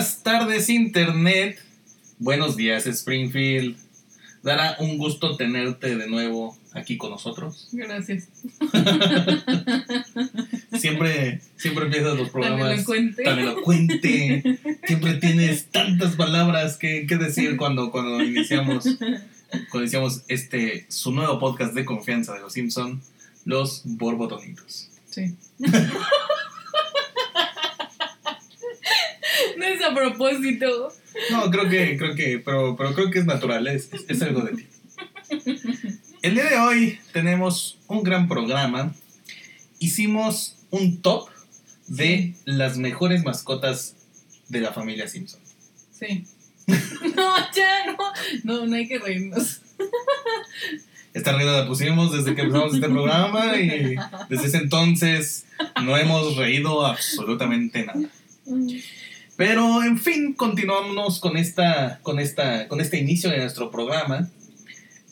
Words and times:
Buenas 0.00 0.22
tardes, 0.22 0.70
Internet. 0.70 1.58
Buenos 2.18 2.56
días, 2.56 2.86
Springfield. 2.86 3.76
Dará 4.42 4.76
un 4.78 4.96
gusto 4.96 5.36
tenerte 5.36 5.94
de 5.94 6.08
nuevo 6.08 6.56
aquí 6.72 6.96
con 6.96 7.10
nosotros. 7.10 7.68
Gracias. 7.70 8.28
Siempre, 10.78 11.42
siempre 11.58 11.84
empiezas 11.84 12.16
los 12.16 12.30
programas 12.30 12.62
Tan 12.62 12.72
elocuente. 12.78 13.24
tan 13.24 13.38
elocuente. 13.40 14.58
Siempre 14.86 15.14
tienes 15.16 15.66
tantas 15.66 16.16
palabras 16.16 16.78
que, 16.78 17.06
que 17.06 17.18
decir 17.18 17.58
cuando, 17.58 17.90
cuando 17.90 18.22
iniciamos, 18.22 18.84
cuando 19.68 19.80
iniciamos 19.80 20.22
este 20.28 20.86
su 20.88 21.12
nuevo 21.12 21.38
podcast 21.38 21.74
de 21.74 21.84
confianza 21.84 22.32
de 22.32 22.40
los 22.40 22.54
Simpson, 22.54 23.02
los 23.44 23.82
borbotonitos. 23.84 24.88
Sí. 25.10 25.34
no 29.60 29.66
es 29.66 29.82
a 29.84 29.94
propósito. 29.94 30.92
No, 31.30 31.50
creo 31.50 31.68
que, 31.68 31.96
creo 31.96 32.14
que, 32.14 32.38
pero, 32.44 32.76
pero 32.76 32.94
creo 32.94 33.10
que 33.10 33.18
es 33.20 33.26
natural, 33.26 33.66
es, 33.68 33.92
es- 33.92 34.04
es 34.08 34.22
algo 34.22 34.40
de 34.42 34.56
ti. 34.56 34.66
El 36.22 36.34
día 36.34 36.44
de 36.44 36.58
hoy 36.58 36.98
tenemos 37.12 37.78
un 37.86 38.02
gran 38.02 38.28
programa. 38.28 38.94
Hicimos 39.78 40.56
un 40.70 41.00
top 41.00 41.28
de 41.86 42.34
las 42.44 42.76
mejores 42.76 43.24
mascotas 43.24 43.96
de 44.48 44.60
la 44.60 44.72
familia 44.72 45.08
Simpson. 45.08 45.40
Sí. 45.98 46.24
No, 47.16 47.34
ya 47.54 47.86
no. 47.86 47.96
No, 48.44 48.66
no 48.66 48.76
hay 48.76 48.86
que 48.86 48.98
reírnos. 48.98 49.60
Esta 51.12 51.32
regla 51.36 51.60
la 51.62 51.66
pusimos 51.66 52.12
desde 52.12 52.36
que 52.36 52.42
empezamos 52.42 52.74
este 52.74 52.88
programa 52.88 53.56
y 53.56 53.96
desde 54.28 54.46
ese 54.46 54.58
entonces 54.58 55.46
no 55.82 55.96
hemos 55.96 56.36
reído 56.36 56.86
absolutamente 56.86 57.84
nada. 57.84 58.08
Pero 59.40 59.82
en 59.82 59.98
fin, 59.98 60.34
continuamos 60.34 61.18
con 61.18 61.38
esta, 61.38 62.00
con 62.02 62.18
esta, 62.18 62.68
con 62.68 62.78
este 62.78 62.98
inicio 62.98 63.30
de 63.30 63.38
nuestro 63.38 63.70
programa. 63.70 64.28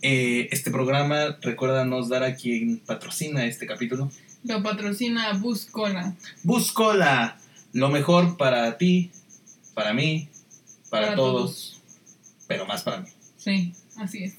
Eh, 0.02 0.50
este 0.50 0.70
programa, 0.70 1.38
recuérdanos 1.40 2.10
dar 2.10 2.22
a 2.24 2.34
quien 2.34 2.78
patrocina 2.80 3.46
este 3.46 3.66
capítulo. 3.66 4.10
Lo 4.44 4.62
patrocina 4.62 5.32
Buscola. 5.32 6.14
Buscola, 6.42 7.38
lo 7.72 7.88
mejor 7.88 8.36
para 8.36 8.76
ti, 8.76 9.10
para 9.72 9.94
mí, 9.94 10.28
para, 10.90 11.06
Para 11.06 11.16
todos, 11.16 11.80
pero 12.46 12.66
más 12.66 12.82
para 12.82 13.00
mí. 13.00 13.08
Sí, 13.38 13.72
así 13.96 14.24
es. 14.24 14.34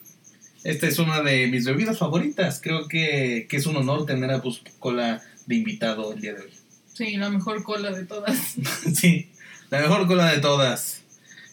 Esta 0.64 0.86
es 0.86 1.00
una 1.00 1.24
de 1.24 1.48
mis 1.48 1.66
bebidas 1.66 1.98
favoritas. 1.98 2.62
Creo 2.62 2.88
que, 2.88 3.48
que 3.50 3.58
es 3.58 3.66
un 3.66 3.76
honor 3.76 4.06
tener 4.06 4.30
a 4.30 4.38
Buscola 4.38 5.24
de 5.48 5.56
invitado 5.56 6.14
el 6.14 6.22
día 6.22 6.36
de 6.36 6.42
hoy. 6.42 6.54
Sí, 6.94 7.18
la 7.18 7.32
mejor 7.32 7.64
cola 7.64 7.92
de 7.92 8.06
todas. 8.06 8.56
sí, 8.94 9.32
la 9.70 9.80
mejor 9.82 10.08
cola 10.08 10.32
de 10.32 10.40
todas. 10.40 11.02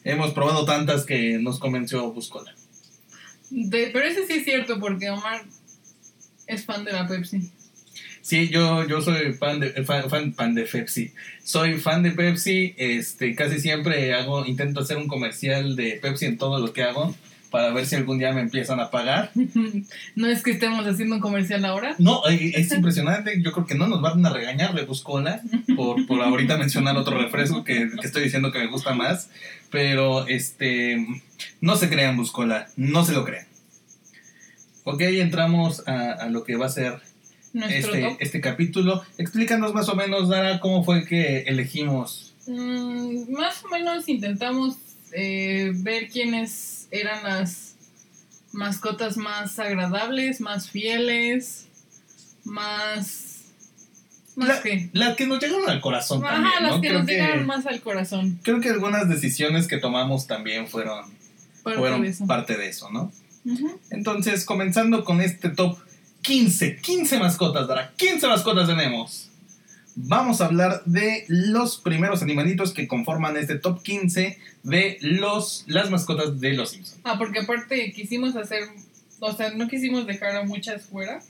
Hemos 0.04 0.32
probado 0.32 0.64
tantas 0.64 1.04
que 1.04 1.38
nos 1.38 1.58
convenció 1.58 2.10
Buscola. 2.12 2.54
De- 3.50 3.90
pero 3.92 4.06
ese 4.06 4.26
sí 4.26 4.34
es 4.34 4.44
cierto 4.44 4.78
porque 4.78 5.10
Omar 5.10 5.44
es 6.46 6.64
fan 6.64 6.84
de 6.84 6.92
la 6.92 7.06
Pepsi. 7.06 7.50
Sí, 8.22 8.48
yo, 8.48 8.84
yo 8.86 9.00
soy 9.02 9.34
fan 9.34 9.60
de, 9.60 9.70
fan, 9.84 10.10
fan, 10.10 10.34
fan 10.34 10.54
de 10.54 10.62
Pepsi. 10.64 11.12
Soy 11.44 11.74
fan 11.78 12.02
de 12.02 12.10
Pepsi. 12.10 12.74
Este, 12.76 13.34
casi 13.36 13.60
siempre 13.60 14.14
hago, 14.14 14.44
intento 14.46 14.80
hacer 14.80 14.96
un 14.96 15.06
comercial 15.06 15.76
de 15.76 15.98
Pepsi 16.02 16.26
en 16.26 16.36
todo 16.38 16.58
lo 16.58 16.72
que 16.72 16.82
hago 16.82 17.14
para 17.50 17.72
ver 17.72 17.86
si 17.86 17.96
algún 17.96 18.18
día 18.18 18.32
me 18.32 18.40
empiezan 18.40 18.80
a 18.80 18.90
pagar. 18.90 19.30
no 20.14 20.26
es 20.26 20.42
que 20.42 20.52
estemos 20.52 20.86
haciendo 20.86 21.16
un 21.16 21.20
comercial 21.20 21.64
ahora. 21.64 21.94
No, 21.98 22.22
eh, 22.28 22.52
es 22.54 22.72
impresionante. 22.72 23.40
Yo 23.42 23.52
creo 23.52 23.66
que 23.66 23.74
no 23.74 23.86
nos 23.86 24.00
van 24.00 24.24
a 24.24 24.30
regañar 24.30 24.74
de 24.74 24.84
Buscola 24.84 25.40
por, 25.76 26.06
por 26.06 26.22
ahorita 26.22 26.56
mencionar 26.58 26.96
otro 26.96 27.18
refresco 27.18 27.64
que, 27.64 27.90
que 28.00 28.06
estoy 28.06 28.24
diciendo 28.24 28.52
que 28.52 28.58
me 28.58 28.66
gusta 28.66 28.94
más. 28.94 29.30
Pero 29.70 30.26
este 30.26 31.04
no 31.60 31.76
se 31.76 31.88
crean 31.88 32.16
Buscola, 32.16 32.68
no 32.76 33.04
se 33.04 33.12
lo 33.12 33.24
crean. 33.24 33.46
Ok, 34.84 35.00
entramos 35.00 35.86
a, 35.88 36.12
a 36.12 36.28
lo 36.28 36.44
que 36.44 36.56
va 36.56 36.66
a 36.66 36.70
ser 36.70 37.00
este, 37.64 38.16
este 38.20 38.40
capítulo. 38.40 39.02
Explícanos 39.18 39.74
más 39.74 39.88
o 39.88 39.96
menos, 39.96 40.28
Dara, 40.28 40.60
cómo 40.60 40.84
fue 40.84 41.06
que 41.06 41.40
elegimos. 41.40 42.34
Mm, 42.46 43.32
más 43.32 43.64
o 43.64 43.68
menos 43.68 44.08
intentamos 44.08 44.76
eh, 45.12 45.72
ver 45.74 46.08
quiénes 46.08 46.75
eran 47.00 47.22
las 47.24 47.74
mascotas 48.52 49.16
más 49.16 49.58
agradables, 49.58 50.40
más 50.40 50.70
fieles, 50.70 51.66
más... 52.44 53.22
¿Más 54.36 54.48
La- 54.48 54.62
qué? 54.62 54.90
Las 54.92 55.16
que 55.16 55.26
nos 55.26 55.40
llegaron 55.42 55.68
al 55.70 55.80
corazón 55.80 56.22
Ajá, 56.24 56.34
también, 56.34 56.62
las 56.62 56.72
¿no? 56.76 56.80
que 56.82 56.88
creo, 56.88 56.98
nos 57.00 57.06
que, 57.08 57.14
llegaron 57.14 57.46
más 57.46 57.64
al 57.66 57.80
corazón. 57.80 58.38
creo 58.42 58.60
que 58.60 58.68
algunas 58.68 59.08
decisiones 59.08 59.66
que 59.66 59.78
tomamos 59.78 60.26
también 60.26 60.68
fueron, 60.68 61.04
Parte 61.62 61.78
fueron 61.78 62.02
de 62.02 62.08
eso. 62.08 62.26
parte 62.26 62.56
de 62.56 62.68
eso, 62.68 62.90
¿no? 62.90 63.10
Entonces, 63.90 64.44
comenzando 64.44 65.04
con 65.04 65.20
este 65.22 65.48
top 65.50 65.78
15, 66.22 66.76
15 66.82 67.18
mascotas, 67.18 67.66
Dara, 67.68 67.92
15 67.96 68.26
mascotas 68.26 68.66
tenemos. 68.68 69.30
Vamos 69.98 70.42
a 70.42 70.44
hablar 70.44 70.82
de 70.84 71.24
los 71.28 71.78
primeros 71.78 72.22
animalitos 72.22 72.74
que 72.74 72.86
conforman 72.86 73.38
este 73.38 73.58
top 73.58 73.82
15 73.82 74.38
de 74.62 74.98
los, 75.00 75.64
las 75.68 75.90
mascotas 75.90 76.38
de 76.38 76.52
los 76.52 76.70
Simpsons. 76.70 77.00
Ah, 77.02 77.16
porque 77.16 77.40
aparte 77.40 77.92
quisimos 77.92 78.36
hacer, 78.36 78.64
o 79.20 79.32
sea, 79.32 79.54
no 79.54 79.68
quisimos 79.68 80.06
dejar 80.06 80.36
a 80.36 80.44
muchas 80.44 80.84
fuera. 80.84 81.22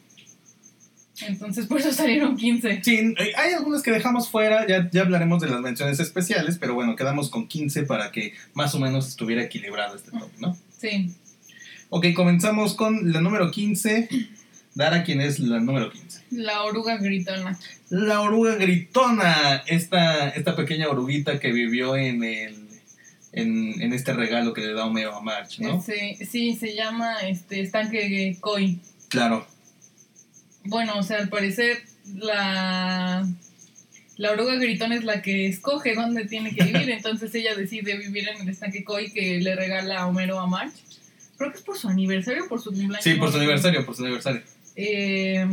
Entonces 1.20 1.66
por 1.66 1.78
eso 1.78 1.92
salieron 1.92 2.36
15. 2.36 2.82
Sí, 2.82 3.14
hay 3.36 3.52
algunas 3.54 3.82
que 3.82 3.92
dejamos 3.92 4.28
fuera, 4.28 4.66
ya, 4.66 4.90
ya 4.90 5.02
hablaremos 5.02 5.40
de 5.40 5.48
las 5.48 5.60
menciones 5.60 6.00
especiales, 6.00 6.58
pero 6.58 6.74
bueno, 6.74 6.96
quedamos 6.96 7.30
con 7.30 7.46
15 7.46 7.84
para 7.84 8.10
que 8.10 8.34
más 8.52 8.74
o 8.74 8.80
menos 8.80 9.06
estuviera 9.06 9.44
equilibrado 9.44 9.94
este 9.94 10.10
top, 10.10 10.30
¿no? 10.40 10.58
Sí. 10.76 11.14
Ok, 11.88 12.06
comenzamos 12.14 12.74
con 12.74 13.12
la 13.12 13.20
número 13.20 13.50
15. 13.50 14.08
Dara, 14.74 15.04
¿quién 15.04 15.20
es 15.20 15.38
la 15.38 15.60
número 15.60 15.90
15? 15.90 16.05
La 16.30 16.62
oruga 16.64 16.96
gritona. 16.96 17.58
La 17.90 18.20
oruga 18.20 18.54
gritona, 18.56 19.62
esta, 19.66 20.28
esta 20.30 20.56
pequeña 20.56 20.88
oruguita 20.88 21.38
que 21.38 21.52
vivió 21.52 21.96
en 21.96 22.24
el 22.24 22.66
en, 23.32 23.82
en 23.82 23.92
este 23.92 24.14
regalo 24.14 24.52
que 24.54 24.62
le 24.62 24.72
da 24.72 24.86
Homero 24.86 25.14
a 25.14 25.20
March, 25.20 25.58
¿no? 25.60 25.78
Ese- 25.78 26.16
sí, 26.24 26.56
se 26.56 26.74
llama 26.74 27.20
este 27.20 27.60
estanque 27.60 28.36
koi. 28.40 28.78
Claro. 29.08 29.46
Bueno, 30.64 30.98
o 30.98 31.02
sea, 31.02 31.18
al 31.18 31.28
parecer 31.28 31.82
la, 32.14 33.26
la 34.16 34.30
oruga 34.32 34.54
gritona 34.56 34.94
es 34.96 35.04
la 35.04 35.20
que 35.22 35.46
escoge 35.48 35.94
dónde 35.94 36.24
tiene 36.26 36.54
que 36.54 36.64
vivir, 36.64 36.90
entonces 36.98 37.34
ella 37.34 37.54
decide 37.54 37.96
vivir 37.98 38.28
en 38.28 38.40
el 38.40 38.48
estanque 38.48 38.84
koi 38.84 39.12
que 39.12 39.38
le 39.40 39.54
regala 39.54 40.00
a 40.00 40.06
Homero 40.06 40.40
a 40.40 40.46
March. 40.46 40.72
Creo 41.36 41.50
que 41.52 41.58
es 41.58 41.62
por 41.64 41.76
su 41.76 41.88
aniversario 41.88 42.48
por 42.48 42.60
su 42.60 42.70
cumpleaños. 42.70 43.04
Sí, 43.04 43.14
por 43.14 43.30
su 43.30 43.36
aniversario, 43.36 43.84
por 43.84 43.94
su 43.94 44.02
aniversario. 44.04 44.42
Eh, 44.76 45.46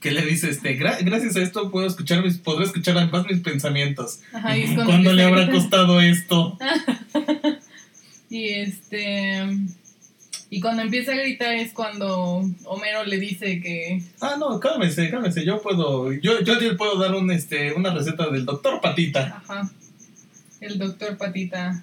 Que 0.00 0.12
le 0.12 0.24
dice, 0.24 0.48
este, 0.50 0.78
"Gra- 0.78 0.98
gracias 1.04 1.34
a 1.36 1.42
esto 1.42 1.70
puedo 1.70 1.86
escuchar 1.86 2.22
mis, 2.22 2.38
podré 2.38 2.64
escuchar 2.64 3.10
paz 3.10 3.26
mis 3.28 3.40
pensamientos. 3.40 4.20
ajá, 4.32 4.56
y 4.56 4.62
cuando 4.66 4.84
¿Cuándo 4.84 5.12
le 5.12 5.24
habrá 5.24 5.50
costado 5.50 6.00
esto? 6.00 6.56
Y 8.30 8.48
este. 8.50 9.46
Y 10.50 10.60
cuando 10.60 10.82
empieza 10.82 11.12
a 11.12 11.16
gritar 11.16 11.54
es 11.54 11.72
cuando 11.72 12.42
Homero 12.64 13.04
le 13.04 13.18
dice 13.18 13.60
que. 13.60 14.02
Ah, 14.20 14.36
no, 14.38 14.60
cálmese, 14.60 15.10
cálmese, 15.10 15.44
yo 15.44 15.60
puedo, 15.62 16.12
yo, 16.12 16.40
yo 16.42 16.54
le 16.60 16.74
puedo 16.74 16.98
dar 16.98 17.14
un, 17.14 17.30
este, 17.30 17.72
una 17.72 17.92
receta 17.92 18.28
del 18.30 18.44
doctor 18.44 18.80
Patita. 18.80 19.42
Ajá. 19.48 19.70
El 20.60 20.78
doctor 20.78 21.16
Patita. 21.16 21.82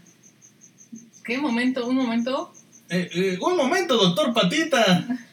¿Qué 1.24 1.38
momento? 1.40 1.88
¿Un 1.88 1.96
momento? 1.96 2.54
Eh, 2.90 3.10
eh, 3.14 3.38
un 3.42 3.58
momento, 3.58 3.98
doctor 3.98 4.34
Patita. 4.34 5.08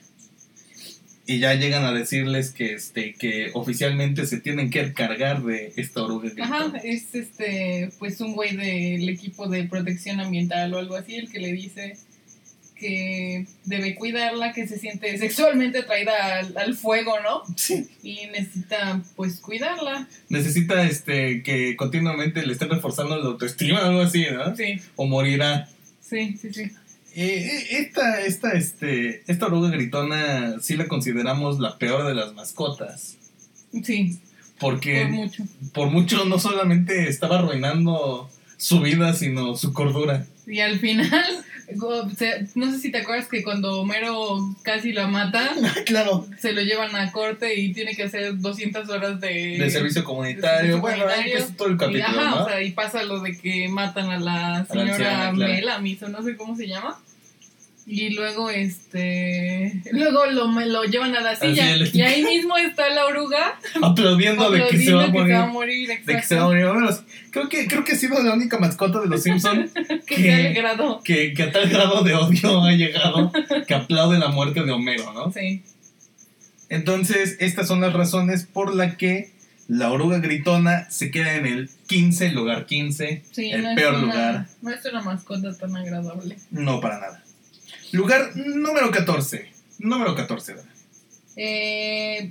Y 1.33 1.39
ya 1.39 1.55
llegan 1.55 1.85
a 1.85 1.93
decirles 1.93 2.51
que, 2.51 2.75
este, 2.75 3.15
que 3.15 3.51
oficialmente 3.55 4.27
se 4.27 4.39
tienen 4.41 4.69
que 4.71 4.81
encargar 4.81 5.43
de 5.43 5.73
esta 5.77 6.03
oruga 6.03 6.31
Ajá, 6.41 6.59
gritona. 6.65 6.79
es 6.85 7.15
este, 7.15 7.91
pues 7.99 8.21
un 8.21 8.35
güey 8.35 8.55
del 8.55 9.09
equipo 9.09 9.49
de 9.49 9.65
protección 9.65 10.21
ambiental 10.21 10.75
o 10.75 10.79
algo 10.79 10.95
así, 10.97 11.15
el 11.17 11.31
que 11.31 11.39
le 11.41 11.53
dice 11.53 11.97
que 12.77 13.47
debe 13.65 13.95
cuidarla, 13.95 14.53
que 14.53 14.67
se 14.67 14.79
siente 14.79 15.17
sexualmente 15.17 15.79
atraída 15.79 16.41
al, 16.41 16.57
al 16.59 16.75
fuego, 16.75 17.15
¿no? 17.21 17.43
Sí. 17.57 17.87
Y 18.03 18.27
necesita, 18.27 19.01
pues, 19.15 19.39
cuidarla. 19.41 20.09
Necesita 20.29 20.83
este, 20.83 21.43
que 21.45 21.77
continuamente 21.77 22.45
le 22.45 22.53
estén 22.53 22.71
reforzando 22.71 23.17
la 23.17 23.25
autoestima 23.27 23.81
o 23.83 23.87
algo 23.87 24.01
así, 24.03 24.27
¿no? 24.33 24.57
Sí, 24.57 24.81
O 24.97 25.07
morirá. 25.07 25.69
sí, 26.01 26.37
sí, 26.41 26.53
sí. 26.53 26.71
Eh, 27.15 27.47
eh, 27.47 27.67
esta, 27.81 28.21
esta, 28.23 28.53
este, 28.53 29.23
esta 29.27 29.47
oruga 29.47 29.71
gritona 29.71 30.61
sí 30.61 30.77
la 30.77 30.89
consideramos 30.89 31.59
la 31.59 31.79
peor 31.79 32.07
de 32.07 32.15
las 32.15 32.33
mascotas. 32.35 33.17
Sí, 33.83 34.19
Porque 34.59 35.03
por 35.03 35.11
mucho. 35.11 35.45
por 35.73 35.91
mucho 35.91 36.25
no 36.25 36.39
solamente 36.39 37.09
estaba 37.09 37.39
arruinando 37.39 38.31
su 38.57 38.81
vida, 38.81 39.13
sino 39.15 39.57
su 39.57 39.73
cordura. 39.73 40.27
Y 40.47 40.61
al 40.61 40.79
final 40.79 41.45
no 42.55 42.71
sé 42.73 42.79
si 42.79 42.91
te 42.91 42.99
acuerdas 42.99 43.29
que 43.29 43.43
cuando 43.43 43.81
Homero 43.81 44.39
casi 44.63 44.93
la 44.93 45.07
mata, 45.07 45.51
claro. 45.87 46.27
se 46.39 46.53
lo 46.53 46.63
llevan 46.63 46.95
a 46.97 47.11
corte 47.13 47.59
y 47.59 47.73
tiene 47.73 47.95
que 47.95 48.05
hacer 48.05 48.39
200 48.39 48.89
horas 48.89 49.21
de, 49.21 49.59
De 49.59 49.71
servicio 49.71 50.05
comunitario. 50.05 50.77
servicio 50.77 50.81
bueno, 50.81 50.97
ahí 50.97 51.01
comunitario. 51.03 51.33
empieza 51.37 51.57
todo 51.57 51.69
el 51.69 51.75
y, 51.75 51.79
capítulo, 51.79 52.21
ajá, 52.21 52.31
¿no? 52.31 52.45
o 52.45 52.49
sea, 52.49 52.63
y 52.63 52.71
pasa 52.73 53.03
lo 53.05 53.21
de 53.21 53.37
que 53.37 53.69
matan 53.69 54.11
a 54.11 54.19
la 54.19 54.67
señora 54.67 54.93
anciana, 54.93 55.33
claro. 55.33 55.53
Melamis, 55.53 56.03
o 56.03 56.09
no 56.09 56.23
sé 56.23 56.37
cómo 56.37 56.57
se 56.57 56.67
llama. 56.69 56.99
Y 57.85 58.11
luego, 58.11 58.49
este. 58.49 59.83
Luego 59.91 60.27
lo, 60.27 60.47
me 60.49 60.67
lo 60.67 60.85
llevan 60.85 61.17
a 61.17 61.21
la 61.21 61.35
silla. 61.35 61.77
Y 61.77 62.01
ahí 62.01 62.23
mismo 62.23 62.57
está 62.57 62.89
la 62.91 63.07
oruga. 63.07 63.59
Aplaudiendo 63.83 64.51
de 64.51 64.67
que 64.69 64.79
se 64.79 64.93
va 64.93 65.05
a 65.05 65.07
morir. 65.09 65.27
que 65.27 65.29
se 65.29 65.35
va 65.35 65.43
a 65.43 65.47
morir. 65.47 65.89
De 65.89 66.17
que 66.17 66.23
se 66.23 66.35
va 66.37 66.43
a 66.43 66.47
morir. 66.47 66.67
Creo 67.31 67.49
que, 67.49 67.67
creo 67.67 67.85
que 67.85 67.93
ha 67.93 67.97
sido 67.97 68.23
la 68.23 68.35
única 68.35 68.59
mascota 68.59 69.01
de 69.01 69.09
los 69.09 69.23
Simpsons 69.25 69.73
Que 70.07 70.17
que- 70.17 70.63
que, 71.05 71.35
que 71.35 71.43
a 71.43 71.51
tal 71.53 71.69
grado 71.69 72.03
de 72.05 72.15
odio 72.15 72.63
ha 72.63 72.73
llegado 72.73 73.33
que 73.67 73.75
aplaude 73.75 74.19
la 74.19 74.29
muerte 74.29 74.63
de 74.63 74.71
Homero, 74.71 75.13
¿no? 75.13 75.33
Sí. 75.33 75.63
Entonces, 76.69 77.37
estas 77.41 77.67
son 77.69 77.81
las 77.81 77.93
razones 77.93 78.47
por 78.51 78.75
las 78.75 78.97
que 78.97 79.31
la 79.69 79.91
oruga 79.93 80.19
gritona 80.19 80.89
se 80.91 81.11
queda 81.11 81.35
en 81.35 81.47
el 81.47 81.71
15, 81.87 82.31
lugar 82.33 82.67
15, 82.67 83.23
Sí, 83.31 83.51
el 83.51 83.63
no 83.63 83.71
es 83.71 83.77
peor 83.77 83.95
una- 83.95 84.03
lugar. 84.03 84.47
No 84.63 84.71
es 84.71 84.85
una 84.87 85.03
mascota 85.03 85.57
tan 85.57 85.77
agradable. 85.77 86.37
No 86.51 86.81
para 86.81 86.99
nada. 87.01 87.22
Lugar 87.93 88.35
número 88.37 88.91
14. 88.91 89.47
Número 89.79 90.15
14. 90.15 90.55
Dana. 90.55 90.69
Eh, 91.37 92.31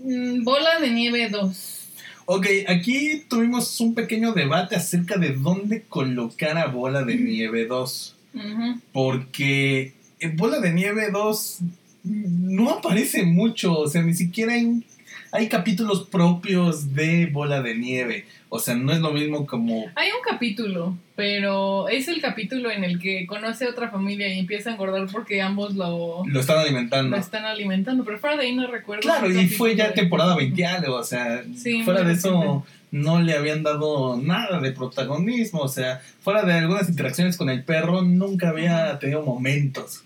mm, 0.00 0.42
bola 0.44 0.80
de 0.80 0.90
nieve 0.90 1.28
2. 1.28 1.78
Ok, 2.26 2.46
aquí 2.68 3.24
tuvimos 3.28 3.80
un 3.80 3.94
pequeño 3.94 4.32
debate 4.32 4.76
acerca 4.76 5.16
de 5.18 5.30
dónde 5.32 5.82
colocar 5.82 6.56
a 6.56 6.66
Bola 6.66 7.02
de 7.02 7.16
Nieve 7.16 7.66
2. 7.66 8.14
Ujú. 8.34 8.80
Porque 8.92 9.92
en 10.20 10.36
Bola 10.36 10.60
de 10.60 10.72
Nieve 10.72 11.10
2 11.10 11.58
no 12.04 12.70
aparece 12.70 13.24
mucho, 13.24 13.76
o 13.76 13.88
sea, 13.88 14.02
ni 14.02 14.14
siquiera 14.14 14.52
hay, 14.54 14.64
un- 14.64 14.84
hay 15.32 15.48
capítulos 15.48 16.02
propios 16.08 16.94
de 16.94 17.26
Bola 17.26 17.60
de 17.62 17.74
Nieve. 17.74 18.26
O 18.50 18.58
sea, 18.58 18.74
no 18.74 18.92
es 18.92 19.00
lo 19.00 19.12
mismo 19.12 19.46
como... 19.46 19.86
Hay 19.94 20.08
un 20.10 20.22
capítulo, 20.30 20.94
pero 21.16 21.88
es 21.88 22.06
el 22.08 22.20
capítulo 22.20 22.70
en 22.70 22.84
el 22.84 22.98
que 22.98 23.26
conoce 23.26 23.64
a 23.64 23.70
otra 23.70 23.90
familia 23.90 24.28
y 24.32 24.38
empieza 24.38 24.68
a 24.70 24.74
engordar 24.74 25.06
porque 25.10 25.40
ambos 25.40 25.74
lo, 25.74 26.22
Lo 26.26 26.40
están 26.40 26.58
alimentando. 26.58 27.16
lo 27.16 27.20
están 27.22 27.46
alimentando. 27.46 28.04
Pero 28.04 28.18
fuera 28.18 28.36
de 28.36 28.42
ahí 28.42 28.54
no 28.54 28.66
recuerdo. 28.66 29.00
Claro, 29.02 29.30
y 29.30 29.48
fue 29.48 29.74
ya 29.74 29.88
de- 29.88 29.94
temporada 29.94 30.36
20 30.36 30.66
algo, 30.66 30.96
o 30.96 31.04
sea, 31.04 31.42
Sí, 31.56 31.82
fuera 31.82 32.02
de 32.02 32.12
eso 32.12 32.64
no 32.90 33.22
le 33.22 33.32
habían 33.34 33.62
dado 33.62 34.18
nada 34.18 34.60
de 34.60 34.70
protagonismo, 34.72 35.60
o 35.60 35.68
sea, 35.68 36.02
fuera 36.20 36.42
de 36.42 36.52
algunas 36.52 36.90
interacciones 36.90 37.38
con 37.38 37.48
el 37.48 37.64
perro, 37.64 38.02
nunca 38.02 38.50
había 38.50 38.98
tenido 38.98 39.22
momentos. 39.22 40.02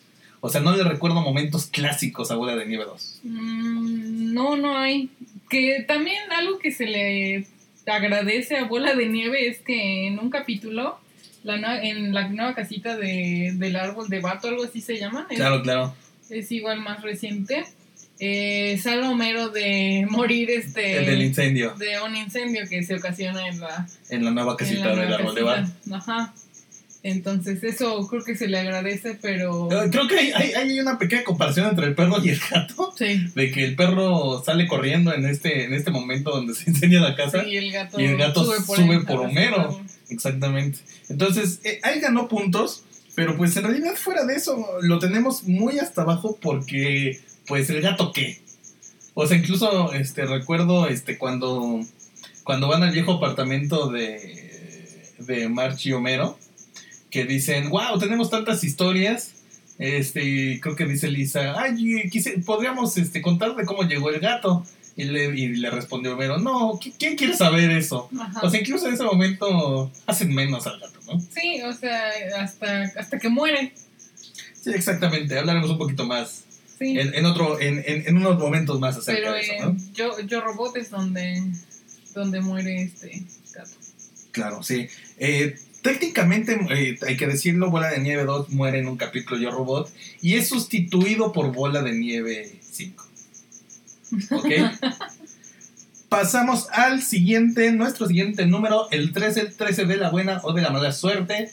O 0.47 0.49
sea, 0.49 0.61
no 0.61 0.77
le 0.77 0.85
recuerdo 0.85 1.21
momentos 1.21 1.67
clásicos 1.67 2.31
a 2.31 2.37
Bola 2.37 2.55
de 2.55 2.67
Nieve 2.67 2.85
2. 2.85 3.21
Mm, 3.25 4.33
no, 4.33 4.57
no 4.57 4.79
hay. 4.79 5.11
Que 5.51 5.85
también 5.87 6.23
algo 6.31 6.61
que 6.61 6.71
se 6.71 6.87
le 6.87 7.47
agradece 7.85 8.57
a 8.57 8.65
Bola 8.65 8.95
de 8.95 9.07
Nieve 9.09 9.49
es 9.49 9.59
que 9.59 10.07
en 10.07 10.21
un 10.21 10.31
capítulo, 10.31 11.01
la 11.43 11.83
en 11.83 12.15
la 12.15 12.29
nueva 12.29 12.55
casita 12.55 12.97
de, 12.97 13.55
del 13.57 13.75
árbol 13.75 14.09
de 14.09 14.21
vato, 14.21 14.47
algo 14.47 14.63
así 14.63 14.81
se 14.81 14.99
llama, 14.99 15.27
es, 15.31 15.37
Claro, 15.37 15.63
claro. 15.63 15.95
es 16.31 16.53
igual 16.53 16.81
más 16.81 17.03
reciente, 17.03 17.65
eh, 18.21 18.79
sale 18.81 19.03
Homero 19.03 19.49
de 19.49 20.07
morir 20.09 20.49
este 20.51 20.99
El 20.99 21.07
del 21.07 21.23
incendio 21.23 21.75
de 21.75 22.01
un 22.01 22.17
incendio 22.17 22.63
que 22.69 22.85
se 22.85 22.95
ocasiona 22.95 23.49
en 23.49 23.61
la, 23.61 23.87
en 24.11 24.25
la 24.25 24.31
nueva 24.31 24.57
casita 24.57 24.95
del 24.95 25.13
árbol 25.13 25.35
de 25.35 25.45
casita. 25.45 25.97
Ajá. 25.97 26.35
Entonces, 27.08 27.62
eso 27.62 28.05
creo 28.08 28.25
que 28.25 28.35
se 28.35 28.49
le 28.49 28.58
agradece, 28.58 29.17
pero. 29.23 29.70
Eh, 29.70 29.91
Creo 29.93 30.08
que 30.08 30.19
hay, 30.19 30.32
hay, 30.32 30.53
hay 30.55 30.81
una 30.81 30.99
pequeña 30.99 31.23
comparación 31.23 31.69
entre 31.69 31.87
el 31.87 31.94
perro 31.94 32.17
y 32.20 32.31
el 32.31 32.41
gato. 32.50 32.93
Sí. 32.99 33.29
De 33.32 33.53
que 33.53 33.64
el 33.64 33.76
perro 33.76 34.43
sale 34.44 34.67
corriendo 34.67 35.14
en 35.14 35.25
este, 35.25 35.67
en 35.67 35.73
este 35.73 35.93
momento 35.93 36.32
donde 36.32 36.53
se 36.55 36.69
incendia 36.70 36.99
la 36.99 37.14
casa. 37.14 37.44
Sí, 37.44 37.50
y 37.50 37.56
el 37.58 37.70
gato, 37.70 38.00
y 38.00 38.06
el 38.06 38.17
gato 38.17 38.44
sube 38.44 39.05
por 39.05 39.20
Homero. 39.20 39.81
Exactamente. 40.08 40.81
Entonces, 41.08 41.61
eh, 41.62 41.79
ahí 41.85 42.00
ganó 42.00 42.26
puntos, 42.26 42.82
pero 43.14 43.37
pues 43.37 43.56
en 43.56 43.62
realidad 43.62 43.94
fuera 43.94 44.25
de 44.25 44.35
eso 44.35 44.67
lo 44.82 44.99
tenemos 44.99 45.44
muy 45.44 45.79
hasta 45.79 46.02
abajo 46.02 46.37
porque, 46.43 47.20
pues, 47.47 47.70
el 47.70 47.82
gato 47.82 48.11
qué. 48.11 48.41
O 49.14 49.29
sea, 49.29 49.37
incluso 49.37 49.93
este, 49.93 50.25
recuerdo 50.25 50.88
este, 50.88 51.19
cuando, 51.19 51.82
cuando 52.43 52.67
van 52.67 52.82
al 52.82 52.91
viejo 52.91 53.12
apartamento 53.12 53.91
de, 53.91 55.12
de 55.19 55.49
March 55.49 55.87
y 55.87 55.93
Homero, 55.93 56.37
que 57.17 57.25
dicen, 57.25 57.71
wow, 57.71 57.99
tenemos 57.99 58.29
tantas 58.29 58.63
historias. 58.63 59.33
Este, 59.79 60.59
creo 60.61 60.77
que 60.77 60.85
dice 60.87 61.09
Lisa, 61.09 61.55
ay, 61.59 62.09
quise- 62.11 62.39
podríamos 62.45 62.97
este, 62.99 63.23
contar 63.23 63.57
de 63.57 63.65
cómo 63.65 63.83
llegó 63.85 64.11
el 64.11 64.21
gato. 64.21 64.65
Y 64.99 65.05
le, 65.05 65.25
y 65.39 65.49
le 65.49 65.71
respondió 65.71 66.15
Homero, 66.15 66.39
no, 66.39 66.73
¿qui- 66.81 66.95
¿quién 66.99 67.17
quiere 67.17 67.37
saber 67.37 67.71
eso? 67.71 68.09
Ajá. 68.19 68.41
O 68.43 68.49
sea, 68.51 68.61
incluso 68.61 68.87
en 68.89 68.95
ese 68.95 69.03
momento 69.03 69.91
hacen 70.07 70.35
menos 70.35 70.67
al 70.67 70.81
gato, 70.81 70.99
¿no? 71.07 71.21
sí, 71.21 71.61
o 71.63 71.73
sea, 71.75 72.01
hasta, 72.39 72.85
hasta 72.97 73.19
que 73.19 73.29
muere. 73.29 73.75
Sí, 74.59 74.71
exactamente. 74.71 75.39
Hablaremos 75.39 75.69
un 75.71 75.77
poquito 75.79 76.07
más 76.07 76.45
Sí. 76.79 76.99
en, 76.99 77.15
en 77.15 77.25
otro, 77.27 77.61
en, 77.61 77.83
en, 77.87 78.07
en 78.07 78.17
unos 78.17 78.39
momentos 78.39 78.81
más 78.81 78.97
acerca 78.97 79.21
pero 79.21 79.33
de 79.35 79.41
eso, 79.41 79.53
eh, 79.53 79.59
¿no? 79.61 79.77
yo, 79.95 80.19
yo 80.27 80.41
Robot 80.43 80.77
es 80.79 80.89
donde, 80.91 81.43
donde 82.15 82.41
muere 82.41 82.83
este 82.83 83.23
gato. 83.55 83.71
Claro, 84.33 84.62
sí. 84.62 84.87
Eh, 85.19 85.57
técnicamente, 85.87 86.59
eh, 86.71 86.99
hay 87.06 87.17
que 87.17 87.29
decirlo, 87.29 87.71
Bola 87.71 87.91
de 87.91 88.00
Nieve 88.00 88.25
2 88.25 88.50
muere 88.50 88.81
en 88.81 88.88
un 88.88 88.97
capítulo 88.97 89.41
Yo 89.41 89.53
Robot 89.53 89.88
y 90.21 90.35
es 90.35 90.49
sustituido 90.49 91.33
por 91.33 91.53
Bola 91.53 91.81
de 91.83 91.93
Nieve 91.93 92.59
5. 92.61 93.06
¿Ok? 94.33 94.49
Pasamos 96.09 96.67
al 96.73 97.03
siguiente, 97.03 97.71
nuestro 97.71 98.09
siguiente 98.09 98.47
número, 98.47 98.91
el 98.91 99.12
13, 99.12 99.41
el 99.43 99.55
13 99.55 99.85
de 99.85 99.97
la 99.97 100.11
buena 100.11 100.41
o 100.43 100.53
de 100.53 100.62
la 100.62 100.71
mala 100.71 100.91
suerte. 100.91 101.53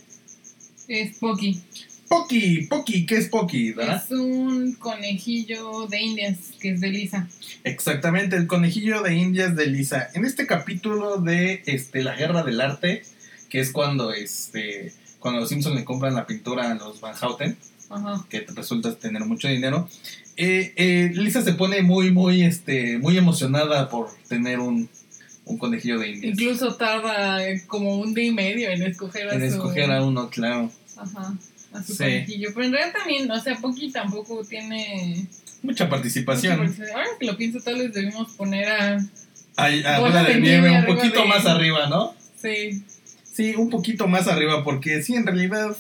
Es 0.88 1.18
Pocky. 1.18 1.62
Poki, 2.08 2.68
Poki, 2.68 3.06
¿qué 3.06 3.18
es 3.18 3.30
Poki? 3.30 3.72
¿verdad? 3.74 4.04
Es 4.04 4.12
un 4.12 4.74
conejillo 4.74 5.86
de 5.88 6.02
indias 6.02 6.38
que 6.60 6.72
es 6.72 6.82
de 6.82 6.90
Lisa. 6.90 7.28
Exactamente, 7.64 8.36
el 8.36 8.48
conejillo 8.48 9.04
de 9.04 9.16
indias 9.16 9.56
de 9.56 9.68
Lisa. 9.68 10.10
En 10.16 10.26
este 10.26 10.48
capítulo 10.48 11.18
de 11.18 11.62
este, 11.68 12.04
la 12.04 12.16
guerra 12.16 12.44
del 12.44 12.62
arte, 12.62 13.04
que 13.54 13.60
es 13.60 13.72
cuando, 13.72 14.12
este, 14.12 14.92
cuando 15.20 15.40
los 15.42 15.50
Simpsons 15.50 15.76
le 15.76 15.86
compran 15.86 16.16
la 16.16 16.26
pintura 16.26 16.72
a 16.72 16.74
los 16.74 17.00
Van 17.00 17.14
Houten, 17.14 17.56
Ajá. 17.88 18.26
que 18.28 18.44
resulta 18.56 18.96
tener 18.96 19.24
mucho 19.26 19.48
dinero, 19.48 19.88
eh, 20.38 20.74
eh, 20.76 21.12
Lisa 21.14 21.44
se 21.44 21.54
pone 21.54 21.84
muy, 21.84 22.10
muy, 22.10 22.42
este, 22.42 22.98
muy 22.98 23.16
emocionada 23.16 23.90
por 23.90 24.10
tener 24.28 24.58
un, 24.60 24.90
un 25.46 25.58
conejillo 25.60 26.00
de 26.00 26.10
indias. 26.10 26.34
Incluso 26.34 26.74
tarda 26.78 27.38
como 27.68 27.98
un 27.98 28.16
día 28.16 28.26
y 28.26 28.32
medio 28.32 28.70
en 28.72 28.82
escoger 28.82 29.30
a 29.30 29.34
En 29.36 29.42
su... 29.42 29.58
escoger 29.58 29.92
a 29.92 30.04
uno, 30.04 30.32
claro. 30.32 30.72
Ajá. 30.98 31.36
A 31.74 31.84
su 31.84 31.92
Sí. 31.94 31.98
conejillo. 32.00 32.50
Pero 32.56 32.66
en 32.66 32.72
realidad 32.74 32.98
también, 32.98 33.30
o 33.30 33.40
sea, 33.40 33.56
Pocky 33.58 33.92
tampoco 33.92 34.44
tiene... 34.44 35.28
Mucha 35.62 35.88
participación. 35.88 36.54
mucha 36.58 36.64
participación. 36.70 36.98
Ahora 36.98 37.10
que 37.20 37.26
lo 37.28 37.38
pienso, 37.38 37.60
tal 37.60 37.76
vez 37.78 37.94
debimos 37.94 38.32
poner 38.32 38.68
a... 38.68 38.98
A 39.58 39.70
Bola 39.70 40.00
bola 40.00 40.24
de 40.24 40.42
nieve, 40.42 40.72
un 40.72 40.86
poquito 40.88 41.22
de- 41.22 41.28
más 41.28 41.46
arriba, 41.46 41.88
¿no? 41.88 42.16
Sí. 42.42 42.82
Sí, 43.34 43.56
un 43.56 43.72
poquito 43.72 44.08
más 44.08 44.28
arriba, 44.28 44.64
porque 44.64 45.02
sí, 45.02 45.16
en 45.16 45.26
realidad, 45.26 45.76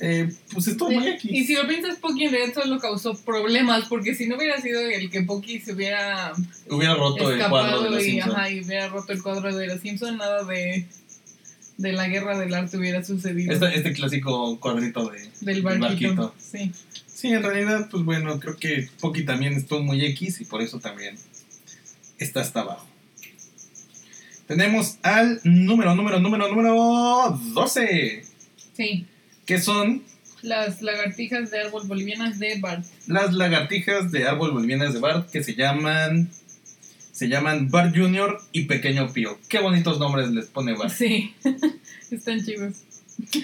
eh, 0.00 0.28
pues 0.52 0.68
estuvo 0.68 0.90
muy. 0.90 1.08
X. 1.08 1.30
Y 1.32 1.44
si 1.46 1.54
lo 1.54 1.66
piensas, 1.66 1.96
Pocky 1.96 2.24
en 2.24 2.32
realidad 2.32 2.62
solo 2.62 2.78
causó 2.78 3.14
problemas, 3.24 3.86
porque 3.88 4.14
si 4.14 4.26
no 4.28 4.36
hubiera 4.36 4.60
sido 4.60 4.82
el 4.82 5.08
que 5.10 5.22
Pocky 5.22 5.60
se 5.60 5.72
hubiera 5.72 6.32
Hubiera 6.68 6.94
roto 6.94 7.30
el 7.30 7.38
cuadro 7.38 7.38
de 7.38 7.38
escapado 7.38 7.90
los 7.90 8.02
y, 8.02 8.10
Simpsons. 8.10 8.34
ajá, 8.34 8.50
y 8.50 8.60
hubiera 8.60 8.88
roto 8.88 9.12
el 9.14 9.22
cuadro 9.22 9.56
de 9.56 9.66
los 9.66 9.80
Simpsons, 9.80 10.18
nada 10.18 10.44
de, 10.44 10.86
de 11.78 11.92
la 11.94 12.06
guerra 12.08 12.38
del 12.38 12.52
arte 12.52 12.76
hubiera 12.76 13.02
sucedido. 13.02 13.54
Este, 13.54 13.74
este 13.74 13.92
clásico 13.94 14.60
cuadrito 14.60 15.08
de... 15.08 15.20
del 15.20 15.30
del 15.40 15.62
barquito. 15.62 15.88
barquito. 15.88 16.34
Sí. 16.38 16.70
Sí, 17.06 17.28
en 17.28 17.42
realidad, 17.42 17.88
pues 17.90 18.04
bueno, 18.04 18.38
creo 18.40 18.56
que 18.58 18.90
Poki 19.00 19.24
también 19.24 19.54
estuvo 19.54 19.82
muy 19.82 20.04
X 20.04 20.42
y 20.42 20.44
por 20.44 20.60
eso 20.60 20.80
también 20.80 21.16
está 22.18 22.42
hasta 22.42 22.60
abajo. 22.60 22.86
Tenemos 24.46 24.98
al 25.02 25.40
número, 25.44 25.94
número, 25.94 26.20
número, 26.20 26.48
número 26.48 27.38
12, 27.54 28.24
Sí. 28.76 29.06
que 29.46 29.58
son 29.60 30.02
Las 30.42 30.82
lagartijas 30.82 31.50
de 31.50 31.60
árbol 31.60 31.86
bolivianas 31.86 32.38
de 32.38 32.58
Bart. 32.60 32.84
las 33.06 33.32
lagartijas 33.32 34.12
de 34.12 34.28
árbol 34.28 34.52
bolivianas 34.52 34.92
de 34.92 35.00
Bart 35.00 35.30
que 35.30 35.42
se 35.42 35.54
llaman 35.54 36.30
se 37.12 37.28
llaman 37.28 37.70
Bart 37.70 37.94
Jr. 37.96 38.38
y 38.52 38.64
Pequeño 38.64 39.12
Pío. 39.12 39.38
Qué 39.48 39.60
bonitos 39.60 40.00
nombres 40.00 40.30
les 40.32 40.46
pone 40.46 40.74
Bart. 40.76 40.92
Sí. 40.92 41.32
Están 42.10 42.44
chivos. 42.44 42.74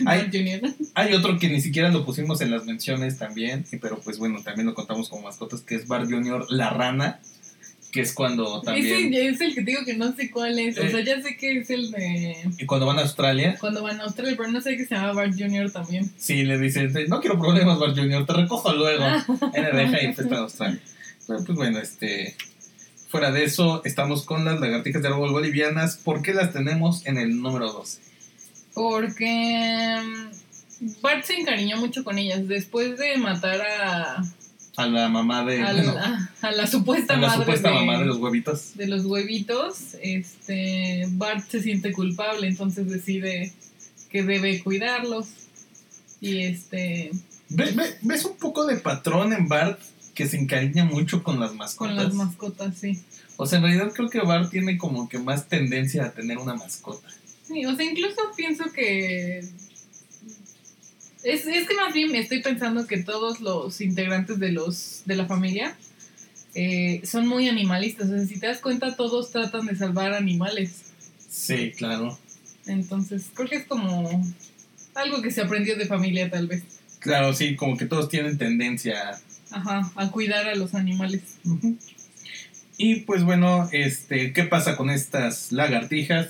Ay. 0.05 0.23
Bart 0.23 0.29
Junior. 0.35 0.61
Hay 0.95 1.15
otro 1.15 1.39
que 1.39 1.49
ni 1.49 1.61
siquiera 1.61 1.89
lo 1.91 2.05
pusimos 2.05 2.41
en 2.41 2.51
las 2.51 2.65
menciones 2.67 3.17
también, 3.19 3.65
pero 3.81 4.01
pues 4.01 4.19
bueno, 4.19 4.43
también 4.43 4.67
lo 4.67 4.75
contamos 4.75 5.09
como 5.09 5.23
mascotas, 5.23 5.61
que 5.63 5.77
es 5.77 5.87
Bart 5.87 6.11
Jr. 6.11 6.47
la 6.51 6.71
rana, 6.71 7.21
que 7.91 8.01
es 8.03 8.13
cuando 8.13 8.61
también... 8.63 9.13
es 9.15 9.41
el 9.41 9.55
que 9.55 9.63
digo 9.63 9.85
que 9.85 9.97
no 9.97 10.15
sé 10.15 10.31
cuál 10.31 10.59
es. 10.59 10.79
O 10.79 10.83
Eh. 10.83 10.91
sea, 10.91 11.01
ya 11.05 11.21
sé 11.21 11.37
que 11.37 11.59
es 11.59 11.71
el 11.71 11.91
de 11.91 12.37
Y 12.59 12.67
cuando 12.67 12.87
van 12.87 12.99
a 12.99 13.03
Australia, 13.03 13.57
cuando 13.59 13.83
van 13.83 14.01
a 14.01 14.05
Australia, 14.05 14.35
pero 14.37 14.51
no 14.51 14.61
sé 14.61 14.77
que 14.77 14.87
se 14.87 14.95
llama 14.95 15.13
Bart 15.13 15.35
Jr. 15.37 15.71
también. 15.73 16.11
sí 16.17 16.45
le 16.45 16.59
dicen, 16.59 16.93
no 17.09 17.21
quiero 17.21 17.39
problemas, 17.39 17.79
Bart 17.79 17.97
Jr., 17.97 18.27
te 18.27 18.33
recojo 18.33 18.73
luego. 18.73 19.05
Él 19.55 19.63
le 19.65 19.73
deja 19.73 20.03
y 20.03 20.13
fue 20.15 20.37
a 20.37 20.41
Australia. 20.41 20.81
Pero 21.27 21.45
pues 21.45 21.57
bueno, 21.57 21.79
este... 21.81 22.37
Fuera 23.09 23.33
de 23.33 23.43
eso, 23.43 23.83
estamos 23.85 24.23
con 24.25 24.45
las 24.45 24.61
lagartijas 24.61 25.03
de 25.03 25.09
árbol 25.09 25.33
bolivianas. 25.33 25.97
¿Por 25.97 26.23
qué 26.23 26.33
las 26.33 26.53
tenemos 26.53 27.05
en 27.07 27.19
el 27.19 27.43
número 27.43 27.73
12? 27.73 27.99
Porque 28.73 29.99
mm, 30.01 31.01
Bart 31.03 31.25
se 31.25 31.35
encariñó 31.35 31.77
mucho 31.79 32.05
con 32.05 32.19
ellas. 32.19 32.47
Después 32.47 32.97
de 32.99 33.17
matar 33.19 33.61
a, 33.63 34.23
A 34.77 34.87
la 34.87 35.09
mamá 35.09 35.45
de... 35.45 35.61
a, 35.63 35.73
bueno, 35.73 35.95
la, 35.95 36.31
a 36.43 36.53
la 36.53 36.67
supuesta 36.67 37.15
a 37.15 37.17
la 37.19 37.27
madre 37.29 37.41
supuesta 37.45 37.69
de, 37.71 37.75
mamá 37.75 37.99
de 37.99 38.05
los 38.07 38.19
huevitos. 38.19 38.77
de 38.77 38.87
los 38.87 39.05
huevitos, 39.05 39.97
este 40.01 41.07
Bart 41.11 41.49
se 41.51 41.63
siente 41.63 41.93
culpable, 41.93 42.47
entonces 42.47 42.89
decide 42.89 43.53
que 44.11 44.23
debe 44.23 44.61
cuidarlos. 44.63 45.27
Y 46.21 46.39
este 46.43 47.11
Ve- 47.49 47.73
ve- 47.73 47.97
¿Ves 48.03 48.25
un 48.25 48.37
poco 48.37 48.65
de 48.67 48.77
patrón 48.77 49.33
en 49.33 49.49
Bart 49.49 49.81
que 50.15 50.27
se 50.29 50.37
encariña 50.39 50.85
mucho 50.85 51.23
con 51.23 51.41
las 51.41 51.55
mascotas? 51.55 51.95
con 51.97 52.05
las 52.05 52.15
mascotas, 52.15 52.75
sí. 52.79 53.01
O 53.37 53.47
sea, 53.47 53.59
en 53.59 53.65
realidad 53.65 53.93
creo 53.95 54.09
que 54.11 54.21
Bart 54.21 54.51
tiene 54.51 54.77
como 54.79 55.09
que 55.09 55.19
más 55.19 55.49
tendencia 55.49 56.05
a 56.05 56.13
tener 56.13 56.39
una 56.39 56.55
mascota. 56.55 57.09
Sí, 57.49 57.65
o 57.67 57.75
sea, 57.75 57.85
incluso 57.91 58.21
pienso 58.37 58.65
que. 58.73 59.45
Es, 61.23 61.47
es 61.47 61.69
que 61.69 61.75
más 61.75 61.93
bien 61.93 62.15
estoy 62.15 62.43
pensando 62.43 62.87
que 62.87 63.03
todos 63.03 63.41
los 63.41 63.81
integrantes 63.81 64.39
de 64.39 64.53
los 64.53 65.03
de 65.05 65.17
la 65.17 65.27
familia 65.27 65.77
eh, 66.55 67.01
son 67.05 67.27
muy 67.27 67.49
animalistas. 67.49 68.09
O 68.09 68.17
sea, 68.17 68.27
si 68.27 68.39
te 68.39 68.47
das 68.47 68.59
cuenta, 68.59 68.97
todos 68.97 69.31
tratan 69.31 69.67
de 69.67 69.77
salvar 69.77 70.15
animales. 70.15 70.83
Sí, 71.29 71.73
claro. 71.77 72.19
Entonces, 72.67 73.27
creo 73.35 73.49
que 73.49 73.57
es 73.57 73.67
como 73.67 74.25
algo 74.95 75.23
que 75.23 75.31
se 75.31 75.43
aprendió 75.43 75.77
de 75.77 75.87
familia, 75.87 76.31
tal 76.31 76.47
vez. 76.47 76.63
Claro, 76.99 77.33
sí, 77.33 77.57
como 77.57 77.77
que 77.77 77.87
todos 77.87 78.09
tienen 78.09 78.39
tendencia. 78.39 79.19
Ajá, 79.51 79.91
a 79.97 80.11
cuidar 80.11 80.49
a 80.49 80.55
los 80.55 80.75
animales. 80.75 81.23
Y 82.77 83.01
pues 83.01 83.25
bueno, 83.25 83.69
este, 83.73 84.33
¿qué 84.33 84.45
pasa 84.45 84.77
con 84.77 84.91
estas 84.91 85.53
lagartijas? 85.53 86.29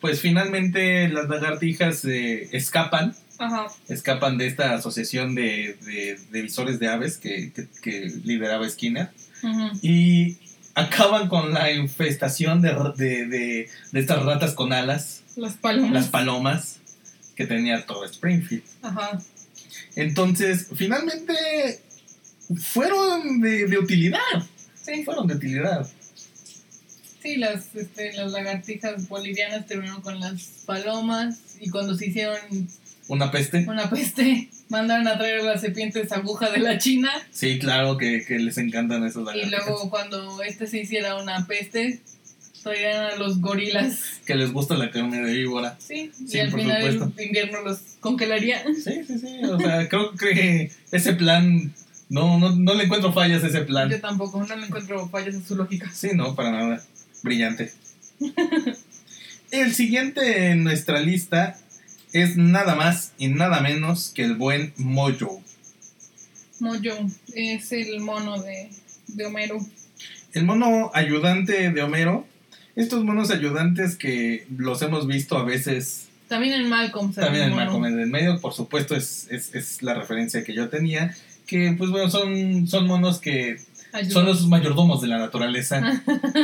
Pues 0.00 0.20
finalmente 0.20 1.08
las 1.08 1.28
lagartijas 1.28 2.04
eh, 2.04 2.48
escapan, 2.52 3.14
Ajá. 3.40 3.66
escapan 3.88 4.38
de 4.38 4.46
esta 4.46 4.74
asociación 4.74 5.34
de, 5.34 5.76
de, 5.84 6.18
de 6.30 6.42
visores 6.42 6.78
de 6.78 6.88
aves 6.88 7.16
que, 7.18 7.52
que, 7.52 7.66
que 7.82 8.12
lideraba 8.24 8.68
Skinner. 8.68 9.10
y 9.82 10.36
acaban 10.74 11.28
con 11.28 11.52
la 11.52 11.72
infestación 11.72 12.60
de, 12.62 12.70
de, 12.96 13.68
estas 13.92 14.22
ratas 14.24 14.52
con 14.54 14.72
alas, 14.72 15.22
Las 15.36 15.54
palomas. 15.54 15.92
las 15.92 16.08
palomas 16.08 16.76
que 17.34 17.46
tenía 17.46 17.86
todo 17.86 18.04
Springfield. 18.04 18.62
Ajá. 18.82 19.18
Entonces, 19.96 20.68
finalmente 20.76 21.34
fueron 22.56 23.40
de, 23.40 23.66
de 23.66 23.78
utilidad, 23.78 24.18
Sí, 24.82 25.04
fueron 25.04 25.26
de 25.26 25.34
utilidad. 25.34 25.88
sí 27.22 27.36
las, 27.36 27.74
este, 27.74 28.12
las 28.14 28.32
lagartijas 28.32 29.08
bolivianas 29.08 29.66
terminaron 29.66 30.02
con 30.02 30.18
las 30.20 30.42
palomas 30.66 31.38
y 31.60 31.68
cuando 31.70 31.94
se 31.96 32.06
hicieron 32.06 32.68
Una 33.10 33.30
peste. 33.30 33.66
una 33.68 33.90
peste, 33.90 34.48
mandaron 34.68 35.06
a 35.08 35.18
traer 35.18 35.42
las 35.42 35.60
serpientes 35.60 36.10
aguja 36.12 36.48
de 36.50 36.58
la 36.60 36.78
China 36.78 37.10
Sí, 37.32 37.58
claro 37.58 37.96
que, 37.98 38.24
que 38.24 38.38
les 38.38 38.56
encantan 38.56 39.04
esos 39.04 39.28
y 39.34 39.46
luego 39.50 39.90
cuando 39.90 40.42
este 40.42 40.66
se 40.68 40.78
hiciera 40.80 41.16
una 41.16 41.46
peste, 41.46 42.00
traían 42.62 43.04
a 43.04 43.16
los 43.16 43.40
gorilas. 43.40 43.98
Que 44.26 44.34
les 44.36 44.52
gusta 44.52 44.76
la 44.76 44.90
carne 44.90 45.22
de 45.22 45.32
víbora. 45.32 45.76
Sí, 45.78 46.12
y 46.20 46.26
Sí, 46.28 46.38
al 46.38 46.50
por 46.50 46.60
final 46.60 46.82
supuesto. 46.92 47.12
el 47.20 47.26
invierno 47.26 47.62
los 47.62 47.78
congelaría. 48.00 48.62
Sí, 48.74 49.02
sí, 49.06 49.18
sí. 49.18 49.44
O 49.44 49.58
sea, 49.58 49.88
creo 49.90 50.12
que 50.14 50.70
ese 50.92 51.14
plan, 51.14 51.72
no, 52.10 52.38
no, 52.38 52.54
no 52.54 52.74
le 52.74 52.84
encuentro 52.84 53.12
fallas 53.12 53.42
a 53.42 53.48
ese 53.48 53.62
plan. 53.62 53.90
Yo 53.90 54.00
tampoco, 54.00 54.44
no 54.44 54.54
le 54.56 54.66
encuentro 54.66 55.08
fallas 55.08 55.34
a 55.36 55.40
su 55.42 55.56
lógica. 55.56 55.90
Sí, 55.92 56.10
no, 56.14 56.34
para 56.36 56.50
nada. 56.52 56.84
Brillante. 57.22 57.72
El 59.50 59.74
siguiente 59.74 60.50
en 60.50 60.62
nuestra 60.62 61.00
lista 61.00 61.58
es 62.12 62.36
nada 62.36 62.74
más 62.74 63.12
y 63.18 63.28
nada 63.28 63.60
menos 63.60 64.12
que 64.14 64.24
el 64.24 64.36
buen 64.36 64.72
Mojo. 64.76 65.42
Moyo 66.60 66.94
es 67.34 67.72
el 67.72 68.00
mono 68.00 68.40
de, 68.42 68.70
de 69.08 69.26
Homero. 69.26 69.58
El 70.32 70.44
mono 70.44 70.90
ayudante 70.94 71.70
de 71.70 71.82
Homero. 71.82 72.26
Estos 72.76 73.04
monos 73.04 73.30
ayudantes 73.30 73.96
que 73.96 74.46
los 74.56 74.80
hemos 74.82 75.06
visto 75.06 75.36
a 75.36 75.44
veces 75.44 76.08
También 76.28 76.54
en 76.54 76.68
Malcolm 76.68 77.12
también 77.12 77.48
en. 77.48 77.56
Malcolm 77.56 77.84
en 77.86 77.98
el 77.98 78.06
medio, 78.08 78.40
por 78.40 78.52
supuesto, 78.52 78.94
es, 78.94 79.26
es, 79.30 79.54
es 79.54 79.82
la 79.82 79.94
referencia 79.94 80.44
que 80.44 80.54
yo 80.54 80.68
tenía. 80.68 81.14
Que, 81.46 81.74
pues 81.76 81.90
bueno, 81.90 82.10
son, 82.10 82.68
son 82.68 82.86
monos 82.86 83.18
que 83.18 83.58
Ayuda. 83.92 84.12
son 84.12 84.26
los 84.26 84.46
mayordomos 84.46 85.00
de 85.00 85.08
la 85.08 85.18
naturaleza. 85.18 86.02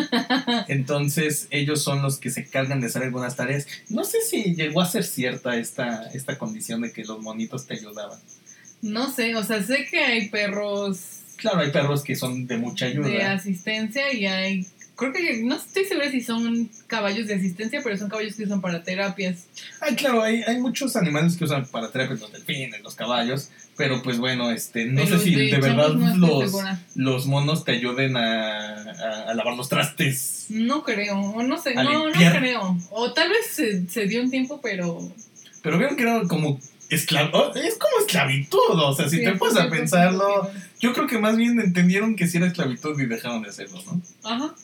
Entonces, 0.69 1.49
ellos 1.51 1.83
son 1.83 2.03
los 2.03 2.19
que 2.19 2.31
se 2.31 2.47
cargan 2.47 2.81
de 2.81 2.87
hacer 2.89 3.03
algunas 3.03 3.37
tareas. 3.37 3.67
No 3.89 4.05
sé 4.05 4.19
si 4.23 4.55
llegó 4.55 4.81
a 4.81 4.87
ser 4.87 5.05
cierta 5.05 5.57
esta, 5.57 6.09
esta 6.13 6.39
condición 6.39 6.81
de 6.83 6.93
que 6.93 7.05
los 7.05 7.21
monitos 7.21 7.67
te 7.67 7.75
ayudaban. 7.75 8.19
No 8.83 9.11
sé, 9.11 9.35
o 9.37 9.43
sea, 9.43 9.63
sé 9.63 9.87
que 9.91 10.01
hay 10.01 10.29
perros 10.29 11.23
Claro, 11.37 11.61
hay 11.61 11.71
perros 11.71 12.03
que 12.03 12.17
son 12.17 12.47
de 12.47 12.57
mucha 12.57 12.87
de 12.87 12.93
ayuda. 12.93 13.33
asistencia 13.33 14.13
y 14.13 14.27
hay. 14.27 14.67
Creo 14.97 15.13
que 15.13 15.43
no 15.43 15.57
estoy 15.57 15.85
segura 15.85 16.11
si 16.11 16.23
son 16.23 16.71
caballos 16.87 17.27
de 17.27 17.35
asistencia, 17.35 17.81
pero 17.85 17.99
son 17.99 18.09
caballos 18.09 18.35
que 18.35 18.45
usan 18.45 18.63
para 18.63 18.83
terapias. 18.83 19.45
Ay, 19.81 19.95
claro, 19.95 20.23
hay, 20.23 20.43
hay 20.43 20.59
muchos 20.59 20.97
animales 20.97 21.37
que 21.37 21.45
usan 21.45 21.67
para 21.67 21.93
terapia, 21.93 22.17
los 22.17 22.33
delfines, 22.33 22.81
los 22.83 22.95
caballos. 22.95 23.51
Pero 23.77 24.03
pues 24.03 24.19
bueno, 24.19 24.51
este, 24.51 24.87
no 24.87 25.05
Pero 25.05 25.19
sé 25.19 25.25
si 25.25 25.35
de 25.35 25.59
verdad 25.59 25.91
los, 26.17 26.53
los 26.95 27.27
monos 27.27 27.65
te 27.65 27.73
ayuden 27.73 28.17
a, 28.17 28.83
a- 28.83 29.31
a 29.31 29.35
lavar 29.35 29.55
los 29.57 29.69
trastes. 29.69 30.47
No 30.49 30.83
creo, 30.83 31.19
o 31.19 31.43
no 31.43 31.61
sé, 31.61 31.75
no, 31.75 31.83
no 32.09 32.13
creo. 32.13 32.79
O 32.91 33.13
tal 33.13 33.29
vez 33.29 33.47
se, 33.51 33.87
se 33.89 34.07
dio 34.07 34.23
un 34.23 34.31
tiempo, 34.31 34.61
pero. 34.63 34.99
Pero 35.63 35.79
vieron 35.79 35.97
que 35.97 36.05
era 36.05 36.23
como 36.27 36.59
esclavo. 36.89 37.55
Es 37.55 37.77
como 37.77 37.99
esclavitud, 38.01 38.59
o 38.71 38.95
sea, 38.95 39.09
si 39.11 39.19
Sí, 39.19 39.25
te 39.25 39.31
es 39.33 39.39
pones 39.39 39.57
a 39.59 39.69
pensarlo. 39.69 40.49
Yo 40.81 40.93
creo 40.93 41.07
que 41.07 41.19
más 41.19 41.37
bien 41.37 41.59
entendieron 41.61 42.17
que 42.17 42.27
sí 42.29 42.37
era 42.39 42.47
esclavitud 42.47 42.99
y 43.01 43.07
dejaron 43.07 43.43
de 43.43 43.49
hacerlo, 43.51 43.79
¿no? 43.87 44.01
Ajá, 44.25 44.55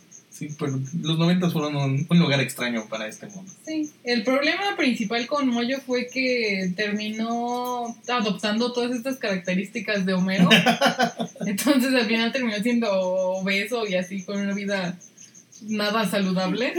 Sí, 0.42 0.56
pero 0.58 0.80
los 1.02 1.18
noventas 1.18 1.52
fueron 1.52 1.76
un, 1.76 2.04
un 2.08 2.18
lugar 2.18 2.40
extraño 2.40 2.86
para 2.88 3.06
este 3.06 3.26
mundo. 3.28 3.52
sí. 3.64 3.90
El 4.02 4.24
problema 4.24 4.76
principal 4.76 5.24
con 5.28 5.46
Moyo 5.48 5.78
fue 5.86 6.08
que 6.12 6.72
terminó 6.74 7.96
adoptando 8.08 8.72
todas 8.72 8.90
estas 8.90 9.18
características 9.18 10.04
de 10.04 10.14
Homero. 10.14 10.48
Entonces 11.46 11.94
al 11.94 12.06
final 12.06 12.32
terminó 12.32 12.56
siendo 12.56 12.90
obeso 12.90 13.86
y 13.86 13.94
así 13.94 14.24
con 14.24 14.40
una 14.40 14.52
vida 14.52 14.98
nada 15.68 16.08
saludable. 16.08 16.72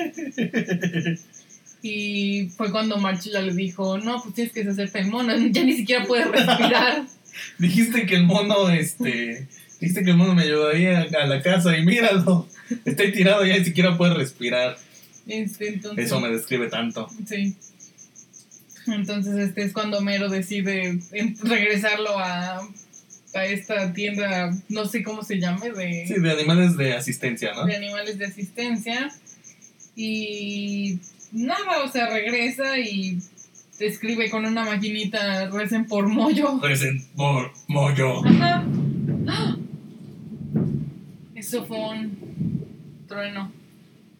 Y 1.82 2.50
fue 2.58 2.70
cuando 2.70 2.98
March 2.98 3.30
ya 3.30 3.42
le 3.42 3.54
dijo, 3.54 3.98
no, 3.98 4.22
pues 4.22 4.36
tienes 4.36 4.54
que 4.54 4.64
deshacerte 4.64 5.00
el 5.00 5.08
mono, 5.08 5.34
ya 5.38 5.64
ni 5.64 5.74
siquiera 5.74 6.06
puedes 6.06 6.30
respirar. 6.30 7.06
Dijiste 7.58 8.06
que 8.06 8.16
el 8.16 8.26
mono, 8.26 8.70
este. 8.70 9.48
Dijiste 9.84 10.06
que 10.06 10.12
el 10.12 10.18
mono 10.18 10.34
me 10.34 10.44
ayudaría 10.44 11.02
a 11.02 11.28
la 11.28 11.42
casa 11.42 11.78
y 11.78 11.84
míralo. 11.84 12.48
Estoy 12.86 13.12
tirado 13.12 13.46
ya 13.46 13.58
ni 13.58 13.66
siquiera 13.66 13.98
puede 13.98 14.14
respirar. 14.14 14.78
Este, 15.28 15.68
entonces, 15.68 16.06
Eso 16.06 16.22
me 16.22 16.30
describe 16.30 16.70
tanto. 16.70 17.10
Sí. 17.28 17.54
Entonces 18.88 19.36
este 19.36 19.64
es 19.64 19.74
cuando 19.74 19.98
Homero 19.98 20.30
decide 20.30 21.00
regresarlo 21.42 22.18
a, 22.18 22.62
a 23.34 23.46
esta 23.46 23.92
tienda, 23.92 24.58
no 24.70 24.86
sé 24.86 25.04
cómo 25.04 25.22
se 25.22 25.42
llame, 25.42 25.72
de, 25.72 26.08
Sí, 26.08 26.14
de 26.14 26.32
animales 26.32 26.78
de 26.78 26.94
asistencia, 26.94 27.52
¿no? 27.54 27.66
de 27.66 27.76
animales 27.76 28.18
de 28.18 28.26
asistencia. 28.26 29.12
Y 29.98 30.98
nada, 31.34 31.84
o 31.84 31.92
sea, 31.92 32.10
regresa 32.10 32.80
y 32.80 33.18
escribe 33.80 34.30
con 34.30 34.46
una 34.46 34.64
maquinita, 34.64 35.50
recen 35.50 35.88
por 35.88 36.08
mollo. 36.08 36.62
Recen 36.62 37.06
por 37.18 37.52
mollo. 37.68 38.26
Ajá. 38.26 38.66
Eso 41.44 41.66
fue 41.66 41.78
un 41.78 43.06
trueno. 43.08 43.52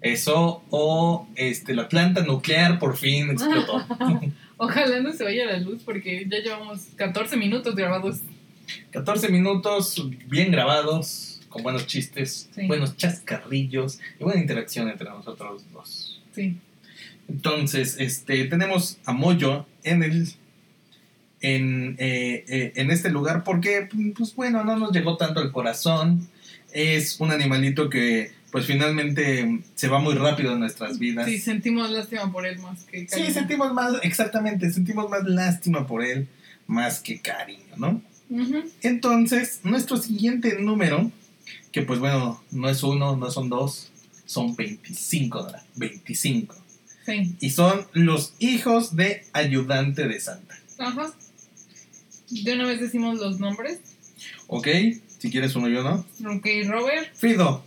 Eso 0.02 0.62
o 0.70 1.28
este 1.36 1.74
la 1.74 1.88
planta 1.88 2.22
nuclear 2.24 2.78
por 2.80 2.98
fin 2.98 3.30
explotó. 3.32 3.86
Ojalá 4.58 5.00
no 5.00 5.14
se 5.14 5.24
vaya 5.24 5.46
la 5.46 5.58
luz 5.60 5.82
porque 5.86 6.28
ya 6.30 6.40
llevamos 6.40 6.82
14 6.98 7.38
minutos 7.38 7.76
grabados. 7.76 8.20
14 8.92 9.30
minutos 9.30 10.06
bien 10.28 10.52
grabados, 10.52 11.42
con 11.50 11.64
buenos 11.64 11.88
chistes, 11.88 12.50
Sí. 12.54 12.68
buenos 12.68 12.98
chascarrillos 12.98 14.00
y 14.20 14.24
buena 14.24 14.42
interacción 14.42 14.90
entre 14.90 15.10
nosotros 15.10 15.64
dos. 15.72 16.22
Sí. 16.34 16.58
Entonces, 17.30 17.96
este, 18.00 18.44
tenemos 18.46 18.98
a 19.06 19.14
Moyo 19.14 19.66
en 19.84 20.04
el 20.04 20.28
en, 21.40 21.96
eh, 22.00 22.46
eh, 22.48 22.74
en 22.76 22.90
este 22.92 23.10
lugar 23.10 23.44
porque, 23.44 23.90
pues 24.18 24.34
bueno, 24.36 24.64
no 24.64 24.78
nos 24.78 24.92
llegó 24.92 25.18
tanto 25.18 25.40
al 25.42 25.52
corazón. 25.52 26.28
Es 26.74 27.20
un 27.20 27.32
animalito 27.32 27.90
que 27.90 28.32
pues 28.52 28.68
finalmente 28.68 29.62
se 29.74 29.88
va 29.88 29.98
muy 29.98 30.14
rápido 30.14 30.54
en 30.54 30.60
nuestras 30.60 31.00
vidas. 31.00 31.26
Sí, 31.26 31.40
sentimos 31.40 31.90
lástima 31.90 32.32
por 32.32 32.46
él 32.46 32.60
más 32.60 32.84
que 32.84 33.08
cariño. 33.08 33.28
Sí, 33.28 33.34
sentimos 33.34 33.74
más, 33.74 33.96
exactamente, 34.04 34.72
sentimos 34.72 35.10
más 35.10 35.24
lástima 35.24 35.88
por 35.88 36.04
él 36.04 36.28
más 36.68 37.00
que 37.00 37.20
cariño, 37.20 37.76
¿no? 37.78 38.02
Entonces, 38.82 39.62
nuestro 39.64 39.98
siguiente 39.98 40.60
número, 40.60 41.12
que 41.72 41.82
pues 41.82 42.00
bueno, 42.00 42.44
no 42.52 42.70
es 42.70 42.84
uno, 42.84 43.16
no 43.16 43.32
son 43.32 43.50
dos, 43.50 43.92
son 44.26 44.56
25, 44.56 45.44
Dora, 45.44 45.64
25. 45.76 46.56
Sí. 47.06 47.36
Y 47.40 47.50
son 47.50 47.88
los 47.94 48.34
hijos 48.40 48.96
de 48.96 49.26
ayudante 49.34 50.08
de 50.08 50.20
Santa. 50.20 50.56
Ajá. 50.78 51.12
De 52.30 52.54
una 52.54 52.66
vez 52.66 52.80
decimos 52.80 53.20
los 53.20 53.40
nombres. 53.40 53.80
¿Ok? 54.48 54.68
Si 55.24 55.30
quieres 55.32 55.56
uno 55.56 55.70
yo, 55.70 55.84
¿no? 55.84 56.06
Ok, 56.36 56.46
Robert, 56.68 57.16
Fido, 57.16 57.64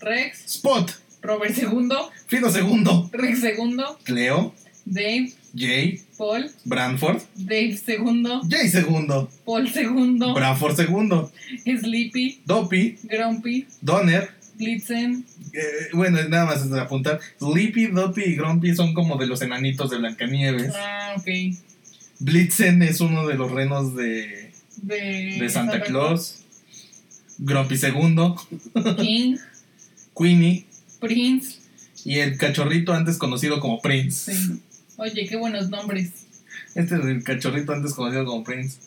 Rex, 0.00 0.46
Spot, 0.46 0.90
Robert 1.20 1.54
segundo, 1.54 2.10
Fido 2.28 2.50
segundo, 2.50 3.10
Rex 3.12 3.40
segundo, 3.42 3.98
Cleo, 4.04 4.54
Dave, 4.86 5.30
Jay, 5.54 6.00
Paul, 6.16 6.50
Branford, 6.64 7.20
Dave 7.34 7.76
segundo, 7.76 8.40
Jay 8.48 8.70
segundo, 8.70 9.28
Paul 9.44 9.70
segundo, 9.70 10.32
Branford 10.32 10.76
segundo, 10.76 11.30
Sleepy, 11.66 12.40
Dopey, 12.46 12.98
Grumpy, 13.02 13.66
Donner, 13.82 14.30
Blitzen, 14.54 15.26
eh, 15.52 15.90
bueno, 15.92 16.26
nada 16.30 16.46
más 16.46 16.62
es 16.62 16.70
de 16.70 16.80
apuntar. 16.80 17.20
Sleepy, 17.38 17.88
Dopey 17.88 18.30
y 18.30 18.36
Grumpy 18.36 18.74
son 18.74 18.94
como 18.94 19.18
de 19.18 19.26
los 19.26 19.42
enanitos 19.42 19.90
de 19.90 19.98
Blancanieves. 19.98 20.72
ah, 20.74 21.16
ok, 21.18 21.28
Blitzen 22.20 22.82
es 22.82 23.02
uno 23.02 23.26
de 23.26 23.34
los 23.34 23.52
renos 23.52 23.94
de, 23.94 24.52
de, 24.78 25.36
de 25.38 25.50
Santa 25.50 25.82
Claus. 25.82 26.40
Grumpy 27.38 27.76
segundo, 27.76 28.36
King, 28.98 29.36
Queenie 30.16 30.66
Prince, 31.00 31.58
y 32.04 32.18
el 32.18 32.36
cachorrito 32.36 32.92
antes 32.92 33.16
conocido 33.18 33.60
como 33.60 33.80
Prince. 33.80 34.34
sí. 34.34 34.60
Oye, 34.96 35.26
qué 35.26 35.36
buenos 35.36 35.70
nombres. 35.70 36.10
Este 36.76 36.94
es 36.96 37.04
el 37.04 37.24
cachorrito 37.24 37.72
antes 37.72 37.94
conocido 37.94 38.24
como 38.24 38.44
Prince. 38.44 38.78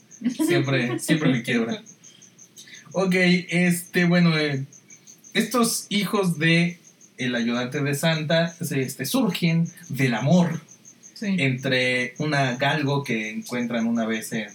Siempre, 0.48 1.00
siempre 1.00 1.30
me 1.30 1.44
quiebra. 1.44 1.84
Ok, 2.94 3.14
este, 3.14 4.06
bueno, 4.06 4.38
eh, 4.38 4.66
estos 5.34 5.86
hijos 5.90 6.40
de 6.40 6.80
el 7.18 7.36
ayudante 7.36 7.82
de 7.82 7.94
Santa 7.96 8.56
este, 8.60 9.06
surgen 9.06 9.68
del 9.90 10.14
amor 10.14 10.62
Sí, 11.14 11.36
entre 11.40 12.14
una 12.20 12.56
galgo 12.58 13.04
que 13.04 13.32
encuentran 13.32 13.88
una 13.88 14.06
vez 14.06 14.32
en, 14.34 14.50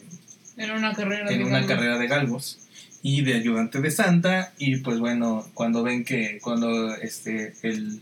en 0.56 0.70
una 0.70 0.94
carrera 0.94 1.30
en 1.30 1.38
de 1.38 1.44
una 1.44 1.58
galgos. 1.58 1.68
carrera 1.68 1.98
de 1.98 2.06
galgos 2.06 2.58
y 3.02 3.22
de 3.22 3.34
ayudante 3.34 3.80
de 3.80 3.90
Santa 3.90 4.52
y 4.58 4.76
pues 4.76 4.98
bueno, 5.00 5.46
cuando 5.54 5.82
ven 5.82 6.04
que 6.04 6.38
cuando 6.40 6.94
este 6.94 7.52
el, 7.62 8.00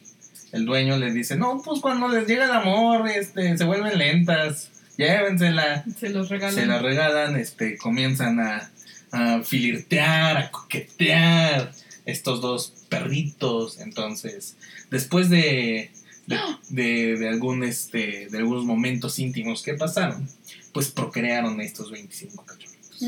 el 0.53 0.65
dueño 0.67 0.99
les 0.99 1.15
dice, 1.15 1.37
no, 1.37 1.63
pues 1.65 1.81
cuando 1.81 2.09
les 2.09 2.27
llega 2.27 2.45
el 2.45 2.51
amor, 2.51 3.09
este, 3.09 3.57
se 3.57 3.65
vuelven 3.65 3.97
lentas, 3.99 4.71
llévensela, 4.99 5.85
Se 5.99 6.11
los 6.11 6.29
regalan. 6.29 6.55
se 6.55 6.67
la 6.67 6.79
regalan, 6.81 7.37
este, 7.37 7.79
comienzan 7.79 8.41
a, 8.41 8.71
a 9.13 9.43
filirtear, 9.43 10.37
a 10.37 10.51
coquetear 10.51 11.73
estos 12.05 12.41
dos 12.41 12.73
perritos. 12.89 13.79
Entonces, 13.81 14.57
después 14.91 15.31
de, 15.31 15.91
de, 16.27 16.39
de- 16.69 17.17
de 17.19 17.29
algún, 17.29 17.63
este, 17.65 18.29
de 18.31 18.39
algunos 18.39 18.65
momentos 18.65 19.19
íntimos 19.19 19.63
que 19.63 19.75
pasaron, 19.75 20.29
pues 20.73 20.89
procrearon 20.91 21.61
estos 21.61 21.91
25 21.91 22.45
cachorritos. 22.45 23.03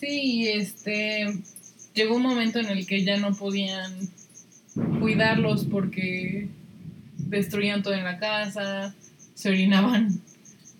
Sí, 0.00 0.48
este 0.48 1.26
llegó 1.94 2.16
un 2.16 2.22
momento 2.22 2.58
en 2.58 2.66
el 2.66 2.86
que 2.86 3.04
ya 3.04 3.18
no 3.18 3.34
podían 3.34 4.08
cuidarlos 4.98 5.66
porque 5.66 6.48
destruían 7.18 7.82
todo 7.82 7.94
en 7.94 8.04
la 8.04 8.18
casa, 8.18 8.94
se 9.34 9.50
orinaban 9.50 10.20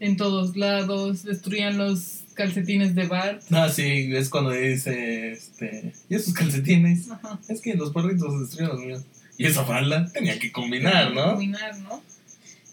en 0.01 0.17
todos 0.17 0.57
lados, 0.57 1.25
destruían 1.25 1.77
los 1.77 2.21
calcetines 2.35 2.95
de 2.95 3.07
Bart. 3.07 3.43
Ah, 3.51 3.69
sí, 3.69 4.11
es 4.15 4.31
cuando 4.31 4.53
dice, 4.53 5.33
este, 5.33 5.93
¿y 6.09 6.15
esos 6.15 6.33
calcetines? 6.33 7.11
Ajá. 7.11 7.39
Es 7.49 7.61
que 7.61 7.75
los 7.75 7.93
perritos 7.93 8.41
destruyeron 8.41 8.77
los 8.77 8.87
míos. 8.87 9.05
Y 9.37 9.47
esa 9.47 9.65
falda 9.65 10.11
tenía 10.13 10.39
que 10.39 10.51
combinar, 10.51 11.13
¿no? 11.13 11.33
Combinar, 11.33 11.79
¿no? 11.81 12.03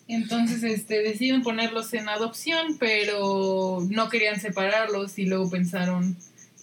Entonces, 0.08 0.64
este, 0.64 1.02
deciden 1.02 1.44
ponerlos 1.44 1.94
en 1.94 2.08
adopción, 2.08 2.78
pero 2.80 3.86
no 3.90 4.08
querían 4.08 4.40
separarlos 4.40 5.20
y 5.20 5.26
luego 5.26 5.50
pensaron, 5.50 6.16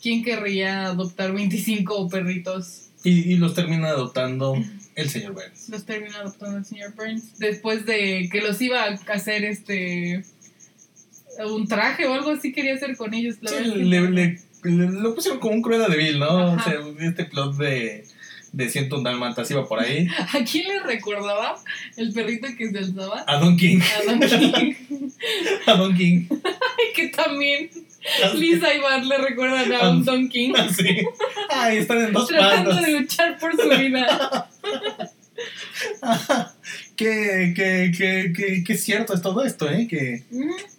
¿quién 0.05 0.23
querría 0.23 0.87
adoptar 0.87 1.33
25 1.33 2.09
perritos? 2.11 2.90
Y, 3.03 3.33
y 3.33 3.37
los 3.38 3.55
termina 3.55 3.88
adoptando 3.88 4.55
el 4.95 5.09
señor 5.11 5.33
Burns. 5.33 5.69
Los 5.71 5.85
termina 5.87 6.19
adoptando 6.19 6.59
el 6.59 6.64
señor 6.67 6.95
Burns. 6.95 7.38
Después 7.38 7.87
de 7.87 8.29
que 8.31 8.40
los 8.43 8.61
iba 8.61 8.85
a 8.85 8.88
hacer 9.14 9.45
este 9.45 10.23
un 11.47 11.67
traje 11.67 12.07
o 12.07 12.14
algo 12.14 12.31
así 12.31 12.53
quería 12.53 12.75
hacer 12.75 12.97
con 12.97 13.12
ellos. 13.14 13.37
La 13.40 13.51
Sí, 13.51 13.64
le, 13.64 14.01
no. 14.01 14.11
le- 14.11 14.38
le- 14.62 14.90
lo 15.01 15.14
pusieron 15.14 15.40
como 15.40 15.55
un 15.55 15.62
Cruella 15.62 15.88
de 15.88 16.12
¿no? 16.19 16.53
Ajá. 16.55 16.71
O 16.81 16.95
sea, 16.95 17.09
este 17.09 17.25
plot 17.25 17.57
de, 17.57 18.05
de 18.53 18.69
Ciento 18.69 18.97
un 18.99 19.05
Dálmatas 19.05 19.51
iba 19.51 19.67
por 19.67 19.81
ahí. 19.81 20.07
¿A 20.33 20.45
quién 20.45 20.69
le 20.69 20.81
recordaba 20.81 21.57
el 21.97 22.12
perrito 22.12 22.47
que 22.57 22.71
se 22.71 22.79
alzaba? 22.79 23.25
A 23.27 23.38
Don 23.38 23.57
King. 23.57 23.81
A 23.81 24.11
Don 24.12 24.21
King. 24.21 24.75
A 25.67 25.73
Don 25.75 25.95
King. 25.97 26.27
que 26.95 27.09
también 27.09 27.71
Lisa 28.35 28.75
y 28.75 28.81
Bart 28.81 29.05
le 29.05 29.19
recuerdan 29.19 29.73
a 29.73 29.90
un 29.90 30.05
Don 30.05 30.29
King. 30.29 30.53
Así. 30.57 31.05
Ay, 31.51 31.79
están 31.79 32.05
en 32.05 32.12
dos 32.12 32.29
Tratando 32.29 32.75
de 32.75 33.01
luchar 33.01 33.38
por 33.38 33.53
su 33.61 33.69
vida. 33.69 34.49
que, 36.97 37.55
que, 37.57 37.93
que, 37.97 38.33
que, 38.35 38.64
que 38.64 38.73
es 38.73 38.85
cierto 38.85 39.14
es 39.14 39.23
todo 39.23 39.45
esto, 39.45 39.69
¿eh? 39.71 39.87
Que, 39.88 40.23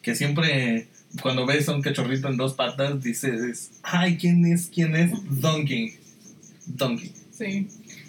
que 0.02 0.16
siempre 0.16 0.88
cuando 1.22 1.46
ves 1.46 1.70
a 1.70 1.76
un 1.76 1.82
cachorrito 1.82 2.28
en 2.28 2.38
dos 2.38 2.54
patas 2.54 3.02
dices, 3.02 3.72
ay, 3.84 4.18
¿quién 4.18 4.46
es? 4.46 4.70
¿Quién 4.74 4.96
es? 4.96 5.12
Don 5.42 5.66
King. 5.66 5.92
Don 6.66 6.98
King. 6.98 7.12
Sí. 7.32 7.68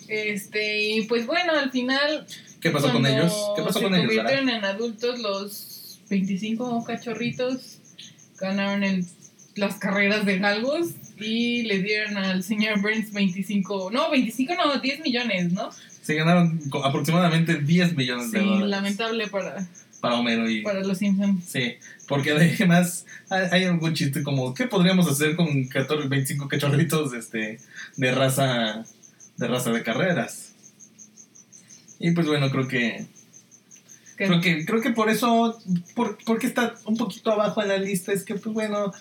Este, 0.09 0.81
y 0.81 1.03
pues 1.03 1.27
bueno, 1.27 1.53
al 1.53 1.71
final. 1.71 2.27
¿Qué 2.61 2.71
pasó 2.71 2.93
con 2.93 3.07
ellos? 3.07 3.33
¿Qué 3.57 3.63
pasó 3.63 3.79
se 3.79 3.85
con 3.85 3.95
ellos? 3.95 4.15
Lara? 4.15 4.29
convirtieron 4.29 4.49
en 4.49 4.65
adultos, 4.65 5.19
los 5.21 6.01
25 6.09 6.85
cachorritos 6.85 7.76
ganaron 8.39 8.85
el, 8.85 9.05
las 9.55 9.77
carreras 9.77 10.25
de 10.27 10.39
galgos 10.39 10.89
y 11.19 11.63
le 11.63 11.81
dieron 11.81 12.17
al 12.17 12.43
señor 12.43 12.81
Burns 12.81 13.13
25. 13.13 13.91
No, 13.91 14.11
25 14.11 14.55
no, 14.55 14.79
10 14.81 15.01
millones, 15.01 15.53
¿no? 15.53 15.71
Se 16.03 16.15
ganaron 16.15 16.61
aproximadamente 16.85 17.59
10 17.59 17.97
millones 17.97 18.31
Sí, 18.31 18.39
de 18.39 18.45
dólares 18.45 18.69
lamentable 18.69 19.27
para, 19.27 19.67
para 20.01 20.17
Homero 20.17 20.49
y, 20.49 20.63
para 20.63 20.81
los 20.81 20.99
Simpsons. 20.99 21.45
Sí, 21.45 21.75
porque 22.07 22.33
además 22.33 23.07
hay, 23.29 23.49
hay 23.51 23.65
algún 23.65 23.95
chiste 23.95 24.23
como, 24.23 24.55
¿qué 24.55 24.67
podríamos 24.67 25.09
hacer 25.09 25.37
con 25.37 25.67
14, 25.67 26.09
25 26.09 26.49
cachorritos 26.49 27.13
este, 27.15 27.59
de 27.97 28.13
raza 28.13 28.85
de 29.37 29.49
raza 29.49 29.71
de 29.71 29.83
carreras? 29.83 30.53
Y 31.99 32.11
pues 32.11 32.27
bueno, 32.27 32.51
creo 32.51 32.69
que 32.69 33.07
Creo 34.17 34.41
que 34.41 34.65
creo 34.65 34.81
que 34.81 34.91
por 34.91 35.11
eso 35.11 35.59
por, 35.95 36.17
porque 36.25 36.47
está 36.47 36.75
un 36.87 36.97
poquito 36.97 37.31
abajo 37.33 37.61
en 37.63 37.69
la 37.69 37.77
lista 37.79 38.13
es 38.13 38.25
que 38.25 38.35
pues 38.35 38.55
bueno 38.55 38.93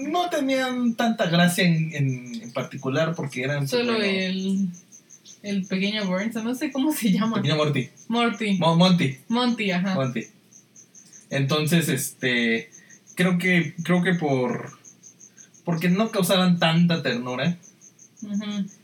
no 0.00 0.28
tenían 0.30 0.94
tanta 0.94 1.26
gracia 1.26 1.64
en, 1.64 1.94
en, 1.94 2.42
en 2.42 2.52
particular 2.52 3.14
porque 3.14 3.42
eran 3.42 3.60
pues, 3.60 3.70
Solo 3.70 3.92
bueno, 3.94 4.04
el, 4.04 4.68
el 5.42 5.66
pequeño 5.66 6.06
Burns, 6.06 6.34
no 6.34 6.54
sé 6.54 6.70
cómo 6.70 6.92
se 6.92 7.10
llama. 7.12 7.36
Pequeño 7.36 7.56
Morty, 7.56 7.88
Morty. 8.08 8.58
Mo- 8.58 8.76
Monty, 8.76 9.18
Monty, 9.28 9.70
ajá. 9.70 9.94
Monty. 9.94 10.24
Entonces, 11.30 11.88
este, 11.88 12.70
creo 13.14 13.36
que, 13.38 13.74
creo 13.82 14.02
que 14.02 14.14
por, 14.14 14.78
porque 15.64 15.88
no 15.88 16.10
causaban 16.10 16.58
tanta 16.58 17.02
ternura, 17.02 17.56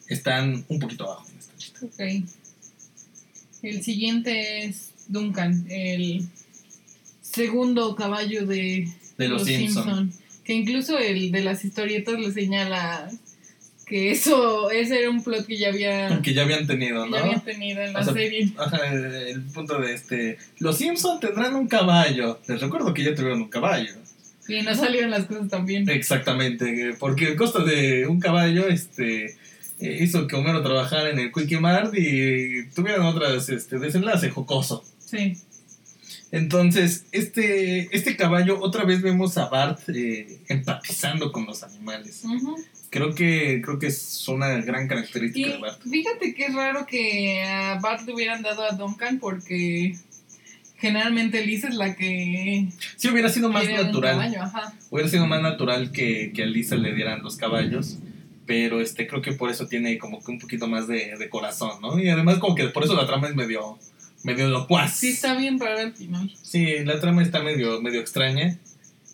están 0.08 0.64
un 0.68 0.78
poquito 0.78 1.04
abajo 1.04 1.26
en 1.30 1.38
esta 1.38 1.52
lista. 1.54 1.86
Ok. 1.86 2.28
El 3.62 3.82
siguiente 3.84 4.64
es 4.64 4.91
Duncan, 5.12 5.66
el 5.68 6.24
segundo 7.20 7.94
caballo 7.94 8.46
de 8.46 8.88
De 9.18 9.28
los, 9.28 9.44
Simpsons. 9.44 9.86
Simpson. 9.86 10.12
Que 10.44 10.54
incluso 10.54 10.98
el 10.98 11.30
de 11.30 11.44
las 11.44 11.64
historietas 11.64 12.18
le 12.18 12.32
señala 12.32 13.10
que 13.86 14.10
eso 14.10 14.70
ese 14.70 15.00
era 15.00 15.10
un 15.10 15.22
plot 15.22 15.46
que 15.46 15.58
ya 15.58 15.68
había, 15.68 16.20
Que 16.22 16.34
ya 16.34 16.42
habían 16.42 16.66
tenido, 16.66 17.06
¿no? 17.06 17.16
ya 17.16 17.22
habían 17.22 17.44
tenido 17.44 17.82
en 17.82 17.92
la 17.92 18.00
O 18.00 18.04
sea, 18.04 18.14
serie. 18.14 18.52
Ajá, 18.56 18.78
el, 18.92 19.04
el 19.04 19.42
punto 19.42 19.78
de 19.78 19.94
este, 19.94 20.38
los 20.58 20.78
Simpsons 20.78 21.20
tendrán 21.20 21.54
un 21.54 21.68
caballo. 21.68 22.40
Les 22.48 22.60
recuerdo 22.60 22.94
que 22.94 23.04
ya 23.04 23.14
tuvieron 23.14 23.42
un 23.42 23.48
caballo. 23.48 23.92
Y 24.48 24.62
no 24.62 24.74
salieron 24.74 25.10
las 25.10 25.26
cosas 25.26 25.48
tan 25.48 25.66
bien. 25.66 25.88
Exactamente, 25.88 26.94
porque 26.98 27.28
el 27.28 27.36
costo 27.36 27.64
de 27.64 28.06
un 28.06 28.18
caballo, 28.18 28.68
este, 28.68 29.36
eh, 29.78 29.98
hizo 30.00 30.26
que 30.26 30.36
Homero 30.36 30.62
trabajara 30.62 31.10
en 31.10 31.18
el 31.18 31.32
Quickie 31.32 31.58
Mart 31.60 31.94
y 31.96 32.68
tuvieran 32.74 33.02
otras, 33.02 33.48
este, 33.48 33.78
desenlace 33.78 34.30
jocoso. 34.30 34.84
Sí. 35.12 35.36
Entonces, 36.30 37.04
este, 37.12 37.94
este 37.94 38.16
caballo, 38.16 38.58
otra 38.60 38.84
vez 38.84 39.02
vemos 39.02 39.36
a 39.36 39.48
Bart 39.50 39.80
eh, 39.88 40.38
empatizando 40.48 41.30
con 41.30 41.44
los 41.46 41.62
animales. 41.62 42.22
Creo 42.90 43.14
que, 43.14 43.60
creo 43.62 43.78
que 43.78 43.88
es 43.88 44.26
una 44.28 44.48
gran 44.62 44.88
característica 44.88 45.48
Y 45.48 45.52
de 45.52 45.58
Bart. 45.58 45.82
fíjate 45.82 46.34
que 46.34 46.46
es 46.46 46.54
raro 46.54 46.86
que 46.86 47.42
a 47.42 47.78
Bart 47.80 48.06
le 48.06 48.14
hubieran 48.14 48.42
dado 48.42 48.62
a 48.64 48.72
Duncan 48.72 49.18
porque 49.18 49.94
generalmente 50.78 51.44
Liz 51.46 51.64
es 51.64 51.74
la 51.74 51.94
que 51.94 52.68
Sí, 52.96 53.08
hubiera 53.08 53.28
sido 53.28 53.50
más 53.50 53.68
natural. 53.68 54.12
caballo, 54.16 54.42
ajá. 54.42 54.74
Hubiera 54.90 55.08
sido 55.10 55.26
más 55.26 55.42
natural 55.42 55.92
que, 55.92 56.32
que 56.34 56.42
a 56.42 56.46
Lisa 56.46 56.76
le 56.76 56.94
dieran 56.94 57.22
los 57.22 57.36
caballos. 57.36 57.98
Pero 58.46 58.80
este, 58.80 59.06
creo 59.06 59.22
que 59.22 59.32
por 59.32 59.50
eso 59.50 59.68
tiene 59.68 59.96
como 59.98 60.22
que 60.22 60.32
un 60.32 60.38
poquito 60.40 60.66
más 60.66 60.88
de, 60.88 61.14
de 61.16 61.28
corazón, 61.28 61.80
¿no? 61.80 61.98
Y 61.98 62.08
además 62.08 62.38
como 62.38 62.54
que 62.56 62.66
por 62.68 62.82
eso 62.84 62.94
la 62.94 63.06
trama 63.06 63.28
es 63.28 63.36
medio, 63.36 63.78
medio 64.22 64.48
locuaz. 64.48 64.96
Sí, 64.96 65.10
está 65.10 65.34
bien 65.36 65.58
raro 65.58 65.80
al 65.80 65.94
final. 65.94 66.32
Sí, 66.42 66.78
la 66.84 67.00
trama 67.00 67.22
está 67.22 67.42
medio, 67.42 67.80
medio 67.80 68.00
extraña. 68.00 68.58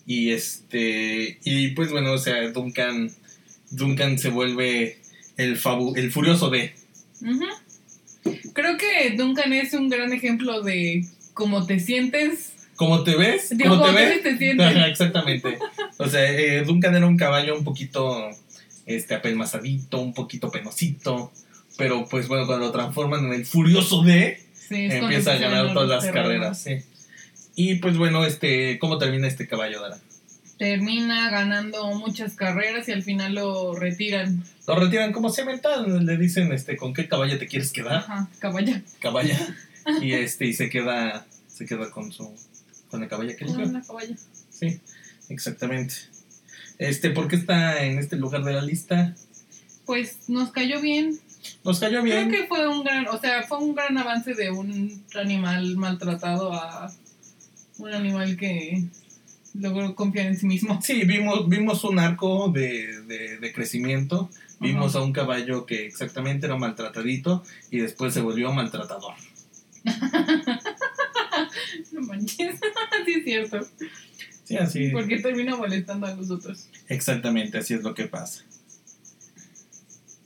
Y 0.07 0.31
este. 0.31 1.39
Y 1.45 1.69
pues 1.69 1.91
bueno, 1.91 2.13
o 2.13 2.19
sea, 2.19 2.51
Duncan. 2.51 3.11
Duncan 3.71 4.19
se 4.19 4.31
vuelve 4.31 4.99
el, 5.37 5.59
fabu 5.59 5.95
el 5.97 6.11
furioso 6.11 6.49
de. 6.51 6.73
Creo 8.55 8.77
que 8.77 9.15
Duncan 9.17 9.53
es 9.53 9.75
un 9.75 9.89
gran 9.89 10.13
ejemplo 10.13 10.63
de 10.63 11.05
cómo 11.35 11.67
te 11.67 11.79
sientes. 11.79 12.53
¿Cómo 12.77 13.03
te 13.03 13.17
ves? 13.17 13.51
Digo, 13.57 13.71
¿Cómo 13.77 13.87
te 13.87 13.93
ves? 13.93 14.23
te 14.23 14.39
sientes. 14.39 14.67
Ajá, 14.67 14.89
exactamente. 14.89 15.59
O 15.99 16.09
sea, 16.09 16.31
eh, 16.31 16.63
Duncan 16.65 16.95
era 16.95 17.07
un 17.07 17.17
caballo 17.17 17.59
un 17.59 17.65
poquito 17.65 18.31
este, 18.87 19.15
apelmazadito, 19.15 20.01
un 20.01 20.15
poquito 20.15 20.51
penosito. 20.51 21.33
Pero 21.77 22.07
pues 22.07 22.29
bueno, 22.29 22.47
cuando 22.47 22.67
lo 22.67 22.73
transforman 22.73 23.27
en 23.27 23.35
el 23.35 23.47
furioso 23.47 24.03
de, 24.03 24.48
Sí, 24.69 24.85
es 24.85 24.91
cuando 24.99 25.07
empieza 25.07 25.33
a 25.33 25.39
ganar 25.39 25.73
todas 25.73 25.89
las 25.89 26.05
terrenos. 26.05 26.29
carreras. 26.29 26.59
Sí. 26.61 26.77
Y 27.55 27.75
pues 27.77 27.97
bueno, 27.97 28.25
este, 28.25 28.79
¿cómo 28.79 28.99
termina 28.99 29.27
este 29.27 29.49
caballo, 29.49 29.81
Dara? 29.81 29.99
Termina 30.59 31.31
ganando 31.31 31.87
muchas 31.95 32.35
carreras 32.35 32.89
y 32.89 32.93
al 32.93 33.03
final 33.03 33.35
lo 33.35 33.75
retiran. 33.75 34.45
Lo 34.67 34.75
retiran 34.77 35.13
como 35.13 35.31
cemental, 35.31 36.05
le 36.05 36.17
dicen 36.17 36.53
este, 36.53 36.77
¿con 36.77 36.93
qué 36.93 37.09
caballo 37.09 37.39
te 37.39 37.47
quieres 37.47 37.73
quedar? 37.73 37.99
Ajá, 37.99 38.29
caballa. 38.39 38.83
caballa 39.01 39.39
y 40.03 40.13
este 40.13 40.47
y 40.47 40.53
se 40.53 40.69
queda 40.69 41.27
se 41.49 41.65
queda 41.65 41.91
con 41.91 42.13
su 42.13 42.33
con 42.91 43.03
el 43.03 43.09
caballo 43.09 43.37
que 43.37 43.45
eligió. 43.45 43.65
una 43.65 43.83
caballa. 43.83 44.17
Sí, 44.51 44.81
exactamente. 45.29 45.95
Este, 46.79 47.11
¿por 47.11 47.29
qué 47.29 47.37
está 47.37 47.85
en 47.85 47.99
este 47.99 48.17
lugar 48.17 48.45
de 48.45 48.53
la 48.53 48.63
lista? 48.63 49.15
Pues 49.85 50.29
nos 50.29 50.53
cayó 50.53 50.81
bien. 50.81 51.19
Nos 51.65 51.81
cayó 51.81 52.03
bien. 52.03 52.29
Creo 52.29 52.43
que 52.43 52.47
fue 52.49 52.69
un 52.69 52.85
gran, 52.85 53.09
o 53.09 53.19
sea, 53.19 53.43
fue 53.43 53.59
un 53.59 53.75
gran 53.75 53.97
avance 53.99 54.35
de 54.35 54.51
un 54.51 55.05
animal 55.15 55.77
maltratado 55.77 56.53
a 56.53 56.93
un 57.79 57.95
animal 57.95 58.37
que 58.37 58.85
logró 59.55 59.95
confiar 59.95 60.27
en 60.27 60.37
sí 60.37 60.47
mismo. 60.47 60.81
Sí, 60.83 61.05
vimos, 61.05 61.49
vimos 61.49 61.85
un 61.85 61.99
arco 61.99 62.49
de, 62.49 63.03
de, 63.03 63.39
de 63.39 63.53
crecimiento. 63.53 64.31
Vimos 64.61 64.97
a 64.97 65.03
un 65.03 65.13
caballo 65.13 65.67
que 65.67 65.87
exactamente 65.87 66.47
era 66.47 66.57
maltratadito 66.57 67.45
y 67.71 67.79
después 67.79 68.13
se 68.13 68.21
volvió 68.21 68.53
maltratador. 68.53 69.15
No 71.93 72.01
manches, 72.01 72.59
sí 73.07 73.13
es 73.13 73.25
cierto. 73.25 73.61
Sí, 74.45 74.57
así. 74.57 74.89
Porque 74.91 75.19
termina 75.19 75.57
molestando 75.57 76.07
a 76.07 76.15
los 76.15 76.31
otros. 76.31 76.69
Exactamente, 76.89 77.59
así 77.59 77.75
es 77.75 77.83
lo 77.83 77.95
que 77.95 78.05
pasa. 78.05 78.45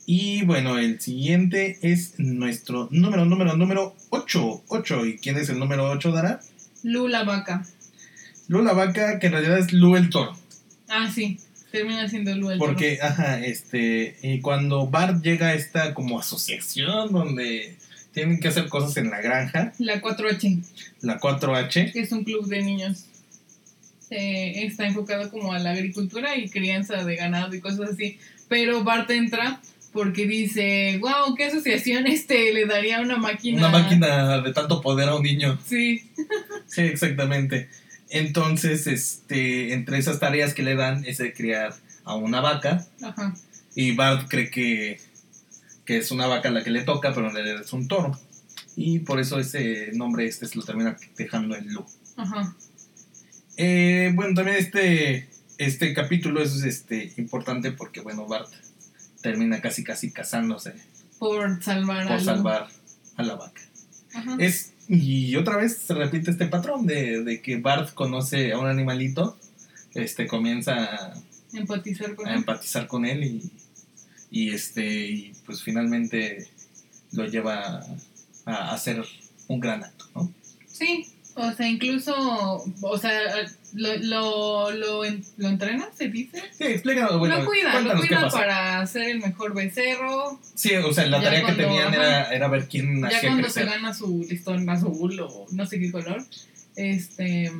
Y 0.05 0.43
bueno, 0.43 0.77
el 0.77 0.99
siguiente 0.99 1.77
es 1.81 2.19
nuestro 2.19 2.89
número, 2.91 3.25
número, 3.25 3.55
número 3.55 3.95
8. 4.09 4.63
8. 4.67 5.05
¿Y 5.05 5.17
quién 5.17 5.37
es 5.37 5.49
el 5.49 5.59
número 5.59 5.89
8, 5.89 6.11
Dara? 6.11 6.41
Lula 6.83 7.23
vaca. 7.23 7.65
Lu 8.47 8.61
la 8.61 8.73
vaca, 8.73 9.19
que 9.19 9.27
en 9.27 9.33
realidad 9.33 9.57
es 9.57 9.71
Lu 9.71 9.95
el 9.95 10.09
toro. 10.09 10.37
Ah, 10.89 11.09
sí, 11.13 11.39
termina 11.71 12.07
siendo 12.09 12.35
Lu 12.35 12.51
el 12.51 12.59
toro. 12.59 12.71
Porque, 12.71 12.99
ajá, 13.01 13.39
este, 13.39 14.17
y 14.21 14.41
cuando 14.41 14.87
Bart 14.87 15.23
llega 15.23 15.47
a 15.47 15.53
esta 15.53 15.93
como 15.93 16.19
asociación 16.19 17.13
donde 17.13 17.77
tienen 18.11 18.39
que 18.39 18.49
hacer 18.49 18.67
cosas 18.67 18.97
en 18.97 19.09
la 19.09 19.21
granja, 19.21 19.73
La 19.79 20.01
4H, 20.01 20.63
la 21.01 21.19
4H, 21.19 21.93
que 21.93 21.99
es 22.01 22.11
un 22.11 22.25
club 22.25 22.47
de 22.47 22.61
niños. 22.61 23.05
Eh, 24.09 24.65
está 24.65 24.85
enfocado 24.85 25.31
como 25.31 25.53
a 25.53 25.59
la 25.59 25.71
agricultura 25.71 26.35
y 26.37 26.49
crianza 26.49 27.03
de 27.03 27.15
ganado 27.15 27.55
y 27.55 27.61
cosas 27.61 27.91
así. 27.91 28.19
Pero 28.49 28.83
Bart 28.83 29.09
entra 29.09 29.59
porque 29.93 30.25
dice, 30.25 30.97
wow, 30.99 31.35
¿qué 31.35 31.45
asociación 31.45 32.07
este 32.07 32.53
le 32.53 32.65
daría 32.65 32.99
una 32.99 33.17
máquina? 33.17 33.59
una 33.59 33.69
máquina 33.69 34.41
de 34.41 34.51
tanto 34.51 34.81
poder 34.81 35.09
a 35.09 35.15
un 35.15 35.23
niño. 35.23 35.57
Sí, 35.65 36.03
Sí, 36.67 36.81
exactamente. 36.81 37.69
Entonces, 38.09 38.87
este, 38.87 39.73
entre 39.73 39.99
esas 39.99 40.19
tareas 40.19 40.53
que 40.53 40.63
le 40.63 40.75
dan 40.75 41.05
es 41.05 41.19
de 41.19 41.33
criar 41.33 41.75
a 42.03 42.15
una 42.15 42.41
vaca 42.41 42.85
ajá. 43.01 43.35
y 43.75 43.95
Bart 43.95 44.27
cree 44.27 44.49
que, 44.49 44.99
que 45.85 45.97
es 45.97 46.11
una 46.11 46.25
vaca 46.27 46.49
la 46.49 46.63
que 46.63 46.71
le 46.71 46.81
toca, 46.81 47.13
pero 47.13 47.27
en 47.27 47.35
realidad 47.35 47.61
es 47.61 47.73
un 47.73 47.87
toro. 47.87 48.19
Y 48.75 48.99
por 48.99 49.19
eso 49.19 49.39
ese 49.39 49.91
nombre 49.93 50.25
este 50.25 50.47
se 50.47 50.55
lo 50.57 50.63
termina 50.63 50.97
dejando 51.15 51.55
en 51.55 51.71
Lu. 51.73 51.85
Ajá. 52.17 52.55
Eh, 53.57 54.11
bueno, 54.15 54.33
también 54.33 54.57
este, 54.57 55.27
este 55.59 55.93
capítulo 55.93 56.41
es 56.41 56.63
este, 56.63 57.13
importante 57.17 57.71
porque, 57.71 58.01
bueno, 58.01 58.25
Bart 58.25 58.51
termina 59.23 59.59
casi 59.61 59.83
casi 59.83 60.11
casándose 60.11 60.75
Por 61.17 61.63
salvar 61.63 62.03
a 62.03 62.07
por 62.09 62.19
Lu. 62.19 62.25
salvar 62.25 62.67
a 63.15 63.23
la 63.23 63.35
vaca. 63.35 63.61
Ajá. 64.13 64.35
Es, 64.39 64.73
y 64.87 65.35
otra 65.37 65.57
vez 65.57 65.77
se 65.77 65.95
repite 65.95 66.29
este 66.29 66.45
patrón 66.45 66.85
de, 66.85 67.23
de 67.23 67.41
que 67.41 67.57
Bart 67.57 67.93
conoce 67.95 68.51
a 68.53 68.59
un 68.59 68.67
animalito, 68.67 69.35
este, 69.95 70.27
comienza 70.27 70.73
a, 70.83 71.13
Empatizar 71.53 72.13
con 72.15 72.27
a 72.27 72.31
él. 72.31 72.37
empatizar 72.37 72.85
con 72.87 73.05
él 73.05 73.23
y, 73.23 73.51
y, 74.29 74.53
este, 74.53 74.85
y 75.07 75.33
pues 75.45 75.63
finalmente 75.63 76.47
lo 77.11 77.25
lleva 77.25 77.79
a, 78.45 78.53
a 78.53 78.73
hacer 78.73 79.03
un 79.47 79.59
gran 79.59 79.83
acto, 79.83 80.05
¿no? 80.15 80.31
Sí, 80.67 81.07
o 81.35 81.51
sea, 81.53 81.67
incluso, 81.67 82.63
o 82.81 82.97
sea, 82.97 83.19
lo, 83.73 83.97
lo, 83.97 84.71
lo, 84.71 85.03
lo 85.37 85.47
entrena, 85.47 85.89
se 85.97 86.07
dice. 86.09 86.41
Sí, 86.57 86.65
explícanos, 86.65 87.19
bueno, 87.19 87.39
lo 87.39 87.45
cuida, 87.45 87.65
lo 87.65 87.71
cuéntanos 87.71 88.01
qué 88.01 88.07
cuida 88.07 88.21
pasa. 88.21 88.37
para 88.37 88.87
ser 88.87 89.09
el 89.09 89.19
mejor 89.19 89.53
becerro. 89.53 90.39
Sí, 90.55 90.75
o 90.75 90.93
sea, 90.93 91.05
la 91.07 91.21
tarea 91.21 91.45
que 91.45 91.53
tenían 91.53 91.93
era, 91.93 92.33
era 92.33 92.47
ver 92.47 92.67
quién 92.67 93.01
Ya 93.01 93.07
hacía 93.07 93.29
cuando 93.29 93.49
se 93.49 93.65
gana 93.65 93.93
su 93.93 94.25
listón 94.29 94.69
azul 94.69 95.19
o 95.19 95.45
no 95.51 95.65
sé 95.65 95.79
qué 95.79 95.91
color, 95.91 96.23
este 96.75 97.51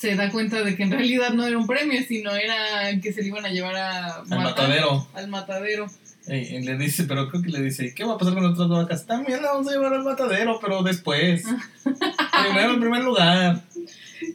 se 0.00 0.14
da 0.16 0.30
cuenta 0.30 0.62
de 0.62 0.76
que 0.76 0.82
en 0.82 0.92
realidad 0.92 1.34
no 1.34 1.46
era 1.46 1.58
un 1.58 1.66
premio, 1.66 2.00
sino 2.08 2.34
era 2.34 2.98
que 3.02 3.12
se 3.12 3.20
le 3.20 3.28
iban 3.28 3.44
a 3.44 3.50
llevar 3.50 3.76
a 3.76 4.14
Al 4.14 4.28
matar, 4.28 4.44
matadero. 4.44 5.06
Al 5.12 5.28
matadero. 5.28 5.86
Y, 6.26 6.60
le 6.60 6.78
dice, 6.78 7.04
pero 7.04 7.28
creo 7.28 7.42
que 7.42 7.50
le 7.50 7.60
dice, 7.60 7.94
¿qué 7.94 8.04
va 8.04 8.14
a 8.14 8.18
pasar 8.18 8.32
con 8.32 8.46
otras 8.46 8.66
vacas? 8.68 9.04
También 9.04 9.42
la 9.42 9.52
vamos 9.52 9.68
a 9.68 9.72
llevar 9.72 9.92
al 9.92 10.04
matadero, 10.04 10.58
pero 10.58 10.82
después. 10.82 11.44
Primero 11.84 12.74
en 12.74 12.80
primer 12.80 13.04
lugar. 13.04 13.62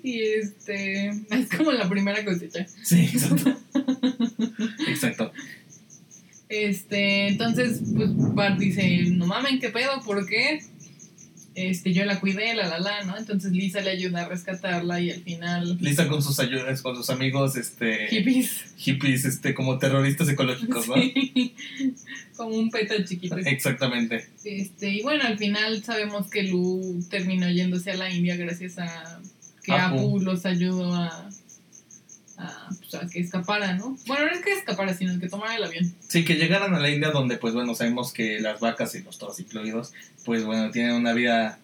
Y 0.04 0.22
este 0.22 1.10
es 1.30 1.50
como 1.56 1.72
la 1.72 1.88
primera 1.90 2.24
cosecha. 2.24 2.66
Sí, 2.84 3.10
exacto. 3.14 3.58
exacto. 4.88 5.32
Este, 6.50 7.28
entonces, 7.28 7.82
pues 7.96 8.10
Bart 8.36 8.60
dice, 8.60 9.04
no 9.12 9.26
mamen, 9.26 9.60
¿qué 9.60 9.70
pedo? 9.70 10.02
¿Por 10.04 10.26
qué? 10.28 10.62
Este, 11.56 11.94
yo 11.94 12.04
la 12.04 12.20
cuidé, 12.20 12.54
la 12.54 12.68
la 12.68 12.80
la, 12.80 13.04
¿no? 13.04 13.18
Entonces 13.18 13.54
Lisa 13.54 13.80
le 13.80 13.90
ayuda 13.90 14.24
a 14.26 14.28
rescatarla 14.28 15.00
y 15.00 15.10
al 15.10 15.22
final 15.22 15.78
Lisa 15.80 16.10
con 16.10 16.22
sus 16.22 16.38
ayudas, 16.40 16.82
con 16.82 16.98
sus 16.98 17.10
amigos, 17.10 17.56
este, 17.56 18.08
hippies. 18.10 18.74
hippies, 18.76 19.24
este, 19.24 19.54
como 19.54 19.80
terroristas 19.80 20.28
ecológicos, 20.28 20.90
¿no? 20.90 20.96
Sí, 20.96 21.56
como 22.36 22.58
un 22.58 22.70
peta 22.70 23.02
chiquito. 23.06 23.38
Exactamente. 23.38 24.28
Este, 24.44 24.90
y 24.90 25.02
bueno, 25.02 25.24
al 25.24 25.38
final 25.38 25.82
sabemos 25.82 26.30
que 26.30 26.44
Lu 26.44 27.02
terminó 27.10 27.50
yéndose 27.50 27.92
a 27.92 27.96
la 27.96 28.14
India 28.14 28.36
gracias 28.36 28.78
a 28.78 29.22
que 29.66 29.74
Apu. 29.74 29.96
Apu 29.96 30.20
los 30.20 30.46
ayudó 30.46 30.94
a, 30.94 31.30
a, 32.38 32.70
pues, 32.80 32.94
a 32.96 33.08
que 33.08 33.20
escapara, 33.20 33.74
¿no? 33.74 33.98
Bueno, 34.06 34.26
no 34.26 34.32
es 34.32 34.42
que 34.42 34.54
escapara, 34.54 34.94
sino 34.94 35.20
que 35.20 35.30
tomara 35.30 35.56
el 35.56 35.64
avión. 35.64 35.94
Sí, 36.08 36.24
que 36.24 36.36
llegaran 36.36 36.74
a 36.76 36.80
la 36.80 36.90
India 36.90 37.12
donde, 37.12 37.38
pues 37.38 37.54
bueno, 37.54 37.76
sabemos 37.76 38.14
que 38.14 38.40
las 38.40 38.60
vacas 38.60 38.96
y 38.96 39.02
los 39.02 39.18
toros 39.18 39.40
incluidos, 39.40 39.94
pues 40.24 40.44
bueno, 40.44 40.72
tienen 40.72 40.94
una 40.94 41.14
vida 41.14 41.60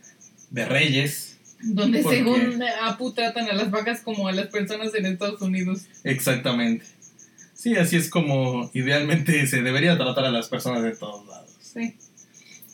de 0.49 0.65
reyes. 0.65 1.37
Donde 1.63 2.01
¿Por 2.01 2.13
según 2.13 2.63
Apu 2.81 3.13
tratan 3.13 3.47
a 3.49 3.53
las 3.53 3.69
vacas 3.69 4.01
como 4.01 4.27
a 4.27 4.31
las 4.31 4.47
personas 4.47 4.93
en 4.95 5.05
Estados 5.05 5.41
Unidos. 5.41 5.83
Exactamente. 6.03 6.85
Sí, 7.53 7.75
así 7.75 7.95
es 7.95 8.09
como 8.09 8.71
idealmente 8.73 9.45
se 9.45 9.61
debería 9.61 9.95
tratar 9.95 10.25
a 10.25 10.31
las 10.31 10.49
personas 10.49 10.81
de 10.81 10.95
todos 10.95 11.27
lados. 11.27 11.51
Sí. 11.61 11.95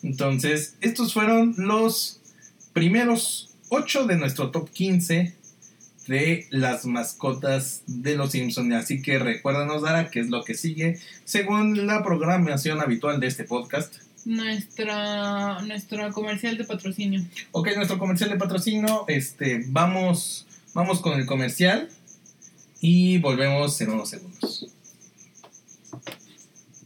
Entonces, 0.02 0.76
estos 0.80 1.12
fueron 1.12 1.54
los 1.58 2.20
primeros 2.72 3.47
8 3.68 4.06
de 4.06 4.16
nuestro 4.16 4.50
top 4.50 4.70
15 4.70 5.34
de 6.06 6.46
las 6.50 6.86
mascotas 6.86 7.82
de 7.86 8.16
los 8.16 8.32
Simpsons. 8.32 8.74
Así 8.74 9.02
que 9.02 9.18
recuérdanos, 9.18 9.82
Dara, 9.82 10.10
qué 10.10 10.20
es 10.20 10.28
lo 10.30 10.42
que 10.42 10.54
sigue 10.54 10.98
según 11.24 11.86
la 11.86 12.02
programación 12.02 12.80
habitual 12.80 13.20
de 13.20 13.26
este 13.26 13.44
podcast. 13.44 13.94
Nuestra, 14.24 15.60
nuestro 15.62 16.12
comercial 16.12 16.58
de 16.58 16.64
patrocinio. 16.64 17.24
Ok, 17.52 17.68
nuestro 17.76 17.98
comercial 17.98 18.30
de 18.30 18.36
patrocinio, 18.36 19.04
este, 19.08 19.64
vamos, 19.68 20.46
vamos 20.74 21.00
con 21.00 21.18
el 21.18 21.26
comercial 21.26 21.88
y 22.80 23.18
volvemos 23.18 23.80
en 23.80 23.90
unos 23.90 24.10
segundos. 24.10 24.66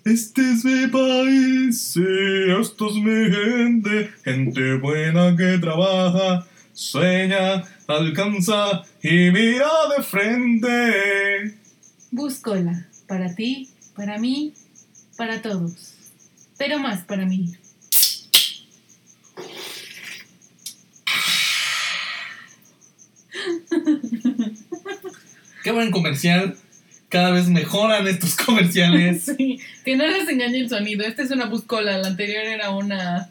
Este 0.04 0.42
es 0.52 0.64
mi 0.64 0.88
país, 0.88 1.80
sí, 1.80 2.02
esto 2.60 2.88
es 2.88 2.94
mi 2.94 3.30
gente, 3.30 4.10
gente 4.24 4.74
buena 4.78 5.36
que 5.36 5.58
trabaja, 5.58 6.44
sueña, 6.72 7.64
alcanza 7.86 8.82
y 9.02 9.30
mira 9.30 9.70
de 9.96 10.02
frente. 10.02 11.58
Búscola, 12.10 12.86
para 13.06 13.34
ti, 13.34 13.70
para 13.94 14.18
mí, 14.18 14.54
para 15.16 15.42
todos, 15.42 15.94
pero 16.58 16.78
más 16.78 17.02
para 17.04 17.26
mí. 17.26 17.54
Qué 25.62 25.70
buen 25.70 25.90
comercial. 25.90 26.56
Cada 27.08 27.30
vez 27.30 27.48
mejoran 27.48 28.06
estos 28.08 28.36
comerciales. 28.36 29.24
Sí, 29.36 29.60
que 29.84 29.96
no 29.96 30.06
les 30.06 30.28
engañe 30.28 30.58
el 30.58 30.68
sonido. 30.68 31.04
Esta 31.04 31.22
es 31.22 31.30
una 31.30 31.46
buscola, 31.46 31.98
la 31.98 32.08
anterior 32.08 32.44
era 32.44 32.70
una, 32.70 33.30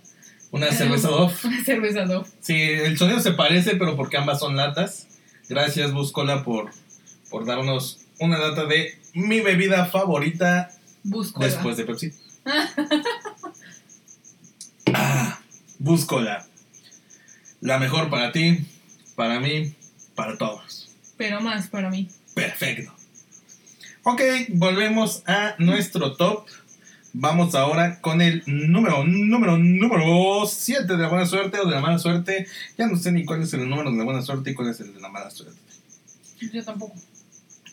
Una 0.52 0.72
cerveza 0.72 1.08
Dove. 1.08 1.34
una 1.44 1.64
cerveza 1.66 2.06
Dove. 2.06 2.28
Sí, 2.42 2.60
el 2.62 2.98
sonido 2.98 3.20
se 3.20 3.32
parece, 3.32 3.76
pero 3.76 3.96
porque 3.96 4.18
ambas 4.18 4.40
son 4.40 4.56
latas. 4.56 5.08
Gracias, 5.50 5.94
Buscola, 5.94 6.44
por, 6.44 6.72
por 7.30 7.46
darnos 7.46 8.00
una 8.20 8.38
lata 8.38 8.66
de 8.66 9.00
mi 9.14 9.42
bebida 9.42 9.86
favorita 9.86 10.72
Búscola. 11.04 11.48
después 11.48 11.78
de 11.78 11.86
Pepsi. 11.86 12.12
ah, 14.94 15.40
Buscola. 15.80 16.46
La 17.62 17.78
mejor 17.78 18.10
para 18.10 18.32
ti, 18.32 18.66
para 19.16 19.40
mí, 19.40 19.74
para 20.16 20.38
todos. 20.38 20.90
Pero 21.18 21.42
más 21.42 21.68
para 21.68 21.90
mí. 21.90 22.10
Perfecto. 22.34 22.92
Ok, 24.04 24.22
volvemos 24.50 25.22
a 25.28 25.56
nuestro 25.60 26.16
top. 26.16 26.48
Vamos 27.14 27.56
ahora 27.56 28.00
con 28.00 28.22
el 28.22 28.42
número, 28.46 29.04
número, 29.04 29.58
número 29.58 30.46
7 30.46 30.86
de 30.86 30.98
la 30.98 31.10
buena 31.10 31.26
suerte 31.26 31.60
o 31.60 31.66
de 31.66 31.76
la 31.76 31.82
mala 31.82 32.00
suerte. 32.00 32.48
Ya 32.78 32.88
no 32.88 32.96
sé 32.96 33.12
ni 33.12 33.26
cuál 33.26 33.42
es 33.42 33.54
el 33.54 33.70
número 33.70 33.92
de 33.92 33.98
la 33.98 34.04
buena 34.06 34.22
suerte 34.22 34.52
y 34.52 34.54
cuál 34.54 34.70
es 34.70 34.80
el 34.80 34.94
de 34.94 35.02
la 35.02 35.10
mala 35.10 35.30
suerte. 35.30 35.60
Yo 36.54 36.64
tampoco. 36.64 36.96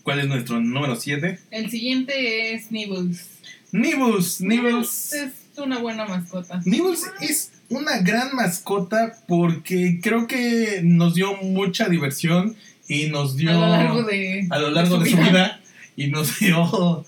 ¿Cuál 0.03 0.21
es 0.21 0.27
nuestro 0.27 0.61
número 0.61 0.97
7? 0.97 1.39
El 1.51 1.71
siguiente 1.71 2.55
es 2.55 2.73
Nibbles. 2.73 3.29
Nibbles. 3.71 4.41
Nibbles. 4.41 5.13
Es 5.13 5.33
una 5.57 5.79
buena 5.79 6.05
mascota. 6.05 6.61
Nibbles 6.65 7.05
es 7.21 7.53
una 7.69 7.99
gran 7.99 8.35
mascota 8.35 9.19
porque 9.29 10.01
creo 10.03 10.27
que 10.27 10.81
nos 10.83 11.15
dio 11.15 11.37
mucha 11.43 11.89
diversión 11.89 12.57
y 12.89 13.07
nos 13.07 13.37
dio 13.37 13.51
A 13.51 13.55
lo 13.55 13.69
largo 13.69 14.03
de, 14.03 14.47
a 14.51 14.59
lo 14.59 14.71
largo 14.71 14.99
de 14.99 15.11
su 15.11 15.17
vida 15.17 15.61
y 15.95 16.09
nos 16.09 16.39
dio 16.41 17.05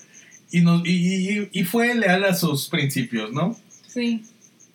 y, 0.51 0.61
nos, 0.63 0.87
y, 0.87 0.91
y- 1.41 1.49
y 1.53 1.65
fue 1.65 1.95
leal 1.95 2.25
a 2.25 2.35
sus 2.35 2.69
principios, 2.69 3.33
¿no? 3.33 3.57
Sí. 3.87 4.23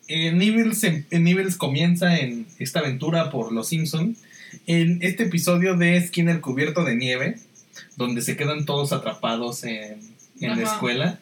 Eh, 0.07 0.31
Nibbles, 0.33 0.85
Nibbles 1.11 1.55
comienza 1.57 2.17
en 2.17 2.45
esta 2.59 2.79
aventura 2.79 3.31
por 3.31 3.51
Los 3.51 3.69
Simpson 3.69 4.15
en 4.67 4.99
este 5.01 5.23
episodio 5.23 5.75
de 5.75 5.99
Skinner 6.05 6.41
cubierto 6.41 6.83
de 6.83 6.95
nieve, 6.95 7.37
donde 7.97 8.21
se 8.21 8.37
quedan 8.37 8.65
todos 8.65 8.93
atrapados 8.93 9.63
en, 9.63 9.99
en 10.41 10.55
la 10.57 10.63
escuela 10.63 11.19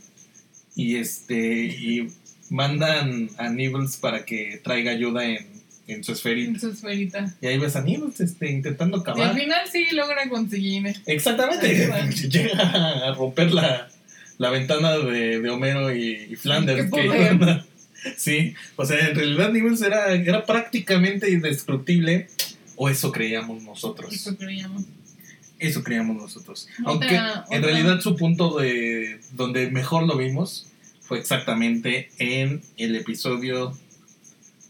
y 0.76 0.98
este 0.98 1.66
y 1.66 2.08
mandan 2.50 3.30
a 3.38 3.50
Nibbles 3.50 3.98
para 3.98 4.26
que 4.26 4.60
traiga 4.64 4.92
ayuda 4.92 5.26
en, 5.26 5.48
en 5.88 6.04
su 6.04 6.12
En 6.12 6.16
esferita. 6.18 6.60
su 6.60 6.70
esferita. 6.72 7.34
Y 7.42 7.48
ahí 7.48 7.58
ves 7.58 7.76
a 7.76 7.82
Nibbles 7.82 8.20
este, 8.20 8.52
intentando 8.52 8.98
Y 8.98 9.00
al 9.00 9.02
acabar. 9.12 9.36
final 9.40 9.62
sí 9.72 9.86
logra 9.94 10.28
conseguir. 10.30 10.94
Exactamente, 11.06 11.90
llega 12.30 13.08
a 13.10 13.14
romper 13.16 13.52
la, 13.54 13.90
la 14.38 14.50
ventana 14.50 14.98
de, 14.98 15.40
de 15.40 15.50
Homero 15.50 15.94
y, 15.96 16.28
y 16.30 16.36
Flanders. 16.36 16.90
Que 16.92 17.62
sí, 18.18 18.54
o 18.76 18.86
sea, 18.86 19.10
en 19.10 19.16
realidad 19.16 19.52
Nibbles 19.52 19.82
era, 19.82 20.14
era 20.14 20.46
prácticamente 20.46 21.32
indestructible, 21.32 22.28
o 22.76 22.90
eso 22.90 23.12
creíamos 23.12 23.64
nosotros. 23.64 24.14
Eso 24.14 24.36
creíamos. 24.38 24.84
Eso 25.60 25.84
creíamos 25.84 26.18
nosotros. 26.18 26.68
Otra- 26.86 26.90
Aunque 26.92 27.16
en 27.16 27.62
otra- 27.62 27.72
realidad 27.72 28.02
su 28.02 28.16
punto 28.18 28.58
de 28.60 29.20
donde 29.32 29.72
mejor 29.72 30.04
lo 30.08 30.18
vimos 30.18 30.68
fue 31.02 31.20
exactamente 31.20 32.10
en 32.18 32.62
el 32.78 32.96
episodio 32.96 33.78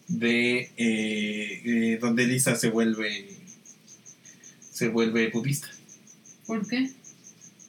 de 0.07 0.71
eh, 0.77 1.61
eh, 1.65 1.97
donde 2.01 2.27
Lisa 2.27 2.55
se 2.55 2.69
vuelve 2.69 3.29
se 4.71 4.89
vuelve 4.89 5.29
budista. 5.29 5.67
¿Por 6.45 6.67
qué? 6.67 6.89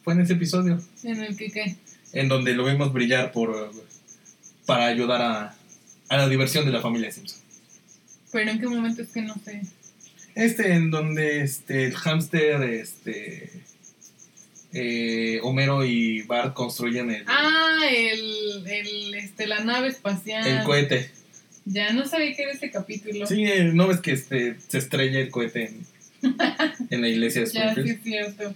Fue 0.03 0.15
en 0.15 0.21
ese 0.21 0.33
episodio 0.35 0.81
En 1.05 1.23
el 1.23 1.37
que 1.37 1.51
qué. 1.51 1.77
En 2.15 2.29
donde 2.29 2.55
lo 2.55 2.65
vimos 2.65 2.93
brillar 2.93 3.33
por 3.33 3.73
para 4.67 4.87
ayudar 4.87 5.21
a, 5.23 5.57
a 6.09 6.17
la 6.17 6.29
diversión 6.29 6.65
de 6.65 6.73
la 6.73 6.81
familia 6.81 7.11
Simpson. 7.11 7.41
Pero 8.33 8.51
en 8.51 8.59
qué 8.61 8.67
momento 8.67 9.03
es 9.03 9.09
que 9.11 9.23
no 9.23 9.35
sé. 9.45 9.63
Este 10.35 10.73
en 10.73 10.91
donde 10.91 11.43
este 11.43 11.85
el 11.85 11.95
hámster 11.95 12.63
este 12.63 13.53
eh, 14.73 15.39
Homero 15.43 15.85
y 15.85 16.23
Bart 16.23 16.55
construyen 16.55 17.11
el, 17.11 17.25
Ah, 17.29 17.79
el, 17.89 18.67
el, 18.67 19.15
este, 19.15 19.47
la 19.47 19.61
nave 19.63 19.89
espacial. 19.89 20.45
el 20.47 20.65
cohete. 20.65 21.11
Ya 21.67 21.93
no 21.93 22.07
sabía 22.07 22.35
que 22.35 22.43
era 22.43 22.53
este 22.53 22.71
capítulo. 22.71 23.27
Sí, 23.27 23.45
¿no 23.73 23.87
ves 23.87 24.01
que 24.01 24.13
este, 24.13 24.57
se 24.69 24.79
estrella 24.79 25.21
el 25.21 25.31
cohete 25.31 25.67
en, 25.67 25.87
en 26.91 27.01
la 27.01 27.09
iglesia 27.09 27.43
de 27.43 27.47
ya, 27.53 27.75
sí 27.75 27.81
Springfield? 27.81 27.97
es 27.99 28.03
cierto. 28.35 28.55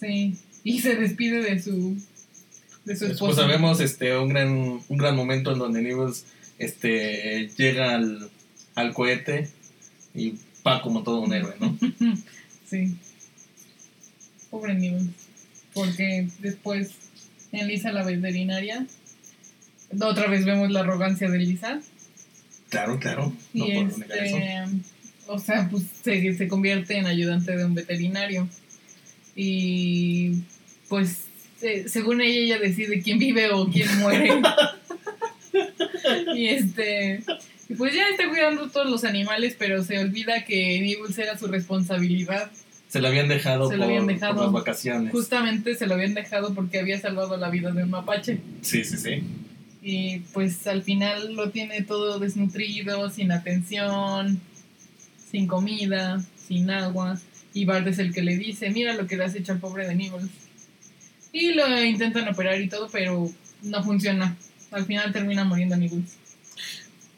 Sí. 0.00 0.36
Y 0.64 0.80
se 0.80 0.96
despide 0.96 1.42
de 1.42 1.60
su, 1.62 1.96
de 2.88 2.96
su 2.96 3.00
Pues 3.04 3.12
esposa. 3.12 3.42
sabemos 3.42 3.80
este, 3.80 4.16
un, 4.16 4.28
gran, 4.28 4.48
un 4.88 4.96
gran 4.96 5.14
momento 5.14 5.52
en 5.52 5.58
donde 5.58 5.82
Nibbles 5.82 6.24
este, 6.58 7.48
llega 7.56 7.94
al, 7.94 8.30
al 8.74 8.92
cohete 8.94 9.48
y 10.14 10.34
va 10.66 10.82
como 10.82 11.02
todo 11.02 11.20
un 11.20 11.32
héroe, 11.32 11.54
¿no? 11.60 11.76
Sí. 12.68 12.96
Pobre 14.50 14.74
Nibbles. 14.74 15.06
Porque 15.72 16.28
después 16.40 16.90
en 17.52 17.66
Lisa 17.68 17.92
la 17.92 18.04
veterinaria. 18.04 18.86
Otra 20.00 20.26
vez 20.28 20.44
vemos 20.44 20.70
la 20.70 20.80
arrogancia 20.80 21.30
de 21.30 21.38
Lisa. 21.38 21.80
Claro, 22.68 22.98
claro. 22.98 23.32
No 23.54 23.66
y 23.66 23.72
puedo 23.72 23.98
negar 23.98 24.24
eso. 24.24 24.36
este. 24.36 24.68
O 25.28 25.38
sea, 25.38 25.68
pues 25.70 25.84
se, 26.02 26.34
se 26.34 26.48
convierte 26.48 26.98
en 26.98 27.06
ayudante 27.06 27.56
de 27.56 27.64
un 27.64 27.74
veterinario. 27.74 28.48
Y 29.34 30.42
pues 30.88 31.27
se- 31.60 31.88
según 31.88 32.20
ella, 32.20 32.38
ella 32.40 32.58
decide 32.58 33.00
quién 33.02 33.18
vive 33.18 33.50
o 33.50 33.68
quién 33.68 33.98
muere. 33.98 34.30
y 36.34 36.48
este. 36.48 37.20
Y 37.68 37.74
pues 37.74 37.94
ya 37.94 38.08
está 38.08 38.28
cuidando 38.28 38.68
todos 38.70 38.88
los 38.90 39.04
animales, 39.04 39.54
pero 39.58 39.84
se 39.84 39.98
olvida 39.98 40.44
que 40.44 40.80
Nibbles 40.80 41.18
era 41.18 41.38
su 41.38 41.46
responsabilidad. 41.48 42.50
Se 42.88 43.00
lo 43.00 43.08
habían 43.08 43.28
dejado, 43.28 43.64
Se 43.68 43.72
por, 43.72 43.78
lo 43.80 43.84
habían 43.84 44.04
por 44.04 44.14
dejado. 44.14 44.42
las 44.44 44.52
vacaciones. 44.52 45.12
Justamente 45.12 45.74
se 45.74 45.86
lo 45.86 45.94
habían 45.94 46.14
dejado 46.14 46.54
porque 46.54 46.78
había 46.78 46.98
salvado 46.98 47.36
la 47.36 47.50
vida 47.50 47.70
de 47.72 47.82
un 47.82 47.90
mapache. 47.90 48.38
Sí, 48.62 48.84
sí, 48.84 48.96
sí. 48.96 49.22
Y 49.82 50.20
pues 50.32 50.66
al 50.66 50.82
final 50.82 51.34
lo 51.34 51.50
tiene 51.50 51.82
todo 51.82 52.18
desnutrido, 52.18 53.10
sin 53.10 53.30
atención, 53.32 54.40
sin 55.30 55.46
comida, 55.46 56.24
sin 56.46 56.70
agua. 56.70 57.20
Y 57.52 57.66
Bart 57.66 57.86
es 57.86 57.98
el 57.98 58.14
que 58.14 58.22
le 58.22 58.38
dice, 58.38 58.70
mira 58.70 58.94
lo 58.94 59.06
que 59.06 59.16
le 59.18 59.24
has 59.24 59.34
hecho 59.34 59.52
al 59.52 59.58
pobre 59.60 59.86
de 59.86 59.94
Nibbles. 59.94 60.30
Y 61.32 61.52
lo 61.54 61.82
intentan 61.84 62.28
operar 62.28 62.60
y 62.60 62.68
todo, 62.68 62.88
pero 62.90 63.30
no 63.62 63.84
funciona. 63.84 64.36
Al 64.70 64.84
final 64.86 65.12
termina 65.12 65.44
muriendo 65.44 65.76
Nibbles. 65.76 66.16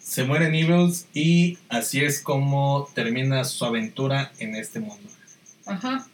Se 0.02 0.24
muere 0.24 0.50
Nibbles 0.50 1.06
y 1.14 1.58
así 1.68 2.00
es 2.04 2.20
como 2.20 2.88
termina 2.94 3.44
su 3.44 3.64
aventura 3.64 4.32
en 4.38 4.56
este 4.56 4.80
mundo. 4.80 5.08
Ajá. 5.66 6.06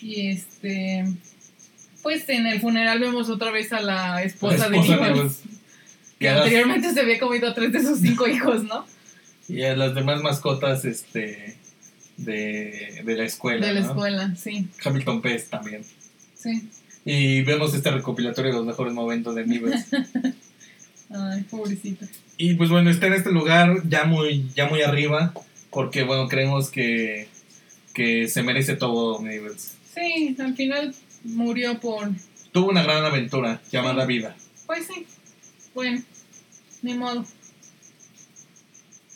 Y 0.00 0.28
este... 0.28 1.04
Pues 2.02 2.28
en 2.28 2.46
el 2.46 2.60
funeral 2.60 3.00
vemos 3.00 3.30
otra 3.30 3.50
vez 3.50 3.72
a 3.72 3.80
la 3.80 4.22
esposa, 4.22 4.68
La 4.68 4.76
esposa 4.76 4.96
de 4.98 5.10
Nibbles. 5.12 5.38
Que 6.18 6.26
las- 6.26 6.38
anteriormente 6.42 6.92
se 6.92 7.00
había 7.00 7.18
comido 7.18 7.48
a 7.48 7.54
tres 7.54 7.72
de 7.72 7.82
sus 7.82 7.98
cinco 8.00 8.28
hijos, 8.28 8.62
¿no? 8.64 8.86
Y 9.48 9.62
a 9.62 9.74
las 9.76 9.94
demás 9.94 10.22
mascotas 10.22 10.84
este, 10.84 11.56
de, 12.18 13.02
de 13.04 13.14
la 13.16 13.24
escuela. 13.24 13.66
De 13.66 13.72
la 13.74 13.80
¿no? 13.80 13.86
escuela, 13.88 14.36
sí. 14.36 14.68
Hamilton 14.84 15.22
Pest 15.22 15.50
también. 15.50 15.82
Sí. 16.38 16.68
Y 17.04 17.42
vemos 17.42 17.74
este 17.74 17.90
recopilatorio 17.90 18.52
de 18.52 18.58
los 18.58 18.66
mejores 18.66 18.94
momentos 18.94 19.34
de 19.34 19.46
Nibbles. 19.46 19.86
Ay, 21.10 21.42
pobrecito. 21.42 22.06
y 22.38 22.54
pues 22.54 22.70
bueno, 22.70 22.90
está 22.90 23.06
en 23.06 23.12
este 23.12 23.30
lugar 23.30 23.82
ya 23.88 24.04
muy, 24.04 24.48
ya 24.56 24.66
muy 24.68 24.82
arriba, 24.82 25.32
porque 25.70 26.02
bueno, 26.02 26.28
creemos 26.28 26.70
que, 26.70 27.28
que 27.92 28.26
se 28.28 28.42
merece 28.42 28.74
todo 28.76 29.22
Nibbles. 29.22 29.74
Sí, 29.94 30.34
al 30.40 30.56
final 30.56 30.94
murió 31.24 31.78
por. 31.78 32.10
Tuvo 32.52 32.70
una 32.70 32.82
gran 32.82 33.04
aventura 33.04 33.60
llamada 33.70 34.06
vida. 34.06 34.34
Pues 34.66 34.86
sí. 34.86 35.06
Bueno, 35.74 36.02
Ni 36.82 36.94
modo. 36.94 37.24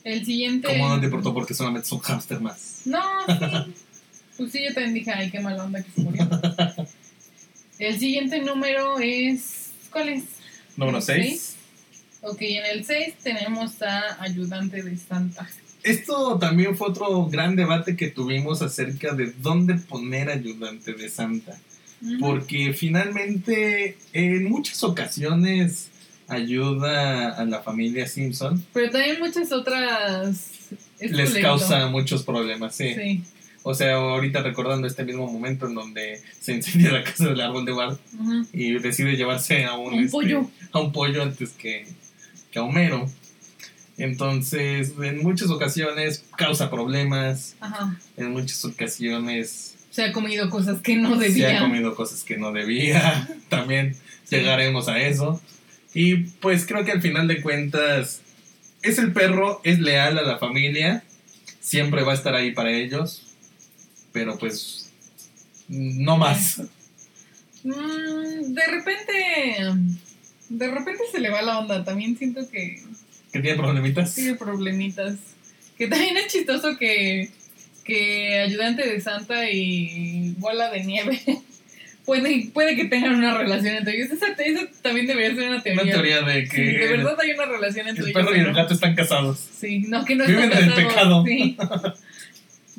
El 0.04 0.24
siguiente. 0.24 0.68
¿Cómo 0.68 0.88
no 0.88 1.00
te 1.00 1.06
importó? 1.06 1.34
Porque 1.34 1.54
solamente 1.54 1.86
es 1.86 1.92
un 1.92 2.00
hámster 2.00 2.40
más. 2.40 2.82
No, 2.84 3.00
sí. 3.26 3.74
Pues 4.38 4.52
sí, 4.52 4.60
yo 4.62 4.72
también 4.72 4.94
dije, 4.94 5.10
ay, 5.10 5.32
qué 5.32 5.40
mala 5.40 5.64
onda 5.64 5.82
que 5.82 5.90
se 5.90 6.00
murió. 6.00 6.28
El 7.78 7.98
siguiente 7.98 8.40
número 8.40 8.98
es. 8.98 9.70
¿Cuál 9.90 10.08
es? 10.10 10.24
Número 10.76 10.98
¿El 10.98 11.02
6. 11.04 11.18
seis? 11.28 11.56
Ok, 12.22 12.38
en 12.42 12.64
el 12.78 12.84
6 12.84 13.14
tenemos 13.22 13.80
a 13.82 14.22
Ayudante 14.22 14.82
de 14.82 14.96
Santa. 14.96 15.48
Esto 15.84 16.38
también 16.38 16.76
fue 16.76 16.88
otro 16.88 17.26
gran 17.26 17.54
debate 17.54 17.96
que 17.96 18.08
tuvimos 18.08 18.60
acerca 18.62 19.14
de 19.14 19.32
dónde 19.40 19.74
poner 19.74 20.28
ayudante 20.28 20.92
de 20.92 21.08
Santa. 21.08 21.58
Porque 22.20 22.72
finalmente 22.74 23.96
en 24.12 24.44
muchas 24.50 24.82
ocasiones 24.84 25.88
ayuda 26.26 27.30
a 27.36 27.44
la 27.44 27.60
familia 27.62 28.06
Simpson. 28.06 28.64
Pero 28.72 28.90
también 28.90 29.18
muchas 29.20 29.50
otras. 29.52 30.50
es 30.98 31.10
Les 31.12 31.30
culero. 31.30 31.48
causa 31.48 31.86
muchos 31.88 32.22
problemas, 32.24 32.74
sí. 32.74 32.94
Sí. 32.94 33.22
O 33.64 33.74
sea, 33.74 33.94
ahorita 33.96 34.42
recordando 34.42 34.86
este 34.86 35.04
mismo 35.04 35.30
momento 35.30 35.66
en 35.66 35.74
donde 35.74 36.20
se 36.40 36.54
incendia 36.54 36.92
la 36.92 37.04
casa 37.04 37.28
del 37.28 37.40
árbol 37.40 37.64
de 37.64 37.72
Bart 37.72 38.00
Ujú. 38.18 38.46
y 38.52 38.78
decide 38.78 39.16
llevarse 39.16 39.64
a 39.64 39.74
un, 39.76 39.94
Un 39.94 39.98
este, 40.00 40.10
pollo. 40.12 40.50
a 40.72 40.80
un 40.80 40.92
pollo 40.92 41.22
antes 41.22 41.50
que, 41.50 41.86
que 42.50 42.58
a 42.58 42.62
Homero. 42.62 43.08
Entonces, 43.96 44.92
en 45.02 45.22
muchas 45.22 45.50
ocasiones 45.50 46.24
causa 46.36 46.70
problemas, 46.70 47.56
Ajá. 47.60 47.96
en 48.16 48.30
muchas 48.32 48.64
ocasiones 48.64 49.74
Se 49.90 50.04
ha 50.04 50.12
comido 50.12 50.48
cosas 50.50 50.80
que 50.80 50.94
no 50.96 51.10
se 51.18 51.26
ha 51.26 51.28
debía. 51.28 51.58
comido 51.60 51.94
cosas 51.96 52.22
que 52.22 52.36
no 52.36 52.52
debía. 52.52 53.28
También 53.48 53.96
Sí. 54.24 54.36
llegaremos 54.36 54.88
a 54.88 54.98
eso. 55.00 55.40
Y 55.94 56.16
pues 56.16 56.66
creo 56.66 56.84
que 56.84 56.92
al 56.92 57.00
final 57.02 57.26
de 57.28 57.40
cuentas 57.42 58.20
es 58.82 58.98
el 58.98 59.12
perro, 59.12 59.60
es 59.64 59.80
leal 59.80 60.18
a 60.18 60.22
la 60.22 60.38
familia, 60.38 61.02
siempre 61.60 62.02
va 62.02 62.12
a 62.12 62.14
estar 62.14 62.34
ahí 62.34 62.52
para 62.52 62.70
ellos, 62.70 63.27
pero 64.18 64.36
pues 64.36 64.90
no 65.68 66.16
más. 66.16 66.60
Mm, 67.62 68.52
de 68.54 68.66
repente. 68.66 69.92
De 70.48 70.68
repente 70.68 71.02
se 71.12 71.20
le 71.20 71.30
va 71.30 71.42
la 71.42 71.58
onda. 71.60 71.84
También 71.84 72.16
siento 72.18 72.48
que 72.50 72.82
Que 73.32 73.40
tiene 73.40 73.56
problemitas. 73.56 74.14
tiene 74.14 74.34
problemitas. 74.34 75.16
Que 75.76 75.86
también 75.86 76.16
es 76.16 76.26
chistoso 76.32 76.76
que, 76.76 77.30
que 77.84 78.38
ayudante 78.40 78.84
de 78.88 79.00
Santa 79.00 79.48
y 79.50 80.34
bola 80.38 80.70
de 80.70 80.82
nieve 80.84 81.20
puede, 82.04 82.48
puede 82.52 82.74
que 82.74 82.86
tengan 82.86 83.14
una 83.14 83.36
relación 83.38 83.76
entre 83.76 83.96
ellos. 83.96 84.10
Esa, 84.10 84.28
esa 84.32 84.66
también 84.82 85.06
debería 85.06 85.36
ser 85.36 85.48
una 85.50 85.62
teoría. 85.62 85.82
Una 85.84 85.92
teoría 85.92 86.22
de 86.22 86.46
Sí, 86.46 86.50
que 86.56 86.62
de 86.62 86.88
verdad 86.88 87.16
hay 87.20 87.30
una 87.32 87.44
relación 87.46 87.86
entre 87.86 88.04
el 88.04 88.10
ellos. 88.10 88.22
perro 88.24 88.36
y 88.36 88.40
el 88.40 88.52
gato 88.54 88.74
están 88.74 88.96
casados. 88.96 89.38
Sí, 89.60 89.80
no, 89.86 90.04
que 90.04 90.16
no 90.16 90.26
Viven 90.26 90.50
están 90.50 90.64
en 90.64 90.70
el 90.70 90.86
casados, 90.88 91.24
pecado. 91.24 91.24
Sí. 91.26 91.56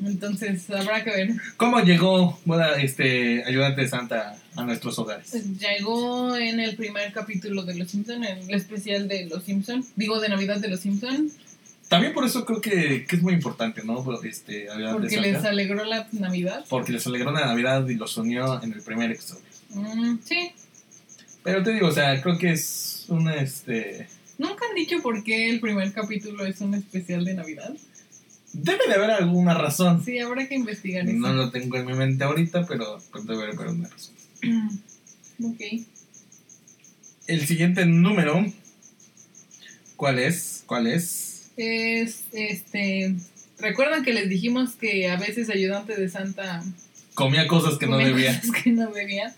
Entonces, 0.06 0.70
habrá 0.70 1.04
que 1.04 1.10
ver. 1.10 1.30
¿Cómo 1.58 1.80
llegó 1.82 2.40
bueno, 2.46 2.66
este 2.76 3.44
ayudante 3.44 3.82
de 3.82 3.88
Santa 3.88 4.38
a 4.56 4.64
nuestros 4.64 4.98
hogares? 5.00 5.32
Llegó 5.60 6.36
en 6.36 6.60
el 6.60 6.76
primer 6.76 7.12
capítulo 7.12 7.64
de 7.64 7.76
Los 7.76 7.92
Simpson, 7.92 8.24
en 8.24 8.38
el 8.38 8.54
especial 8.54 9.08
de 9.08 9.26
Los 9.26 9.44
Simpson, 9.44 9.86
digo 9.96 10.20
de 10.20 10.30
Navidad 10.30 10.58
de 10.60 10.70
Los 10.70 10.82
Simpson, 10.82 11.32
También 11.88 12.14
por 12.14 12.26
eso 12.26 12.46
creo 12.46 12.62
que, 12.62 13.06
que 13.06 13.16
es 13.16 13.22
muy 13.22 13.34
importante, 13.34 13.84
¿no? 13.84 14.00
Este, 14.24 14.68
porque 14.92 15.16
Santa. 15.16 15.28
les 15.28 15.44
alegró 15.44 15.84
la 15.84 16.08
Navidad. 16.12 16.66
Porque 16.70 16.92
les 16.92 17.06
alegró 17.08 17.32
la 17.32 17.48
Navidad 17.48 17.88
y 17.88 17.96
los 17.96 18.16
unió 18.18 18.62
en 18.62 18.74
el 18.74 18.82
primer 18.82 19.12
episodio. 19.12 19.44
Mm, 19.70 20.18
sí, 20.24 20.52
Pero 21.44 21.64
te 21.64 21.74
digo, 21.74 21.88
o 21.88 21.92
sea, 21.92 22.22
creo 22.22 22.38
que 22.38 22.52
es 22.52 23.06
una, 23.08 23.36
este... 23.36 24.08
nunca 24.38 24.66
han 24.70 24.76
dicho 24.76 25.00
por 25.02 25.24
qué 25.24 25.50
el 25.50 25.60
primer 25.60 25.92
capítulo 25.92 26.46
es 26.46 26.62
un 26.62 26.74
especial 26.76 27.26
de 27.26 27.34
Navidad. 27.34 27.74
Debe 28.54 28.88
de 28.88 28.94
haber 28.96 29.12
alguna 29.12 29.54
razón. 29.54 30.04
Sí, 30.04 30.20
habrá 30.20 30.48
que 30.48 30.56
investigar 30.56 31.08
eso. 31.08 31.18
No 31.18 31.34
lo 31.34 31.52
tengo 31.52 31.78
en 31.78 31.86
mi 31.86 31.94
mente 31.94 32.24
ahorita, 32.24 32.66
pero 32.66 33.00
pues, 33.12 33.26
debe 33.26 33.44
haber 33.44 33.68
una 33.68 33.90
razón. 33.90 34.16
ok. 35.44 35.62
El 37.28 37.46
siguiente 37.46 37.86
número, 37.86 38.44
¿cuál 39.96 40.20
es? 40.20 40.64
¿Cuál 40.66 40.88
es? 40.88 41.52
Es, 41.58 42.24
este, 42.32 43.16
recuerdan 43.60 44.04
que 44.04 44.14
les 44.14 44.30
dijimos 44.30 44.72
que 44.72 45.10
a 45.10 45.18
veces 45.18 45.50
ayudante 45.50 45.96
de 45.96 46.10
Santa 46.10 46.64
Comía 47.20 47.48
cosas 47.48 47.78
que 47.78 47.86
no 47.86 47.98
debía. 47.98 48.40
cosas 48.40 48.64
que 48.64 48.72
no 48.72 48.92
debía. 48.92 49.36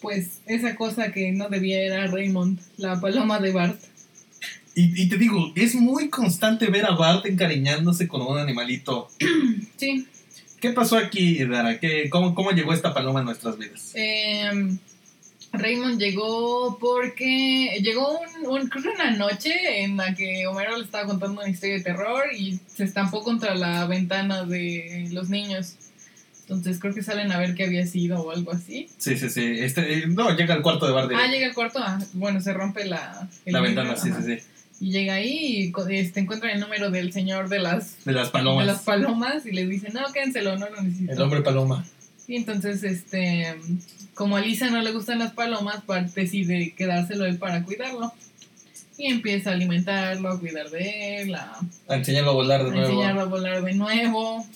Pues 0.00 0.38
esa 0.46 0.76
cosa 0.76 1.10
que 1.10 1.32
no 1.32 1.48
debía 1.48 1.80
era 1.80 2.06
Raymond, 2.06 2.60
la 2.76 3.00
paloma 3.00 3.40
de 3.40 3.50
Bart. 3.50 3.76
Y, 4.76 5.02
y 5.02 5.08
te 5.08 5.16
digo, 5.18 5.52
es 5.54 5.74
muy 5.76 6.08
constante 6.08 6.66
ver 6.68 6.84
a 6.86 6.92
Bart 6.96 7.26
encariñándose 7.26 8.08
con 8.08 8.22
un 8.22 8.38
animalito. 8.38 9.08
Sí, 9.76 10.06
¿Qué 10.60 10.70
pasó 10.70 10.96
aquí, 10.96 11.44
Dara? 11.44 11.78
¿Qué, 11.78 12.08
cómo, 12.08 12.34
¿Cómo 12.34 12.50
llegó 12.52 12.72
esta 12.72 12.94
paloma 12.94 13.20
a 13.20 13.22
nuestras 13.22 13.58
vidas? 13.58 13.90
Em, 13.94 14.78
Raymond 15.52 16.00
llegó 16.00 16.78
porque 16.80 17.78
llegó 17.82 18.18
un, 18.18 18.46
un- 18.46 18.68
creo 18.68 18.82
que 18.82 18.88
una 18.90 19.10
noche 19.10 19.52
en 19.82 19.96
la 19.98 20.14
que 20.14 20.46
Homero 20.46 20.78
le 20.78 20.84
estaba 20.84 21.06
contando 21.06 21.40
una 21.42 21.50
historia 21.50 21.76
de 21.76 21.82
terror 21.82 22.24
y 22.36 22.58
se 22.66 22.84
estampó 22.84 23.22
contra 23.22 23.54
la 23.54 23.86
ventana 23.86 24.44
de 24.44 25.08
los 25.12 25.28
niños. 25.28 25.74
Entonces 26.42 26.78
creo 26.80 26.94
que 26.94 27.02
salen 27.02 27.30
a 27.32 27.38
ver 27.38 27.54
qué 27.54 27.64
había 27.64 27.86
sido 27.86 28.20
o 28.22 28.30
algo 28.30 28.52
así. 28.52 28.88
Sí, 28.98 29.16
sí, 29.18 29.28
sí. 29.30 29.42
Este, 29.58 29.98
eh, 29.98 30.06
no, 30.08 30.34
llega 30.36 30.54
al 30.54 30.62
cuarto 30.62 30.86
de 30.86 30.92
Bart. 30.92 31.10
Ah, 31.14 31.26
llega 31.26 31.46
al 31.46 31.54
cuarto, 31.54 31.78
ah, 31.82 31.98
bueno, 32.14 32.40
se 32.40 32.52
rompe 32.54 32.84
la, 32.86 33.28
el 33.44 33.52
la 33.52 33.60
ventana, 33.60 33.96
sí, 33.96 34.10
sí, 34.16 34.22
sí. 34.38 34.44
Y 34.80 34.90
llega 34.90 35.14
ahí 35.14 35.72
y 35.88 35.94
este, 35.94 36.20
encuentra 36.20 36.52
el 36.52 36.60
número 36.60 36.90
del 36.90 37.12
señor 37.12 37.48
de 37.48 37.58
las, 37.60 38.04
De 38.04 38.12
las 38.12 38.26
de 38.28 38.32
palomas. 38.32 38.66
las 38.66 38.82
palomas 38.82 39.46
y 39.46 39.52
le 39.52 39.66
dice, 39.66 39.88
no, 39.92 40.00
quédenselo, 40.12 40.58
no 40.58 40.68
lo 40.68 40.82
necesito. 40.82 41.12
El 41.12 41.22
hombre 41.22 41.42
paloma. 41.42 41.84
Y 42.26 42.36
entonces, 42.36 42.82
este, 42.82 43.54
como 44.14 44.36
a 44.36 44.40
Lisa 44.40 44.70
no 44.70 44.80
le 44.82 44.92
gustan 44.92 45.18
las 45.20 45.32
palomas, 45.32 45.82
decide 46.14 46.72
quedárselo 46.76 47.24
él 47.26 47.38
para 47.38 47.62
cuidarlo. 47.62 48.12
Y 48.96 49.06
empieza 49.06 49.50
a 49.50 49.54
alimentarlo, 49.54 50.28
a 50.30 50.38
cuidar 50.40 50.70
de 50.70 51.22
él, 51.22 51.34
a, 51.34 51.58
A 51.88 51.96
enseñarlo 51.96 52.30
a 52.30 52.34
volar 52.34 52.62
de 52.64 52.70
a 52.70 52.72
nuevo. 52.72 52.88
enseñarlo 52.90 53.20
a 53.22 53.24
volar 53.24 53.62
de 53.64 53.74
nuevo. 53.74 54.46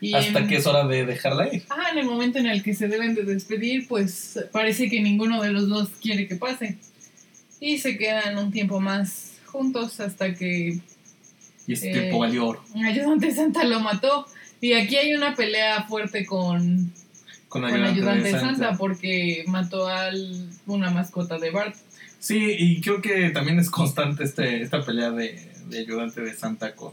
Y 0.00 0.14
Hasta 0.14 0.38
en, 0.40 0.48
que 0.48 0.56
es 0.56 0.66
hora 0.66 0.86
de 0.86 1.04
dejarla 1.04 1.52
ir. 1.54 1.64
ah, 1.70 1.88
en 1.92 1.98
el 1.98 2.06
momento 2.06 2.38
en 2.38 2.46
el 2.46 2.62
que 2.62 2.74
se 2.74 2.88
deben 2.88 3.14
de 3.14 3.22
despedir, 3.22 3.86
pues 3.86 4.38
parece 4.52 4.88
que 4.88 5.00
ninguno 5.02 5.42
de 5.42 5.50
los 5.50 5.68
dos 5.68 5.88
quiere 6.02 6.26
que 6.26 6.36
pase. 6.36 6.78
Y 7.60 7.78
se 7.78 7.96
quedan 7.98 8.38
un 8.38 8.50
tiempo 8.50 8.80
más 8.80 9.29
juntos 9.50 10.00
hasta 10.00 10.34
que 10.34 10.78
Y 11.66 11.72
ese 11.74 12.08
Eh, 12.08 12.12
oro. 12.14 12.62
Ayudante 12.84 13.32
Santa 13.34 13.64
lo 13.64 13.80
mató. 13.80 14.26
Y 14.60 14.72
aquí 14.74 14.96
hay 14.96 15.14
una 15.14 15.34
pelea 15.34 15.84
fuerte 15.84 16.26
con, 16.26 16.92
Con 17.48 17.62
con 17.62 17.64
ayudante, 17.64 17.90
ayudante 18.00 18.22
de 18.24 18.30
Santa. 18.32 18.46
Santa 18.56 18.78
porque 18.78 19.44
mató 19.46 19.88
a 19.88 20.10
una 20.66 20.90
mascota 20.90 21.38
de 21.38 21.50
Bart. 21.50 21.74
Sí, 22.18 22.54
y 22.58 22.80
creo 22.82 23.00
que 23.00 23.30
también 23.30 23.58
es 23.58 23.70
constante 23.70 24.24
este, 24.24 24.62
esta 24.62 24.84
pelea 24.84 25.10
de, 25.10 25.40
de 25.68 25.78
ayudante 25.78 26.20
de 26.20 26.34
Santa 26.34 26.74
con, 26.74 26.92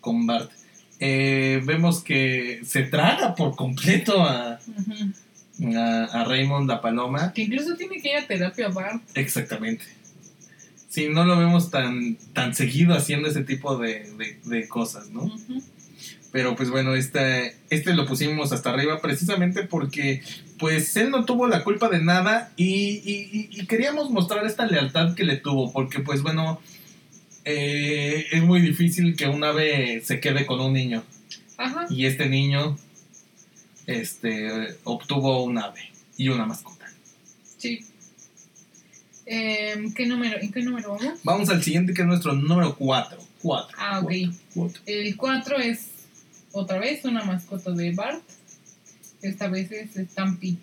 con 0.00 0.26
Bart. 0.26 0.50
Eh, 0.98 1.60
vemos 1.64 2.02
que 2.02 2.60
se 2.64 2.84
traga 2.84 3.34
por 3.34 3.54
completo 3.54 4.22
a, 4.22 4.58
a, 5.76 6.04
a 6.04 6.24
Raymond 6.24 6.70
la 6.70 6.80
paloma. 6.80 7.34
Que 7.34 7.42
incluso 7.42 7.76
tiene 7.76 8.00
que 8.00 8.12
ir 8.12 8.16
a 8.16 8.26
terapia 8.26 8.68
Bart. 8.68 9.02
Exactamente. 9.14 9.84
Sí, 10.96 11.10
no 11.10 11.26
lo 11.26 11.36
vemos 11.36 11.70
tan, 11.70 12.16
tan 12.32 12.54
seguido 12.54 12.94
haciendo 12.94 13.28
ese 13.28 13.44
tipo 13.44 13.76
de, 13.76 14.10
de- 14.16 14.38
de 14.44 14.66
cosas, 14.66 15.10
¿no? 15.10 15.30
Pero 16.32 16.56
pues 16.56 16.70
bueno, 16.70 16.94
este, 16.94 17.54
este 17.68 17.92
lo 17.92 18.06
pusimos 18.06 18.50
hasta 18.52 18.70
arriba 18.70 18.98
precisamente 19.02 19.64
porque 19.64 20.22
pues 20.58 20.96
él 20.96 21.10
no 21.10 21.26
tuvo 21.26 21.48
la 21.48 21.64
culpa 21.64 21.90
de 21.90 22.02
nada 22.02 22.50
y, 22.56 22.64
y- 23.04 23.28
y- 23.30 23.60
y 23.60 23.66
queríamos 23.66 24.10
mostrar 24.10 24.46
esta 24.46 24.64
lealtad 24.64 25.14
que 25.14 25.24
le 25.24 25.36
tuvo 25.36 25.70
porque 25.70 26.00
pues 26.00 26.22
bueno, 26.22 26.62
eh, 27.44 28.24
es 28.32 28.42
muy 28.42 28.62
difícil 28.62 29.16
que 29.16 29.26
un 29.28 29.44
ave 29.44 30.00
se 30.02 30.18
quede 30.18 30.46
con 30.46 30.60
un 30.60 30.72
niño 30.72 31.04
Ajá. 31.58 31.88
y 31.90 32.06
este 32.06 32.26
niño 32.30 32.78
este, 33.86 34.48
obtuvo 34.84 35.44
un 35.44 35.58
ave 35.58 35.92
y 36.16 36.30
una 36.30 36.46
mascota. 36.46 36.86
Sí. 37.58 37.84
Em, 39.26 39.92
¿qué 39.92 40.06
número, 40.06 40.38
¿En 40.40 40.52
qué 40.52 40.62
número 40.62 40.90
vamos? 40.96 41.20
Vamos 41.24 41.48
al 41.50 41.62
siguiente 41.62 41.92
que 41.92 42.02
es 42.02 42.08
nuestro 42.08 42.32
número 42.34 42.76
4. 42.76 43.18
4. 43.42 43.76
Ah, 43.78 44.00
ok. 44.00 44.12
El 44.86 45.16
4 45.16 45.58
es 45.58 45.86
otra 46.52 46.78
vez 46.78 47.04
una 47.04 47.24
mascota 47.24 47.72
de 47.72 47.92
Bart. 47.92 48.22
Esta 49.22 49.48
vez 49.48 49.70
es 49.72 49.90
Stampy. 50.10 50.58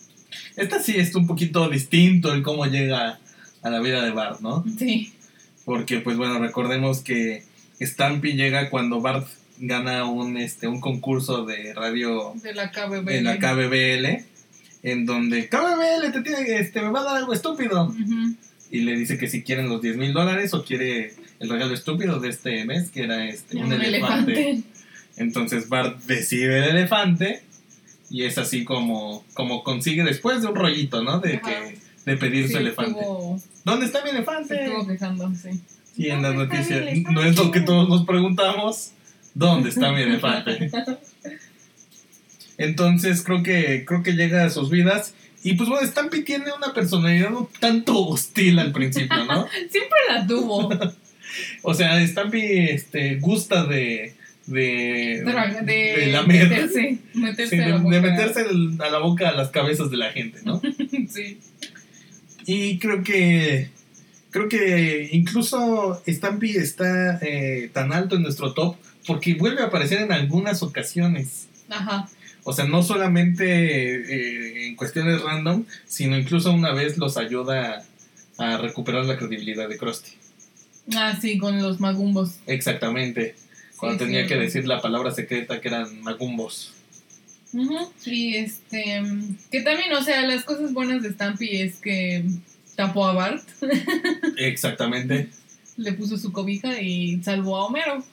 Esta 0.56 0.82
sí 0.82 0.96
es 0.98 1.14
un 1.16 1.28
poquito 1.28 1.70
distinto 1.70 2.34
el 2.34 2.42
cómo 2.42 2.66
llega 2.66 3.20
a 3.62 3.70
la 3.70 3.80
vida 3.82 4.04
de 4.04 4.12
Bart, 4.12 4.40
¿no? 4.40 4.64
Sí. 4.80 5.14
Porque, 5.66 6.00
pues 6.00 6.18
bueno, 6.18 6.40
recordemos 6.40 7.02
que 7.02 7.44
Stampy 7.82 8.34
llega 8.34 8.70
cuando 8.70 9.02
Bart 9.02 9.28
gana 9.58 10.06
un, 10.06 10.38
este, 10.38 10.68
un 10.68 10.80
concurso 10.80 11.46
de 11.46 11.74
radio 11.74 12.34
De 12.42 12.54
la 12.54 12.72
KBB. 12.72 13.06
de 13.06 13.22
la 13.22 13.38
KBBL, 13.38 14.26
en 14.84 15.06
donde 15.06 15.48
KBBL 15.50 16.12
te 16.12 16.22
tiene, 16.22 16.60
este, 16.60 16.82
me 16.82 16.90
va 16.90 17.02
a 17.02 17.04
dar 17.04 17.18
algo 17.18 17.34
estúpido. 17.34 17.86
Ujú. 17.88 18.36
Y 18.74 18.82
le 18.82 18.98
dice 18.98 19.20
que 19.20 19.30
si 19.30 19.44
quieren 19.44 19.70
los 19.70 19.84
10 19.84 19.98
mil 19.98 20.14
dólares 20.14 20.52
o 20.56 20.66
quiere 20.66 21.14
el 21.40 21.48
regalo 21.48 21.76
estúpido 21.76 22.20
de 22.20 22.30
este 22.30 22.66
mes, 22.66 22.90
que 22.90 23.04
era 23.04 23.24
este, 23.24 23.58
un, 23.58 23.72
elefante. 23.72 24.64
Entonces 25.16 25.70
Bart 25.70 26.02
decide 26.06 26.58
el 26.58 26.78
elefante 26.78 27.44
y 28.10 28.24
es 28.24 28.40
así 28.40 28.64
como, 28.64 29.24
como 29.36 29.64
consigue 29.64 30.04
después 30.04 30.42
de 30.42 30.48
un 30.48 30.56
rollito, 30.56 31.04
¿no? 31.04 31.20
De, 31.20 31.40
que, 31.40 31.78
de 32.04 32.18
pedir 32.18 32.50
su 32.50 32.58
elefante. 32.58 33.00
¿Dónde 33.64 33.86
está 33.86 34.04
mi 34.04 34.10
elefante? 34.10 34.66
estuvo 34.66 35.36
sí. 35.36 35.62
Y 35.96 36.10
en 36.10 36.24
las 36.24 36.34
noticias, 36.34 36.84
no 37.12 37.24
es 37.24 37.38
lo 37.38 37.52
que 37.52 37.60
todos 37.60 37.88
nos 37.88 38.08
preguntamos, 38.08 38.90
¿dónde 39.36 39.70
está 39.70 39.92
mi 39.92 40.02
elefante? 40.02 40.72
Entonces 42.58 43.22
creo 43.22 43.44
que, 43.44 43.86
creo 43.86 44.02
que 44.02 44.14
llega 44.14 44.46
a 44.46 44.50
sus 44.50 44.72
vidas. 44.72 45.14
Y 45.44 45.54
pues 45.56 45.70
bueno, 45.70 45.86
Stampy 45.86 46.24
tiene 46.24 46.46
una 46.56 46.74
personalidad 46.74 47.34
un 47.34 47.48
tanto 47.60 48.08
hostil 48.08 48.60
al 48.60 48.72
principio, 48.72 49.26
¿no? 49.26 49.48
Siempre 49.70 50.00
la 50.10 50.26
tuvo. 50.26 50.70
o 51.64 51.74
sea, 51.74 52.06
Stampy 52.06 52.42
este, 52.70 53.16
gusta 53.16 53.66
de, 53.66 54.16
de, 54.48 55.24
de, 55.26 56.06
de 56.06 56.24
meterse, 56.26 56.98
meterse 57.14 57.62
a 57.62 57.70
la 57.70 57.78
boca. 57.78 57.96
de 57.96 58.02
meterse 58.02 58.46
a 58.80 58.90
la 58.90 59.00
boca 59.00 59.30
a 59.30 59.34
las 59.34 59.50
cabezas 59.50 59.92
de 59.92 59.98
la 59.98 60.12
gente, 60.12 60.40
¿no? 60.44 60.62
sí. 61.10 61.40
Y 62.46 62.80
creo 62.80 63.04
que 63.04 63.70
creo 64.32 64.50
que 64.50 65.10
incluso 65.12 66.02
Stampy 66.08 66.58
está 66.58 67.20
eh, 67.22 67.70
tan 67.72 67.94
alto 67.94 68.16
en 68.16 68.24
nuestro 68.24 68.54
top 68.54 68.78
porque 69.06 69.36
vuelve 69.36 69.62
a 69.62 69.66
aparecer 69.66 70.02
en 70.02 70.12
algunas 70.12 70.64
ocasiones. 70.64 71.48
Ajá. 71.70 72.10
O 72.44 72.54
sea, 72.54 72.66
no 72.66 72.84
solamente 72.84 73.46
eh, 73.46 74.68
en 74.68 74.76
cuestiones 74.76 75.22
random, 75.22 75.66
sino 75.86 76.18
incluso 76.18 76.52
una 76.52 76.74
vez 76.74 76.98
los 76.98 77.18
ayuda 77.18 77.86
a 78.38 78.58
recuperar 78.58 79.06
la 79.06 79.18
credibilidad 79.18 79.70
de 79.70 79.78
Krusty. 79.78 80.12
Ah, 80.96 81.18
sí, 81.20 81.38
con 81.38 81.62
los 81.62 81.80
magumbos. 81.80 82.40
Exactamente. 82.46 83.36
Cuando 83.78 84.06
tenía 84.06 84.28
que 84.28 84.36
decir 84.36 84.68
la 84.68 84.82
palabra 84.82 85.12
secreta 85.12 85.62
que 85.62 85.68
eran 85.68 86.02
magumbos. 86.02 86.74
Sí, 87.98 88.36
este. 88.36 89.04
Que 89.52 89.62
también, 89.62 89.94
o 89.94 90.04
sea, 90.04 90.26
las 90.26 90.44
cosas 90.44 90.74
buenas 90.74 91.04
de 91.04 91.12
Stampy 91.12 91.62
es 91.62 91.78
que 91.78 92.26
tapó 92.76 93.06
a 93.06 93.14
Bart. 93.14 93.48
Exactamente. 94.38 95.30
Le 95.78 95.94
puso 95.94 96.18
su 96.18 96.32
cobija 96.32 96.82
y 96.82 97.22
salvó 97.24 97.58
a 97.58 97.66
Homero. 97.66 98.04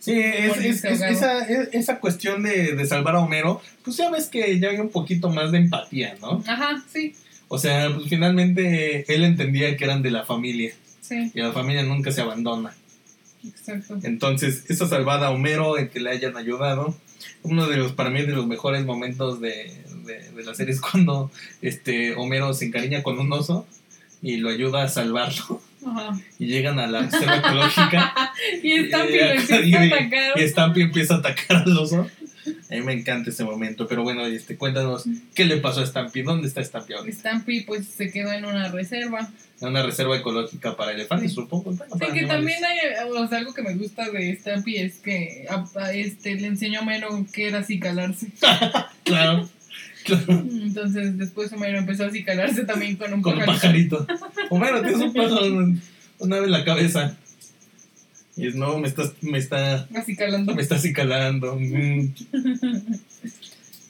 Sí, 0.00 0.18
es, 0.18 0.82
esa, 0.82 1.40
esa, 1.46 2.00
cuestión 2.00 2.42
de, 2.42 2.86
salvar 2.86 3.16
a 3.16 3.20
Homero, 3.20 3.60
pues 3.84 3.98
ya 3.98 4.10
ves 4.10 4.28
que 4.28 4.58
ya 4.58 4.70
hay 4.70 4.78
un 4.78 4.88
poquito 4.88 5.28
más 5.28 5.52
de 5.52 5.58
empatía, 5.58 6.16
¿no? 6.22 6.42
Ajá, 6.46 6.82
sí. 6.90 7.14
O 7.48 7.58
sea, 7.58 7.94
pues 7.94 8.08
finalmente 8.08 9.04
él 9.14 9.24
entendía 9.24 9.76
que 9.76 9.84
eran 9.84 10.02
de 10.02 10.10
la 10.10 10.24
familia. 10.24 10.72
Sí. 11.02 11.30
Y 11.34 11.40
la 11.40 11.52
familia 11.52 11.82
nunca 11.82 12.12
se 12.12 12.22
abandona. 12.22 12.74
Exacto. 13.46 13.98
Entonces, 14.02 14.64
esa 14.70 14.88
salvada 14.88 15.26
a 15.26 15.30
Homero, 15.32 15.78
en 15.78 15.88
que 15.90 16.00
le 16.00 16.10
hayan 16.10 16.34
ayudado, 16.38 16.96
uno 17.42 17.66
de 17.66 17.76
los, 17.76 17.92
para 17.92 18.08
mí, 18.08 18.22
de 18.22 18.32
los 18.32 18.46
mejores 18.46 18.86
momentos 18.86 19.38
de, 19.42 19.70
de 20.34 20.42
la 20.42 20.54
serie 20.54 20.72
es 20.72 20.80
cuando 20.80 21.30
este, 21.60 22.14
Homero 22.14 22.54
se 22.54 22.64
encariña 22.64 23.02
con 23.02 23.18
un 23.18 23.30
oso 23.34 23.66
y 24.22 24.38
lo 24.38 24.48
ayuda 24.48 24.84
a 24.84 24.88
salvarlo. 24.88 25.60
Y 26.38 26.46
llegan 26.46 26.78
a 26.78 26.86
la 26.86 27.02
reserva 27.02 27.36
ecológica. 27.36 28.32
y 28.62 28.86
Stampy 28.86 29.18
lo 29.18 29.30
empieza 29.30 29.54
a 29.56 29.84
atacar. 29.84 30.40
Y 30.40 30.48
Stampy 30.48 30.80
empieza 30.82 31.14
a 31.14 31.18
atacar 31.18 31.56
al 31.58 31.78
oso. 31.78 32.06
A 32.70 32.74
mí 32.74 32.80
me 32.82 32.92
encanta 32.92 33.30
ese 33.30 33.44
momento. 33.44 33.86
Pero 33.86 34.02
bueno, 34.02 34.24
este, 34.26 34.56
cuéntanos, 34.56 35.04
¿qué 35.34 35.44
le 35.44 35.58
pasó 35.58 35.80
a 35.80 35.86
Stampy? 35.86 36.22
¿Dónde 36.22 36.48
está 36.48 36.62
Stampy 36.62 36.94
ahora? 36.94 37.12
Stampy 37.12 37.62
pues 37.62 37.86
se 37.86 38.10
quedó 38.10 38.32
en 38.32 38.44
una 38.44 38.68
reserva. 38.68 39.28
En 39.60 39.68
una 39.68 39.82
reserva 39.82 40.16
ecológica 40.16 40.76
para 40.76 40.92
elefantes, 40.92 41.32
supongo. 41.32 41.72
sí, 41.72 42.06
que 42.14 42.26
también 42.26 42.64
hay 42.64 43.08
o 43.10 43.28
sea, 43.28 43.38
algo 43.38 43.52
que 43.52 43.62
me 43.62 43.74
gusta 43.74 44.10
de 44.10 44.34
Stampy 44.36 44.76
es 44.76 44.98
que 44.98 45.46
a, 45.48 45.92
este, 45.92 46.34
le 46.36 46.46
enseñó 46.46 46.80
a 46.80 46.84
Mero 46.84 47.26
que 47.32 47.48
era 47.48 47.58
así 47.58 47.78
calarse. 47.78 48.28
claro. 49.04 49.48
Entonces 50.28 51.18
después 51.18 51.52
Homero 51.52 51.78
empezó 51.78 52.04
a 52.04 52.08
acicalarse 52.08 52.64
también 52.64 52.96
con 52.96 53.12
un 53.12 53.22
con 53.22 53.38
pajarito. 53.38 54.00
un 54.00 54.06
pajarito. 54.06 54.50
Homero, 54.50 54.82
tienes 54.82 55.00
un 55.00 55.12
pájaro, 55.12 55.74
una 56.18 56.36
ave 56.36 56.46
en 56.46 56.52
la 56.52 56.64
cabeza. 56.64 57.16
Y 58.36 58.46
es, 58.46 58.54
no, 58.54 58.78
me 58.78 58.88
estás, 58.88 59.12
me 59.20 59.38
está... 59.38 59.88
Acicalando. 59.94 60.54
Me 60.54 60.62
está 60.62 60.76
acicalando. 60.76 61.56
Mm. 61.60 62.14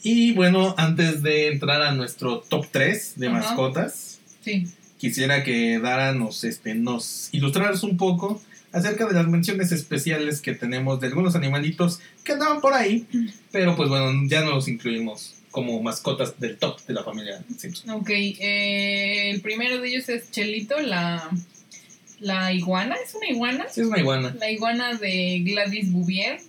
y 0.03 0.33
bueno, 0.33 0.75
antes 0.77 1.23
de 1.23 1.53
entrar 1.53 1.83
a 1.83 1.93
nuestro 1.93 2.41
top 2.41 2.67
3 2.71 3.15
de 3.17 3.29
mascotas, 3.29 4.19
sí. 4.45 4.67
quisiera 4.99 5.45
que 5.45 5.79
Dara 5.79 6.15
nos, 6.15 6.45
este, 6.45 6.75
nos 6.75 7.29
ilustraras 7.33 7.83
un 7.83 7.97
poco 7.97 8.43
acerca 8.73 9.07
de 9.07 9.15
las 9.15 9.27
menciones 9.27 9.73
especiales 9.73 10.41
que 10.41 10.55
tenemos 10.55 11.01
de 11.01 11.09
algunos 11.09 11.35
animalitos 11.35 12.01
que 12.25 12.33
andaban 12.33 12.61
por 12.61 12.73
ahí, 12.73 13.07
pero 13.51 13.77
pues 13.77 13.89
bueno, 13.89 14.13
ya 14.27 14.43
no 14.43 14.51
los 14.51 14.69
incluimos 14.69 15.40
como 15.51 15.83
mascotas 15.83 16.39
del 16.39 16.57
top 16.57 16.81
de 16.87 16.95
la 16.95 17.03
familia 17.03 17.43
Simpson. 17.59 17.91
Ok, 17.91 18.11
eh, 18.11 19.31
el 19.31 19.41
primero 19.41 19.81
de 19.81 19.89
ellos 19.89 20.09
es 20.09 20.31
Chelito, 20.31 20.81
la, 20.81 21.29
la 22.21 22.53
iguana. 22.53 22.97
¿Es 23.05 23.15
una 23.15 23.29
iguana? 23.29 23.67
Sí, 23.71 23.81
es 23.81 23.87
una 23.87 23.99
iguana. 23.99 24.37
La 24.39 24.51
iguana 24.51 24.95
de 24.95 25.41
Gladys 25.45 25.91
Bouvier, 25.93 26.41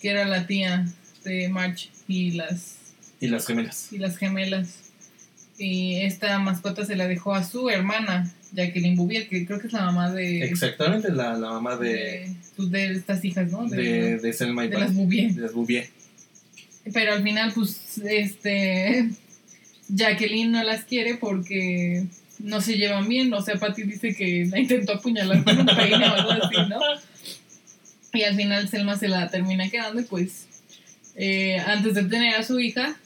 que 0.00 0.10
era 0.10 0.24
la 0.24 0.46
tía 0.46 0.86
de 1.24 1.48
March 1.48 1.90
y 2.06 2.32
las... 2.32 2.76
Y 3.20 3.28
las 3.28 3.46
gemelas. 3.46 3.92
Y 3.92 3.98
las 3.98 4.16
gemelas. 4.16 4.78
Y 5.58 6.00
esta 6.00 6.38
mascota 6.38 6.84
se 6.84 6.96
la 6.96 7.06
dejó 7.06 7.34
a 7.34 7.44
su 7.44 7.70
hermana, 7.70 8.32
Jacqueline 8.52 8.96
Bouvier, 8.96 9.28
que 9.28 9.46
creo 9.46 9.60
que 9.60 9.68
es 9.68 9.72
la 9.72 9.82
mamá 9.82 10.10
de... 10.12 10.44
Exactamente, 10.44 11.10
la, 11.10 11.34
la 11.34 11.50
mamá 11.50 11.76
de... 11.76 11.88
De, 11.92 12.36
pues, 12.56 12.70
de 12.70 12.92
estas 12.92 13.24
hijas, 13.24 13.50
¿no? 13.50 13.68
De, 13.68 14.18
de, 14.18 14.32
Selma 14.32 14.64
y 14.64 14.68
De 14.68 14.78
las 14.78 14.94
Bouvier. 14.94 15.32
De 15.32 15.42
las 15.42 15.52
Bouvier. 15.52 15.88
Pero 16.92 17.12
al 17.14 17.22
final, 17.22 17.52
pues, 17.54 17.98
este. 17.98 19.10
Jacqueline 19.88 20.50
no 20.50 20.62
las 20.64 20.84
quiere 20.84 21.16
porque 21.16 22.06
no 22.38 22.60
se 22.60 22.76
llevan 22.76 23.08
bien. 23.08 23.32
O 23.34 23.42
sea, 23.42 23.56
Patty 23.56 23.82
dice 23.82 24.14
que 24.14 24.46
la 24.50 24.58
intentó 24.58 24.94
apuñalar 24.94 25.44
con 25.44 25.60
un 25.60 25.66
peine 25.66 26.08
o 26.08 26.14
algo 26.14 26.30
así, 26.30 26.56
¿no? 26.68 26.80
Y 28.14 28.22
al 28.22 28.36
final 28.36 28.68
Selma 28.68 28.98
se 28.98 29.08
la 29.08 29.28
termina 29.28 29.68
quedando 29.70 30.00
y 30.00 30.04
pues 30.04 30.46
eh, 31.14 31.58
antes 31.58 31.94
de 31.94 32.04
tener 32.04 32.34
a 32.34 32.42
su 32.42 32.58
hija, 32.58 32.96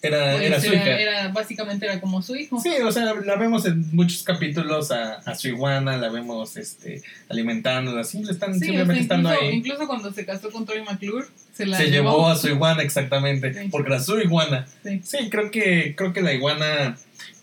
era, 0.00 0.32
pues 0.32 0.42
era 0.42 0.60
su 0.60 0.72
hija. 0.72 1.00
Era, 1.00 1.28
básicamente 1.28 1.86
era 1.86 2.00
como 2.00 2.22
su 2.22 2.36
hijo. 2.36 2.60
Sí, 2.60 2.70
o 2.84 2.92
sea, 2.92 3.14
la 3.14 3.36
vemos 3.36 3.66
en 3.66 3.84
muchos 3.94 4.22
capítulos 4.22 4.90
a, 4.90 5.14
a 5.14 5.34
su 5.34 5.48
iguana, 5.48 5.96
la 5.96 6.08
vemos 6.08 6.56
este, 6.56 7.02
alimentándola, 7.28 8.04
siempre 8.04 8.32
están, 8.32 8.58
simplemente 8.58 9.02
estando 9.02 9.28
ahí. 9.28 9.50
Incluso 9.54 9.86
cuando 9.86 10.12
se 10.12 10.24
casó 10.24 10.50
con 10.50 10.64
Tori 10.64 10.82
McClure, 10.82 11.26
se 11.52 11.66
la 11.66 11.76
se 11.76 11.90
llevó. 11.90 12.28
a 12.28 12.36
su 12.36 12.48
iguana, 12.48 12.82
exactamente, 12.82 13.68
porque 13.70 13.90
era 13.90 14.00
su 14.00 14.18
iguana. 14.18 14.66
Sí. 14.84 15.00
sí, 15.02 15.30
creo, 15.30 15.50
que, 15.50 15.94
creo 15.96 16.12
que 16.12 16.22
la 16.22 16.32
iguana 16.32 16.96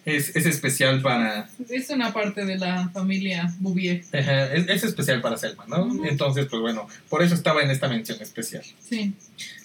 es, 0.06 0.36
es, 0.36 0.46
especial 0.46 1.02
para... 1.02 1.50
Es 1.70 1.90
una 1.90 2.14
parte 2.14 2.46
de 2.46 2.58
la 2.58 2.90
familia 2.90 3.52
Bouvier. 3.60 4.04
es, 4.12 4.70
es, 4.70 4.84
especial 4.84 5.22
para 5.22 5.36
Selma, 5.38 5.66
¿no? 5.68 6.06
Entonces, 6.06 6.46
pues 6.50 6.62
bueno, 6.62 6.88
por 7.10 7.24
eso 7.24 7.34
estaba 7.34 7.64
en 7.64 7.72
esta 7.72 7.88
mención 7.88 8.22
especial. 8.22 8.64
Sí. 8.80 9.14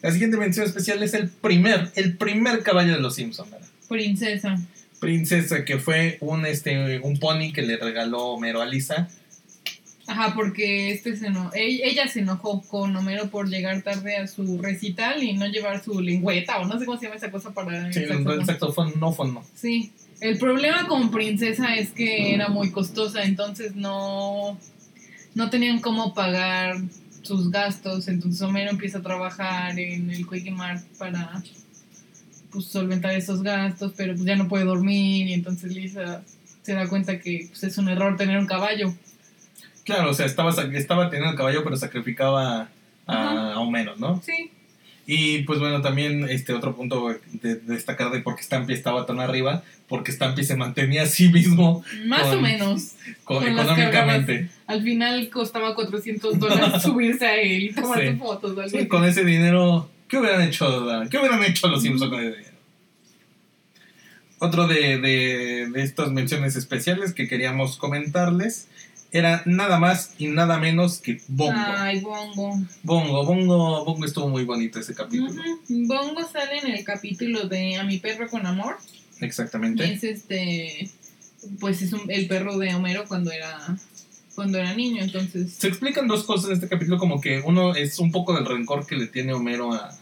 La 0.01 0.11
siguiente 0.11 0.39
mención 0.39 0.67
especial 0.67 1.03
es 1.03 1.13
el 1.13 1.29
primer, 1.29 1.91
el 1.95 2.17
primer 2.17 2.63
caballo 2.63 2.95
de 2.95 3.01
los 3.01 3.17
Simpsons, 3.17 3.51
¿verdad? 3.51 3.69
Princesa. 3.89 4.59
Princesa, 4.99 5.65
que 5.65 5.79
fue 5.79 6.17
un, 6.21 6.47
este, 6.47 7.01
un 7.01 7.19
pony 7.19 7.53
que 7.53 7.63
le 7.63 7.77
regaló 7.77 8.29
Homero 8.29 8.63
a 8.63 8.67
Lisa. 8.67 9.09
Ajá, 10.07 10.35
porque 10.35 10.91
este 10.91 11.17
se 11.17 11.31
no, 11.31 11.51
ella 11.55 12.09
se 12.09 12.21
enojó 12.21 12.63
con 12.63 12.97
Homero 12.97 13.31
por 13.31 13.49
llegar 13.49 13.83
tarde 13.83 14.17
a 14.17 14.27
su 14.27 14.61
recital 14.61 15.23
y 15.23 15.35
no 15.35 15.47
llevar 15.47 15.85
su 15.85 16.01
lengüeta 16.01 16.59
o 16.59 16.67
no 16.67 16.79
sé 16.79 16.85
cómo 16.85 16.99
se 16.99 17.07
llama 17.07 17.17
esa 17.17 17.31
cosa 17.31 17.55
para... 17.55 17.93
Sí, 17.93 18.01
el 18.01 18.45
saxofón, 18.45 18.95
no 18.99 19.13
fondo. 19.13 19.45
Sí, 19.55 19.93
el 20.21 20.39
problema 20.39 20.87
con 20.87 21.11
Princesa 21.11 21.75
es 21.75 21.91
que 21.91 22.35
era 22.35 22.49
muy 22.49 22.71
costosa, 22.71 23.23
entonces 23.23 23.75
no, 23.75 24.59
no 25.35 25.51
tenían 25.51 25.81
cómo 25.81 26.15
pagar 26.15 26.77
sus 27.23 27.51
gastos, 27.51 28.09
entonces 28.09 28.41
Homero 28.43 28.71
empieza 28.71 28.99
a 28.99 29.03
trabajar 29.03 29.79
en 29.79 30.11
el 30.11 30.27
Quickie 30.29 30.51
Mart 30.51 30.83
para 30.99 31.43
pues, 32.51 32.67
solventar 32.67 33.13
esos 33.15 33.43
gastos, 33.43 33.93
pero 33.97 34.15
pues 34.15 34.25
ya 34.25 34.37
no 34.37 34.49
puede 34.49 34.65
dormir 34.65 35.29
y 35.29 35.33
entonces 35.33 35.73
Lisa 35.75 36.23
se 36.63 36.75
da 36.75 36.89
cuenta 36.89 37.19
que 37.19 37.47
pues, 37.49 37.63
es 37.65 37.79
un 37.79 37.89
error 37.89 38.17
tener 38.17 38.39
un 38.39 38.47
caballo. 38.47 38.95
Claro, 39.85 40.11
o 40.11 40.15
sea, 40.15 40.27
estaba, 40.27 40.51
estaba 40.51 41.09
teniendo 41.09 41.33
el 41.33 41.37
caballo 41.37 41.65
pero 41.65 41.77
sacrificaba 41.77 42.69
a, 43.07 43.53
a 43.53 43.59
Homero, 43.59 43.97
¿no? 43.97 44.23
Sí. 44.25 44.51
Y 45.13 45.43
pues 45.43 45.59
bueno, 45.59 45.83
también 45.83 46.29
este 46.29 46.53
otro 46.53 46.77
punto 46.77 47.13
de, 47.33 47.57
destacar 47.57 48.13
de 48.13 48.21
por 48.21 48.37
qué 48.37 48.45
Stampy 48.45 48.75
estaba 48.75 49.07
tan 49.07 49.19
arriba, 49.19 49.65
porque 49.89 50.13
Stampy 50.13 50.45
se 50.45 50.55
mantenía 50.55 51.03
a 51.03 51.07
sí 51.07 51.31
mismo. 51.31 51.83
Más 52.07 52.27
o 52.27 52.41
menos. 52.41 52.93
Con, 53.25 53.43
económicamente. 53.43 54.51
Al 54.69 54.85
final 54.85 55.29
costaba 55.29 55.75
400 55.75 56.39
dólares 56.39 56.81
subirse 56.85 57.27
a 57.27 57.41
él 57.41 57.65
y 57.65 57.73
tomar 57.73 58.17
fotos. 58.19 58.71
Sí, 58.71 58.87
con 58.87 59.05
ese 59.05 59.25
dinero, 59.25 59.91
¿qué 60.07 60.19
hubieran 60.19 60.43
hecho, 60.43 60.89
¿qué 61.11 61.19
hubieran 61.19 61.43
hecho 61.43 61.67
los 61.67 61.83
Simpsons 61.83 62.09
con 62.09 62.21
ese 62.21 62.37
dinero? 62.37 62.57
Otro 64.39 64.69
de, 64.69 64.99
de, 64.99 65.71
de 65.73 65.83
estas 65.83 66.13
menciones 66.13 66.55
especiales 66.55 67.15
que 67.15 67.27
queríamos 67.27 67.79
comentarles 67.79 68.69
era 69.13 69.43
nada 69.45 69.79
más 69.79 70.13
y 70.19 70.29
nada 70.29 70.59
menos 70.59 70.99
que 70.99 71.21
Bongo. 71.29 71.53
Ay, 71.57 72.01
Bongo. 72.01 72.59
Bongo, 72.83 73.25
Bongo, 73.25 73.85
Bongo 73.85 74.05
estuvo 74.07 74.29
muy 74.29 74.45
bonito 74.45 74.79
ese 74.81 74.95
capítulo. 74.95 75.43
Bongo 75.69 76.27
sale 76.31 76.59
en 76.59 76.73
el 76.75 76.85
capítulo 76.85 77.49
de 77.49 77.77
A 77.77 77.85
mi 77.85 77.99
perro 77.99 78.29
con 78.29 78.47
amor. 78.47 78.77
Exactamente. 79.21 79.85
es 79.93 80.05
este. 80.05 80.89
Pues 81.59 81.83
es 81.83 81.93
un- 81.93 82.11
el 82.11 82.27
perro 82.29 82.59
de 82.59 82.75
Homero 82.75 83.05
cuando 83.09 83.31
era. 83.33 83.77
Cuando 84.35 84.59
era 84.59 84.73
niño, 84.75 85.03
entonces. 85.03 85.53
Se 85.55 85.69
explican 85.69 86.07
dos 86.09 86.25
cosas 86.25 86.47
en 86.51 86.55
este 86.55 86.69
capítulo, 86.69 86.99
como 86.99 87.21
que 87.21 87.41
uno 87.45 87.75
es 87.75 87.99
un 87.99 88.11
poco 88.13 88.33
del 88.35 88.47
rencor 88.47 88.87
que 88.87 88.97
le 88.97 89.07
tiene 89.07 89.35
Homero 89.35 89.73
a, 89.75 89.95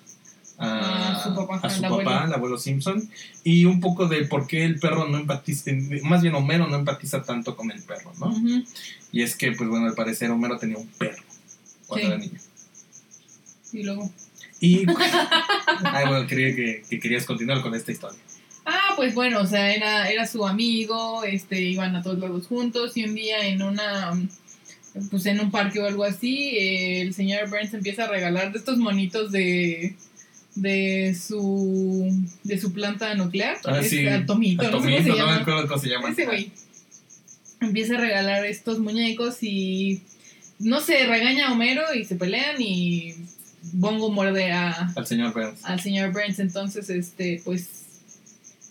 a, 0.58 1.12
A 1.16 1.22
su 1.22 1.34
papá, 1.34 1.60
a 1.62 1.70
su 1.70 1.76
al 1.84 1.90
papá, 1.90 1.94
abuelo. 2.02 2.24
el 2.26 2.34
abuelo 2.34 2.58
Simpson, 2.58 3.08
y 3.44 3.64
un 3.64 3.80
poco 3.80 4.06
de 4.06 4.24
por 4.24 4.46
qué 4.46 4.64
el 4.64 4.78
perro 4.80 5.08
no 5.08 5.18
empatiza, 5.18 5.70
más 6.02 6.20
bien 6.22 6.34
Homero 6.34 6.66
no 6.66 6.76
empatiza 6.76 7.22
tanto 7.22 7.56
con 7.56 7.70
el 7.70 7.82
perro, 7.82 8.12
¿no? 8.18 8.34
Y 9.12 9.22
es 9.22 9.36
que, 9.36 9.52
pues 9.52 9.68
bueno, 9.68 9.86
al 9.86 9.94
parecer 9.94 10.30
Homero 10.30 10.58
tenía 10.58 10.76
un 10.78 10.88
perro 10.88 11.22
cuando 11.86 12.06
Sí. 12.06 12.12
era 12.12 12.18
niño. 12.20 12.38
Y 13.72 13.82
luego. 13.82 14.10
Y, 14.60 14.78
ay, 15.84 16.08
bueno, 16.08 16.26
que 16.26 16.82
querías 17.00 17.24
continuar 17.24 17.62
con 17.62 17.74
esta 17.74 17.92
historia. 17.92 18.18
Ah, 18.66 18.92
pues 18.96 19.14
bueno, 19.14 19.40
o 19.40 19.46
sea, 19.46 19.72
era, 19.74 20.10
era 20.10 20.26
su 20.26 20.46
amigo, 20.46 21.24
este, 21.24 21.60
iban 21.62 21.94
a 21.96 22.02
todos 22.02 22.18
lados 22.18 22.46
juntos 22.48 22.96
y 22.96 23.04
un 23.04 23.14
día 23.14 23.46
en 23.46 23.62
una, 23.62 24.10
pues 25.10 25.24
en 25.26 25.40
un 25.40 25.50
parque 25.50 25.80
o 25.80 25.86
algo 25.86 26.04
así, 26.04 26.50
eh, 26.58 27.00
el 27.00 27.14
señor 27.14 27.48
Burns 27.48 27.72
empieza 27.72 28.04
a 28.04 28.08
regalar 28.08 28.52
de 28.52 28.58
estos 28.58 28.76
monitos 28.76 29.32
de, 29.32 29.96
de 30.60 31.14
su, 31.14 32.12
de 32.44 32.58
su 32.58 32.72
planta 32.72 33.14
nuclear, 33.14 33.58
Ah, 33.64 33.80
es 33.80 33.90
sí. 33.90 34.06
Atomito, 34.06 34.62
no 34.64 34.68
sé 34.68 34.72
cómo 34.72 34.86
Atomito, 34.88 35.02
se 35.02 35.08
no 35.08 35.14
me 35.14 35.20
llama. 35.20 35.36
acuerdo 35.36 35.68
cómo 35.68 35.80
se 35.80 35.88
llama. 35.88 36.10
Ese 36.10 36.24
güey 36.26 36.52
empieza 37.60 37.94
a 37.94 37.98
regalar 38.00 38.44
estos 38.46 38.78
muñecos 38.78 39.42
y 39.42 40.02
no 40.58 40.80
sé, 40.80 41.06
regaña 41.06 41.48
a 41.48 41.52
Homero 41.52 41.82
y 41.94 42.04
se 42.04 42.16
pelean 42.16 42.56
y 42.60 43.14
Bongo 43.72 44.10
muerde 44.10 44.52
a, 44.52 44.92
Al 44.96 45.06
señor 45.06 45.32
Burns. 45.34 45.64
al 45.64 45.80
señor 45.80 46.12
Burns, 46.12 46.38
entonces 46.38 46.88
este 46.90 47.40
pues 47.44 47.77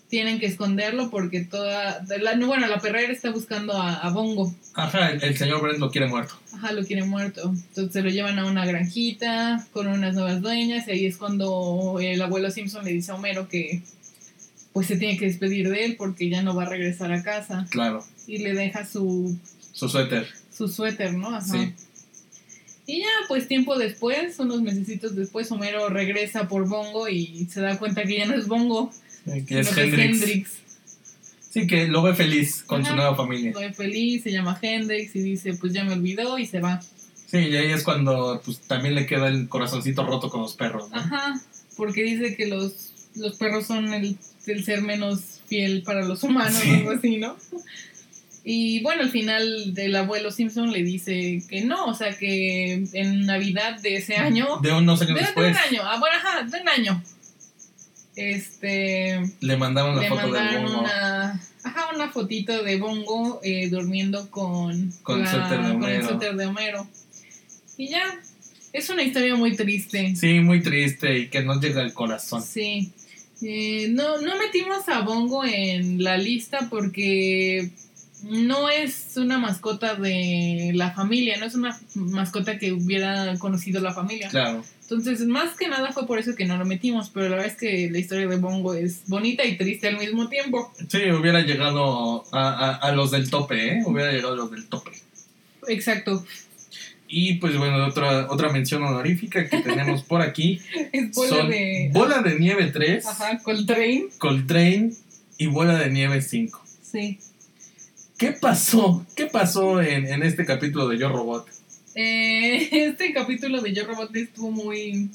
tienen 0.08 0.40
que 0.40 0.46
esconderlo 0.46 1.10
porque 1.10 1.40
toda 1.44 2.02
la, 2.20 2.34
no, 2.34 2.46
bueno, 2.46 2.66
la 2.66 2.78
perrera 2.80 3.12
está 3.12 3.30
buscando 3.30 3.74
a, 3.74 3.94
a 3.96 4.10
Bongo. 4.10 4.54
Ajá, 4.74 5.10
el, 5.10 5.22
el 5.22 5.36
señor 5.36 5.60
Burns 5.60 5.78
lo 5.78 5.90
quiere 5.90 6.06
muerto. 6.08 6.34
Ajá, 6.54 6.72
lo 6.72 6.84
quiere 6.84 7.04
muerto. 7.04 7.42
Entonces 7.52 7.92
se 7.92 8.02
lo 8.02 8.08
llevan 8.10 8.38
a 8.38 8.46
una 8.46 8.64
granjita 8.64 9.66
con 9.72 9.86
unas 9.86 10.14
nuevas 10.14 10.40
dueñas 10.40 10.88
y 10.88 10.92
ahí 10.92 11.06
es 11.06 11.16
cuando 11.18 11.98
el 12.00 12.20
abuelo 12.22 12.50
Simpson 12.50 12.84
le 12.84 12.92
dice 12.92 13.12
a 13.12 13.16
Homero 13.16 13.48
que 13.48 13.82
pues 14.72 14.86
se 14.86 14.96
tiene 14.96 15.18
que 15.18 15.26
despedir 15.26 15.68
de 15.68 15.84
él 15.84 15.96
porque 15.96 16.28
ya 16.30 16.42
no 16.42 16.54
va 16.54 16.62
a 16.62 16.68
regresar 16.68 17.12
a 17.12 17.22
casa 17.22 17.66
Claro, 17.70 18.04
y 18.26 18.38
le 18.38 18.54
deja 18.54 18.86
su 18.86 19.36
su 19.72 19.88
suéter. 19.88 20.26
su 20.56 20.68
suéter, 20.68 21.14
¿no? 21.14 21.28
Ajá. 21.34 21.40
Sí. 21.42 21.72
Y 22.86 23.00
ya, 23.00 23.06
pues 23.28 23.46
tiempo 23.48 23.76
después, 23.76 24.38
unos 24.38 24.62
mesecitos 24.62 25.14
después, 25.14 25.50
Homero 25.52 25.90
regresa 25.90 26.48
por 26.48 26.66
Bongo 26.66 27.06
y 27.08 27.46
se 27.50 27.60
da 27.60 27.78
cuenta 27.78 28.04
que 28.04 28.16
ya 28.18 28.24
no 28.26 28.34
es 28.34 28.46
Bongo, 28.48 28.90
Que 29.46 29.60
es 29.60 29.76
Hendrix. 29.76 30.22
Hendrix. 30.22 30.50
Sí, 31.50 31.66
que 31.66 31.88
lo 31.88 32.02
ve 32.02 32.14
feliz 32.14 32.62
con 32.66 32.82
su 32.82 32.88
Ajá. 32.88 32.96
nueva 32.96 33.16
familia. 33.16 33.50
Estoy 33.50 33.72
feliz, 33.72 34.22
se 34.22 34.30
llama 34.32 34.58
Hendrix 34.60 35.16
y 35.16 35.20
dice, 35.20 35.54
pues 35.54 35.72
ya 35.72 35.82
me 35.84 35.94
olvidó 35.94 36.38
y 36.38 36.46
se 36.46 36.60
va. 36.60 36.80
Sí, 37.26 37.38
y 37.38 37.56
ahí 37.56 37.72
es 37.72 37.82
cuando 37.84 38.40
pues, 38.44 38.60
también 38.60 38.94
le 38.94 39.06
queda 39.06 39.28
el 39.28 39.48
corazoncito 39.48 40.04
roto 40.04 40.30
con 40.30 40.42
los 40.42 40.54
perros. 40.54 40.90
¿no? 40.90 40.96
Ajá, 40.96 41.40
porque 41.76 42.02
dice 42.02 42.36
que 42.36 42.46
los, 42.46 42.92
los 43.16 43.36
perros 43.36 43.66
son 43.66 43.92
el, 43.94 44.16
el 44.46 44.64
ser 44.64 44.82
menos 44.82 45.40
fiel 45.46 45.82
para 45.82 46.04
los 46.04 46.22
humanos 46.22 46.54
Sí. 46.54 46.70
o 46.70 46.74
algo 46.74 46.90
así, 46.92 47.16
¿no? 47.16 47.36
Y 48.44 48.80
bueno, 48.82 49.02
al 49.02 49.10
final 49.10 49.74
del 49.74 49.94
abuelo 49.96 50.30
Simpson 50.30 50.70
le 50.72 50.82
dice 50.82 51.42
que 51.50 51.64
no, 51.64 51.84
o 51.86 51.94
sea 51.94 52.16
que 52.16 52.84
en 52.92 53.26
Navidad 53.26 53.78
de 53.80 53.96
ese 53.96 54.16
año 54.16 54.58
De 54.62 54.72
unos 54.72 55.02
años 55.02 55.14
De, 55.14 55.20
de 55.20 55.26
después 55.26 55.50
un 55.50 55.56
año, 55.56 55.82
ah, 55.84 55.98
bueno, 55.98 56.16
ajá, 56.16 56.42
de 56.44 56.60
un 56.62 56.68
año. 56.68 57.02
Este. 58.18 59.20
le 59.40 59.56
mandaron 59.56 59.94
la 59.96 60.02
le 60.02 60.08
foto 60.08 60.22
mandaron 60.28 60.64
bongo. 60.64 60.80
una. 60.80 61.40
Ajá, 61.62 61.88
una 61.94 62.08
fotito 62.10 62.62
de 62.62 62.76
Bongo 62.78 63.40
eh, 63.42 63.68
durmiendo 63.68 64.30
con. 64.30 64.92
Con 65.02 65.20
el 65.20 65.28
suéter 65.28 65.50
de 65.50 65.56
con 65.56 65.66
el 65.66 65.74
Homero. 65.74 66.08
suéter 66.08 66.36
de 66.36 66.46
Homero. 66.46 66.86
Y 67.76 67.88
ya. 67.88 68.20
Es 68.72 68.90
una 68.90 69.02
historia 69.02 69.34
muy 69.34 69.56
triste. 69.56 70.14
Sí, 70.14 70.40
muy 70.40 70.62
triste 70.62 71.18
y 71.18 71.28
que 71.28 71.42
nos 71.42 71.60
llega 71.60 71.80
al 71.80 71.94
corazón. 71.94 72.42
Sí. 72.42 72.92
Eh, 73.40 73.88
no, 73.90 74.20
no 74.20 74.36
metimos 74.36 74.88
a 74.88 75.00
Bongo 75.00 75.44
en 75.44 76.02
la 76.02 76.18
lista 76.18 76.66
porque 76.68 77.70
no 78.24 78.68
es 78.68 79.16
una 79.16 79.38
mascota 79.38 79.94
de 79.94 80.72
la 80.74 80.90
familia, 80.90 81.36
no 81.38 81.46
es 81.46 81.54
una 81.54 81.78
mascota 81.94 82.58
que 82.58 82.72
hubiera 82.72 83.36
conocido 83.38 83.80
la 83.80 83.94
familia. 83.94 84.28
Claro. 84.28 84.64
Entonces, 84.90 85.20
más 85.26 85.54
que 85.56 85.68
nada 85.68 85.92
fue 85.92 86.06
por 86.06 86.18
eso 86.18 86.34
que 86.34 86.46
no 86.46 86.56
lo 86.56 86.64
metimos, 86.64 87.10
pero 87.10 87.28
la 87.28 87.36
verdad 87.36 87.52
es 87.52 87.58
que 87.58 87.90
la 87.90 87.98
historia 87.98 88.26
de 88.26 88.36
Bongo 88.36 88.72
es 88.72 89.02
bonita 89.06 89.44
y 89.44 89.58
triste 89.58 89.86
al 89.88 89.98
mismo 89.98 90.28
tiempo. 90.30 90.72
Sí, 90.88 91.10
hubiera 91.10 91.42
llegado 91.42 92.24
a, 92.32 92.48
a- 92.48 92.74
a 92.76 92.92
los 92.92 93.10
del 93.10 93.28
tope, 93.28 93.74
¿eh? 93.74 93.82
Hubiera 93.84 94.12
llegado 94.12 94.32
a 94.32 94.36
los 94.36 94.50
del 94.50 94.66
tope. 94.66 94.92
Exacto. 95.68 96.24
Y 97.06 97.34
pues 97.34 97.56
bueno, 97.58 97.86
otra, 97.86 98.26
otra 98.30 98.50
mención 98.50 98.82
honorífica 98.82 99.48
que 99.48 99.60
tenemos 99.62 100.02
por 100.02 100.20
aquí 100.22 100.60
Es 100.92 101.12
bola 101.14 101.28
son 101.36 101.50
de. 101.50 101.90
Bola 101.92 102.22
de 102.22 102.38
Nieve 102.38 102.70
3, 102.72 103.06
Ajá, 103.06 103.38
Coltrane. 103.42 104.06
Coltrane 104.18 104.92
y 105.36 105.46
Bola 105.48 105.78
de 105.78 105.90
Nieve 105.90 106.22
5. 106.22 106.64
Sí. 106.82 107.18
¿Qué 108.16 108.32
pasó? 108.32 109.06
¿Qué 109.14 109.26
pasó 109.26 109.80
en, 109.82 110.06
en 110.06 110.22
este 110.22 110.44
capítulo 110.46 110.88
de 110.88 110.98
Yo 110.98 111.08
Robot? 111.10 111.46
Eh, 112.00 112.68
este 112.86 113.12
capítulo 113.12 113.60
de 113.60 113.72
Yo 113.72 113.84
Robot 113.84 114.14
estuvo 114.14 114.52
muy. 114.52 115.10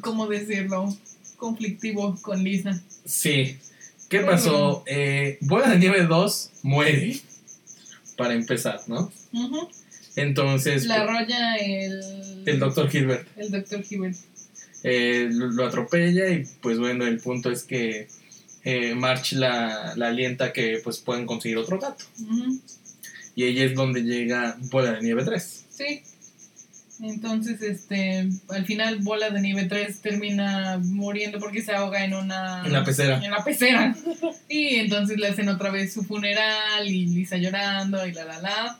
¿Cómo 0.00 0.26
decirlo? 0.26 0.92
Conflictivo 1.36 2.18
con 2.20 2.42
Lisa. 2.42 2.82
Sí. 3.04 3.56
¿Qué 4.08 4.20
pasó? 4.20 4.82
Eh, 4.86 5.38
Bola 5.42 5.68
de 5.68 5.78
Nieve 5.78 6.04
2 6.04 6.50
muere. 6.64 7.20
Para 8.16 8.34
empezar, 8.34 8.80
¿no? 8.88 9.12
Ujú. 9.32 9.68
Entonces, 10.16 10.86
La 10.86 11.02
arrolla 11.02 11.56
el. 11.56 12.42
el 12.46 12.58
doctor 12.58 12.88
Gilbert 12.90 13.28
El 13.36 13.50
doctor 13.52 13.84
Hibbert. 13.88 14.16
eh, 14.82 15.28
lo, 15.30 15.48
lo 15.48 15.66
atropella 15.66 16.28
y 16.30 16.44
pues 16.62 16.78
bueno, 16.78 17.06
el 17.06 17.18
punto 17.20 17.50
es 17.52 17.62
que 17.62 18.08
eh, 18.64 18.94
March 18.94 19.32
la, 19.34 19.92
la 19.96 20.08
alienta 20.08 20.52
que 20.52 20.80
pues 20.82 20.98
pueden 20.98 21.26
conseguir 21.26 21.58
otro 21.58 21.78
gato. 21.78 22.04
Ujú. 22.20 22.58
Y 23.36 23.44
ella 23.44 23.64
es 23.64 23.74
donde 23.74 24.02
llega 24.02 24.56
Bola 24.70 24.92
de 24.92 25.02
Nieve 25.02 25.22
3. 25.22 25.64
Sí. 25.68 26.02
Entonces, 27.02 27.60
este, 27.60 28.30
al 28.48 28.64
final 28.64 29.00
Bola 29.00 29.28
de 29.28 29.42
Nieve 29.42 29.66
3 29.66 30.00
termina 30.00 30.80
muriendo 30.82 31.38
porque 31.38 31.60
se 31.60 31.72
ahoga 31.72 32.02
en 32.02 32.14
una... 32.14 32.62
En 32.64 32.72
la 32.72 32.82
pecera. 32.82 33.20
En 33.22 33.30
la 33.30 33.44
pecera. 33.44 33.94
Y 34.48 34.76
entonces 34.76 35.18
le 35.18 35.28
hacen 35.28 35.50
otra 35.50 35.70
vez 35.70 35.92
su 35.92 36.02
funeral 36.02 36.88
y 36.88 37.06
Lisa 37.06 37.36
llorando 37.36 38.06
y 38.06 38.12
la 38.12 38.24
la 38.24 38.40
la. 38.40 38.78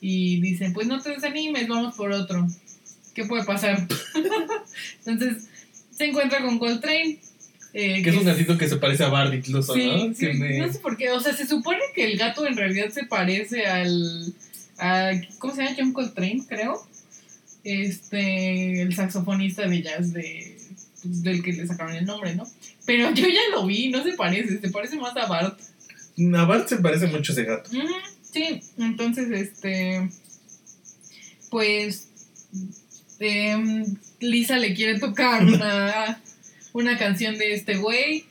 Y 0.00 0.40
dicen, 0.40 0.72
pues 0.72 0.86
no 0.86 1.00
te 1.00 1.10
desanimes, 1.10 1.66
vamos 1.66 1.96
por 1.96 2.12
otro. 2.12 2.46
¿Qué 3.12 3.24
puede 3.24 3.44
pasar? 3.44 3.88
entonces 5.04 5.48
se 5.90 6.04
encuentra 6.06 6.42
con 6.42 6.60
Coltrane. 6.60 7.18
Eh, 7.78 8.02
Que 8.02 8.10
es 8.10 8.16
un 8.16 8.24
gatito 8.24 8.56
que 8.56 8.68
se 8.68 8.76
parece 8.76 9.04
a 9.04 9.08
Bart 9.08 9.34
incluso, 9.34 9.74
Sí, 9.74 9.86
¿no? 9.86 10.14
sí, 10.14 10.26
no 10.58 10.72
sé 10.72 10.78
por 10.78 10.96
qué. 10.96 11.10
O 11.10 11.20
sea, 11.20 11.34
se 11.34 11.46
supone 11.46 11.80
que 11.94 12.10
el 12.10 12.16
gato 12.16 12.46
en 12.46 12.56
realidad 12.56 12.88
se 12.90 13.04
parece 13.04 13.66
al. 13.66 14.32
A, 14.78 15.10
¿Cómo 15.38 15.54
se 15.54 15.62
llama? 15.62 15.76
John 15.78 15.92
Coltrane, 15.92 16.42
creo. 16.48 16.86
Este. 17.64 18.82
El 18.82 18.94
saxofonista 18.94 19.66
de 19.68 19.82
jazz 19.82 20.12
de. 20.12 20.56
pues, 21.02 21.22
del 21.22 21.42
que 21.42 21.52
le 21.52 21.66
sacaron 21.66 21.94
el 21.94 22.06
nombre, 22.06 22.34
¿no? 22.34 22.46
Pero 22.86 23.10
yo 23.14 23.26
ya 23.28 23.40
lo 23.52 23.66
vi, 23.66 23.88
no 23.88 24.02
se 24.02 24.12
parece, 24.12 24.58
se 24.60 24.70
parece 24.70 24.96
más 24.96 25.16
a 25.16 25.26
Bart. 25.26 25.58
A 26.34 26.44
Bart 26.44 26.68
se 26.68 26.76
parece 26.78 27.06
mucho 27.08 27.32
ese 27.32 27.44
gato. 27.44 27.70
Sí, 28.32 28.60
entonces, 28.78 29.30
este. 29.30 30.08
Pues. 31.50 32.08
em, 33.18 33.96
Lisa 34.20 34.56
le 34.56 34.74
quiere 34.74 34.98
tocar 34.98 35.44
una, 35.46 36.20
una 36.80 36.96
canción 36.98 37.36
de 37.38 37.54
este 37.54 37.76
güey. 37.76 38.24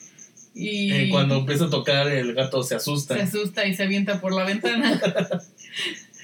Y 0.53 0.91
Eh, 0.93 1.09
cuando 1.09 1.35
empieza 1.39 1.65
a 1.65 1.69
tocar, 1.69 2.07
el 2.07 2.33
gato 2.33 2.63
se 2.63 2.75
asusta. 2.75 3.15
se 3.15 3.21
asusta 3.23 3.65
y 3.67 3.75
se 3.75 3.83
avienta 3.83 4.21
por 4.21 4.33
la 4.33 4.43
ventana. 4.45 5.01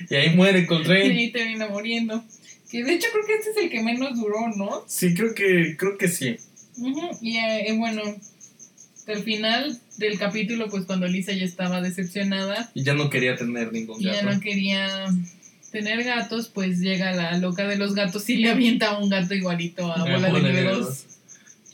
Y 0.10 0.16
ahí 0.16 0.36
muere 0.36 0.60
y 0.62 0.66
Coltrane. 0.66 1.02
ahí 1.04 1.32
termina 1.32 1.68
muriendo. 1.68 2.24
Que 2.72 2.84
de 2.84 2.94
hecho 2.94 3.08
creo 3.14 3.26
que 3.28 3.34
este 3.36 3.50
es 3.52 3.58
el 3.58 3.70
que 3.70 3.84
menos 3.84 4.16
duró, 4.18 4.48
¿no? 4.56 4.84
Sí, 4.88 5.14
creo 5.14 5.36
que, 5.36 5.76
creo 5.78 5.96
que 5.98 6.08
sí. 6.08 6.38
Ujú, 6.78 7.18
Y 7.22 7.38
eh, 7.38 7.68
eh, 7.68 7.74
bueno, 7.78 8.02
al 9.08 9.24
final 9.24 9.78
del 9.98 10.18
capítulo, 10.18 10.70
pues 10.70 10.86
cuando 10.86 11.06
Lisa 11.08 11.34
ya 11.34 11.44
estaba 11.46 11.82
decepcionada 11.82 12.72
Y 12.74 12.82
ya 12.84 12.94
no 12.96 13.10
quería 13.12 13.36
tener 13.36 13.72
ningún 13.74 14.02
y 14.02 14.06
ya 14.06 14.14
gato. 14.16 14.32
no 14.34 14.40
quería 14.40 15.06
tener 15.72 16.04
gatos, 16.04 16.48
pues 16.48 16.80
llega 16.80 17.12
la 17.12 17.38
loca 17.38 17.68
de 17.68 17.76
los 17.78 17.94
gatos 17.94 18.28
y 18.30 18.38
le 18.38 18.50
avienta 18.50 18.98
un 18.98 19.10
gato 19.10 19.36
igualito 19.36 19.92
a 19.92 20.00
Bola 20.02 20.20
de 20.34 20.64
Bola 20.64 20.88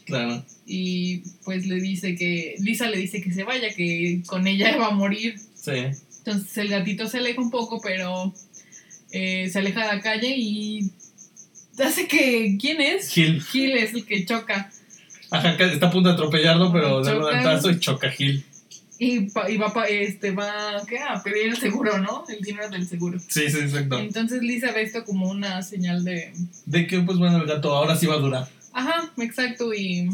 Claro. 0.08 0.44
Y 0.66 1.20
pues 1.44 1.68
le 1.68 1.76
dice 1.82 2.16
que, 2.16 2.56
Lisa 2.60 2.90
le 2.90 2.98
dice 2.98 3.22
que 3.22 3.32
se 3.34 3.44
vaya, 3.44 3.74
que 3.76 4.22
con 4.26 4.48
ella 4.48 4.76
va 4.78 4.88
a 4.88 4.92
morir. 4.92 5.36
Sí. 5.54 5.72
Entonces 6.20 6.58
el 6.58 6.70
gatito 6.70 7.08
se 7.08 7.20
aleja 7.20 7.40
un 7.42 7.52
poco, 7.52 7.80
pero 7.82 8.34
eh, 9.12 9.50
se 9.52 9.60
aleja 9.60 9.82
de 9.88 9.96
la 9.96 10.02
calle 10.02 10.34
y 10.36 10.92
hace 11.84 12.08
que... 12.08 12.58
¿Quién 12.60 12.82
es? 12.82 13.10
Gil. 13.10 13.42
Gil 13.44 13.72
es 13.78 13.94
el 13.94 14.06
que 14.06 14.26
choca. 14.26 14.72
Ajá, 15.30 15.56
está 15.56 15.88
a 15.88 15.92
punto 15.92 16.10
de 16.10 16.16
atropellarlo, 16.16 16.72
pero 16.72 17.04
da 17.04 17.60
un 17.62 17.72
y 17.76 17.80
choca 17.80 18.10
Gil. 18.10 18.44
Y, 19.00 19.20
pa- 19.30 19.50
y 19.50 19.58
va, 19.58 19.72
pa- 19.74 19.88
este, 19.88 20.32
va 20.32 20.82
¿qué? 20.88 20.98
a 21.00 21.22
pedir 21.22 21.48
el 21.50 21.58
seguro, 21.58 22.00
¿no? 22.00 22.24
El 22.30 22.40
dinero 22.44 22.70
del 22.70 22.88
seguro. 22.88 23.20
Sí, 23.20 23.50
sí, 23.50 23.58
exacto. 23.60 24.00
Entonces 24.00 24.42
Lisa 24.42 24.72
ve 24.72 24.82
esto 24.82 25.04
como 25.06 25.30
una 25.30 25.62
señal 25.62 26.04
de... 26.04 26.34
De 26.66 26.88
que, 26.88 27.00
pues 27.02 27.18
bueno, 27.20 27.38
el 27.38 27.46
gato 27.46 27.76
ahora 27.76 27.96
sí 27.96 28.08
va 28.08 28.16
a 28.16 28.20
durar. 28.20 28.57
Ajá, 28.78 29.12
exacto, 29.18 29.74
y 29.74 30.08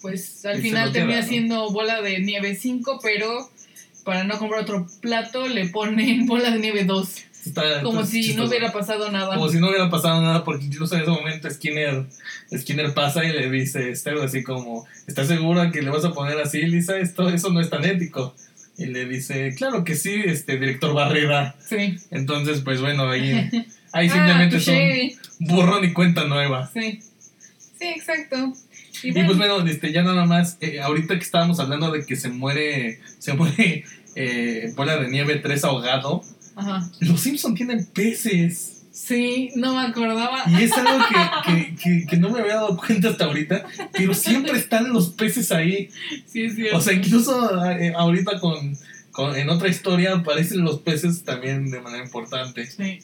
pues 0.00 0.44
al 0.46 0.54
Y 0.58 0.62
se 0.62 0.68
final 0.68 0.92
termina 0.92 1.20
¿no? 1.20 1.26
siendo 1.26 1.70
bola 1.70 2.00
de 2.00 2.20
nieve 2.20 2.54
5, 2.54 3.00
pero 3.02 3.50
para 4.04 4.24
no 4.24 4.38
comprar 4.38 4.62
otro 4.62 4.86
plato 5.02 5.46
le 5.46 5.68
ponen 5.68 6.26
bola 6.26 6.50
de 6.50 6.58
nieve 6.58 6.84
2. 6.84 7.24
Está, 7.46 7.82
Como 7.82 8.04
si 8.04 8.34
no 8.34 8.44
hubiera 8.46 8.72
pasado 8.72 9.10
nada. 9.10 9.34
Como 9.36 9.48
si 9.48 9.58
no 9.58 9.68
hubiera 9.68 9.90
pasado 9.90 10.20
nada, 10.22 10.42
porque 10.44 10.64
incluso 10.66 10.96
en 10.96 11.02
ese 11.02 11.10
momento 11.10 11.50
Skinner, 11.50 12.04
Skinner 12.56 12.94
pasa 12.94 13.24
y 13.24 13.32
le 13.32 13.50
dice 13.50 13.90
este, 13.90 14.10
algo 14.10 14.22
así 14.22 14.42
como, 14.42 14.86
¿estás 15.06 15.28
segura 15.28 15.70
que 15.70 15.82
le 15.82 15.90
vas 15.90 16.04
a 16.04 16.12
poner 16.12 16.38
así, 16.38 16.62
Lisa? 16.62 16.98
Esto, 16.98 17.28
eso 17.28 17.50
no 17.50 17.60
es 17.60 17.68
tan 17.70 17.84
ético. 17.84 18.34
Y 18.76 18.86
le 18.86 19.06
dice, 19.06 19.54
claro 19.56 19.82
que 19.84 19.94
sí, 19.96 20.14
este 20.24 20.58
director 20.58 20.94
Barrera. 20.94 21.56
Sí. 21.66 21.98
Entonces, 22.10 22.60
pues 22.60 22.80
bueno, 22.80 23.08
ahí, 23.10 23.32
ahí 23.92 24.08
Ah, 24.08 24.12
simplemente 24.12 24.56
touché. 24.56 25.16
un 25.40 25.46
borrón 25.48 25.84
y 25.84 25.92
cuenta 25.92 26.24
nueva. 26.24 26.70
Sí. 26.72 27.00
Sí, 27.78 27.86
exacto. 27.86 28.52
Y 29.02 29.12
pues 29.12 29.36
bueno, 29.36 29.64
este, 29.66 29.92
ya 29.92 30.02
nada 30.02 30.24
más, 30.24 30.56
eh, 30.60 30.80
ahorita 30.80 31.14
que 31.16 31.24
estábamos 31.24 31.60
hablando 31.60 31.90
de 31.92 32.04
que 32.04 32.16
se 32.16 32.28
muere, 32.28 33.00
se 33.18 33.34
muere 33.34 33.84
eh, 34.16 34.72
Bola 34.76 34.96
de 34.96 35.08
Nieve 35.08 35.36
3 35.36 35.64
ahogado, 35.64 36.22
ajá. 36.56 36.90
los 37.00 37.20
Simpson 37.20 37.54
tienen 37.54 37.86
peces. 37.86 38.74
Sí, 38.90 39.50
no 39.54 39.76
me 39.76 39.86
acordaba. 39.86 40.42
Y 40.48 40.64
es 40.64 40.72
algo 40.72 40.98
que, 41.44 41.52
que, 41.52 41.74
que, 41.76 42.06
que 42.06 42.16
no 42.16 42.30
me 42.30 42.40
había 42.40 42.56
dado 42.56 42.76
cuenta 42.76 43.10
hasta 43.10 43.26
ahorita, 43.26 43.64
pero 43.92 44.12
siempre 44.12 44.58
están 44.58 44.92
los 44.92 45.10
peces 45.10 45.52
ahí. 45.52 45.88
Sí, 46.26 46.46
es 46.46 46.56
cierto. 46.56 46.78
O 46.78 46.80
sea, 46.80 46.94
incluso 46.94 47.64
eh, 47.70 47.92
ahorita 47.96 48.40
con, 48.40 48.76
con- 49.12 49.36
en 49.36 49.48
otra 49.50 49.68
historia 49.68 50.14
aparecen 50.16 50.62
los 50.64 50.80
peces 50.80 51.22
también 51.22 51.70
de 51.70 51.80
manera 51.80 52.02
importante. 52.02 52.66
Sí. 52.66 52.98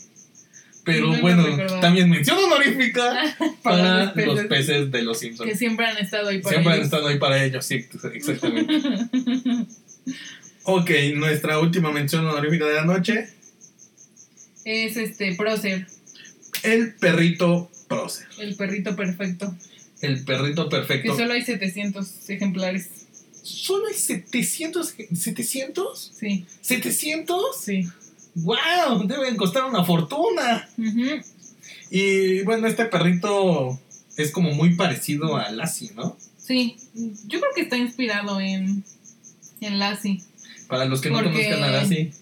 Pero 0.84 1.08
no 1.12 1.20
bueno, 1.22 1.46
también 1.80 2.10
mención 2.10 2.36
honorífica 2.38 3.34
Para 3.62 4.12
para 4.14 4.26
los 4.26 4.36
los 4.36 4.46
peces. 4.46 4.90
de 4.90 5.02
los 5.02 5.18
Simpsons. 5.18 5.50
Que 5.50 5.56
siempre 5.56 5.86
han 5.86 5.96
estado 5.96 6.28
ahí 6.28 6.40
para 6.40 6.50
Siempre 6.50 6.72
han 6.72 6.78
ellos. 6.78 6.84
estado 6.86 7.08
ahí 7.08 7.18
para 7.18 7.42
ellos, 7.44 7.64
sí, 7.64 7.86
exactamente. 8.12 8.74
ok, 10.64 10.90
nuestra 11.14 11.58
última 11.58 11.90
mención 11.90 12.26
honorífica 12.26 12.66
de 12.66 12.74
la 12.74 12.84
noche, 12.84 13.28
Es 14.64 14.96
este, 14.96 15.34
Prócer, 15.34 15.86
el 16.62 16.94
perrito 16.96 17.70
prócer. 17.88 18.26
el 18.38 18.54
perrito 18.56 18.94
perfecto. 18.96 19.54
El 20.00 20.22
perrito 20.24 20.68
Que 20.68 20.76
perfecto. 20.76 21.16
solo 21.16 21.32
hay 21.32 21.42
700 21.42 22.28
ejemplares. 22.28 22.88
¿Solo 23.42 23.86
hay 23.88 23.94
700? 23.94 24.96
¿700? 24.98 25.94
Sí, 25.96 26.46
¿700? 26.62 27.40
sí. 27.58 27.88
¡Wow! 28.36 29.06
Deben 29.06 29.36
costar 29.36 29.64
una 29.64 29.84
fortuna. 29.84 30.68
Y 31.90 32.42
bueno, 32.42 32.66
este 32.66 32.86
perrito 32.86 33.78
es 34.16 34.30
como 34.32 34.50
muy 34.52 34.74
parecido 34.74 35.36
a 35.36 35.50
Lassie, 35.50 35.92
¿no? 35.94 36.16
Sí, 36.38 36.76
yo 37.26 37.40
creo 37.40 37.52
que 37.54 37.62
está 37.62 37.76
inspirado 37.76 38.40
en, 38.40 38.84
en 39.60 39.78
Lassie. 39.78 40.22
Para 40.68 40.84
los 40.86 41.00
que 41.00 41.10
no 41.10 41.22
conozcan 41.22 41.62
a 41.62 41.68
Lassie, 41.70 42.12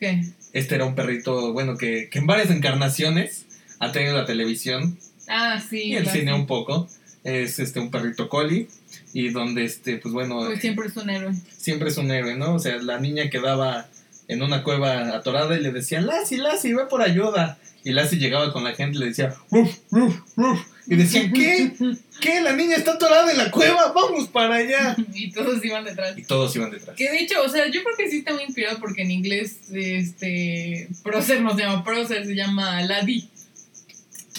¿Qué? 0.00 0.24
este 0.52 0.74
era 0.74 0.84
un 0.84 0.94
perrito, 0.94 1.52
bueno, 1.52 1.76
que, 1.76 2.08
que 2.10 2.18
en 2.18 2.26
varias 2.26 2.50
encarnaciones 2.50 3.44
ha 3.78 3.92
tenido 3.92 4.16
la 4.16 4.24
televisión 4.26 4.98
Ah, 5.28 5.60
sí. 5.60 5.82
y 5.84 5.94
el 5.96 6.04
Lassie. 6.04 6.20
cine 6.20 6.34
un 6.34 6.46
poco. 6.46 6.88
Es 7.24 7.60
este 7.60 7.78
un 7.78 7.90
perrito 7.92 8.28
collie 8.28 8.66
y 9.12 9.28
donde 9.28 9.64
este, 9.64 9.96
pues 9.98 10.12
bueno, 10.12 10.40
Pues 10.46 10.60
siempre 10.60 10.88
es 10.88 10.96
un 10.96 11.08
héroe. 11.08 11.32
siempre 11.56 11.88
es 11.90 11.96
un 11.96 12.10
héroe, 12.10 12.34
¿no? 12.36 12.54
O 12.54 12.58
sea, 12.58 12.76
la 12.78 12.98
niña 12.98 13.30
quedaba 13.30 13.88
en 14.28 14.42
una 14.42 14.62
cueva 14.62 15.16
atorada 15.16 15.56
y 15.56 15.60
le 15.60 15.72
decían, 15.72 16.06
Lassie, 16.06 16.38
Lassie, 16.38 16.74
ve 16.74 16.86
por 16.86 17.02
ayuda. 17.02 17.58
Y 17.84 17.92
Lassie 17.92 18.18
llegaba 18.18 18.52
con 18.52 18.64
la 18.64 18.74
gente 18.74 18.96
y 18.96 19.00
le 19.00 19.06
decía, 19.06 19.34
ruf, 19.50 19.76
ruf, 19.90 20.16
ruf. 20.36 20.60
Y 20.86 20.96
decían, 20.96 21.32
¿qué? 21.32 21.72
¿Qué? 22.20 22.40
La 22.40 22.52
niña 22.52 22.76
está 22.76 22.92
atorada 22.92 23.30
en 23.30 23.38
la 23.38 23.50
cueva, 23.50 23.92
vamos 23.92 24.28
para 24.28 24.56
allá. 24.56 24.96
y 25.14 25.30
todos 25.30 25.64
iban 25.64 25.84
detrás. 25.84 26.16
Y 26.18 26.22
todos 26.22 26.54
iban 26.56 26.70
detrás. 26.70 26.96
Que 26.96 27.10
de 27.10 27.20
hecho, 27.20 27.42
o 27.42 27.48
sea, 27.48 27.66
yo 27.66 27.82
creo 27.82 27.96
que 27.96 28.10
sí 28.10 28.18
está 28.18 28.32
muy 28.32 28.44
inspirado 28.44 28.78
porque 28.80 29.02
en 29.02 29.10
inglés, 29.10 29.58
este, 29.72 30.88
prócer 31.02 31.40
no 31.40 31.54
se 31.56 31.62
llama 31.62 31.84
prócer, 31.84 32.26
se 32.26 32.34
llama 32.34 32.82
Laddie. 32.82 33.28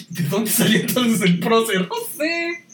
¿De 0.08 0.22
dónde 0.24 0.50
salió 0.50 0.80
entonces 0.80 1.22
el 1.22 1.40
prócer? 1.40 1.88
No 1.88 1.96
sé. 2.16 2.64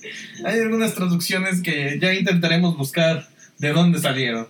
Hay 0.45 0.61
algunas 0.61 0.95
traducciones 0.95 1.63
que 1.63 1.99
ya 2.01 2.13
intentaremos 2.15 2.77
buscar 2.77 3.29
de 3.59 3.73
dónde 3.73 4.01
salieron. 4.01 4.49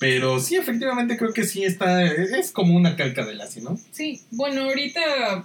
Pero 0.00 0.40
sí, 0.40 0.56
efectivamente 0.56 1.16
creo 1.18 1.32
que 1.32 1.44
sí 1.44 1.62
está, 1.62 2.02
es 2.04 2.50
como 2.52 2.74
una 2.74 2.96
calca 2.96 3.24
de 3.24 3.34
Lassie, 3.34 3.62
¿no? 3.62 3.78
Sí, 3.92 4.22
bueno, 4.30 4.62
ahorita 4.62 5.44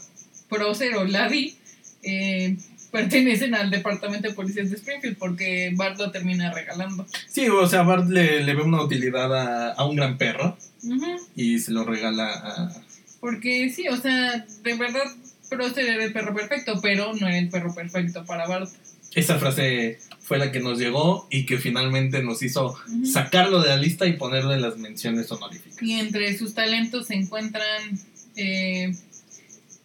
prócer 0.50 0.96
o 0.96 1.04
Laddie 1.04 1.56
eh, 2.04 2.56
pertenecen 2.90 3.54
al 3.54 3.70
departamento 3.70 4.30
de 4.30 4.34
policías 4.34 4.70
de 4.70 4.78
Springfield 4.78 5.18
porque 5.18 5.74
Bart 5.76 6.00
lo 6.00 6.10
termina 6.10 6.54
regalando. 6.54 7.06
Sí, 7.28 7.50
o 7.50 7.68
sea, 7.68 7.84
Bart 7.84 8.10
le, 8.10 8.44
le 8.44 8.56
ve 8.56 8.62
una 8.64 8.82
utilidad 8.82 9.36
a, 9.36 9.74
a 9.74 9.86
un 9.86 9.98
gran 9.98 10.18
perro 10.18 10.58
Ujú. 10.84 11.18
y 11.36 11.60
se 11.60 11.72
lo 11.74 11.84
regala 11.84 12.30
a... 12.32 12.74
Porque 13.20 13.70
sí, 13.70 13.90
o 13.90 13.98
sea, 13.98 14.46
de 14.64 14.74
verdad 14.76 15.04
Prócer 15.50 15.86
era 15.86 16.06
el 16.06 16.14
perro 16.14 16.34
perfecto, 16.34 16.80
pero 16.82 17.14
no 17.14 17.28
era 17.28 17.38
el 17.38 17.50
perro 17.50 17.76
perfecto 17.76 18.24
para 18.24 18.48
Bart. 18.48 18.70
Esa 19.14 19.38
frase 19.38 20.00
fue 20.26 20.40
la 20.40 20.52
que 20.52 20.60
nos 20.60 20.80
llegó 20.80 21.28
y 21.30 21.46
que 21.46 21.60
finalmente 21.60 22.24
nos 22.24 22.42
hizo 22.42 22.76
sacarlo 23.12 23.62
de 23.62 23.70
la 23.70 23.78
lista 23.78 24.08
y 24.08 24.14
ponerle 24.14 24.60
las 24.60 24.78
menciones 24.78 25.32
honoríficas. 25.32 25.82
Y 25.84 25.94
entre 25.94 26.36
sus 26.38 26.56
talentos 26.56 27.08
se 27.08 27.14
encuentran 27.14 28.00
eh, 28.36 28.96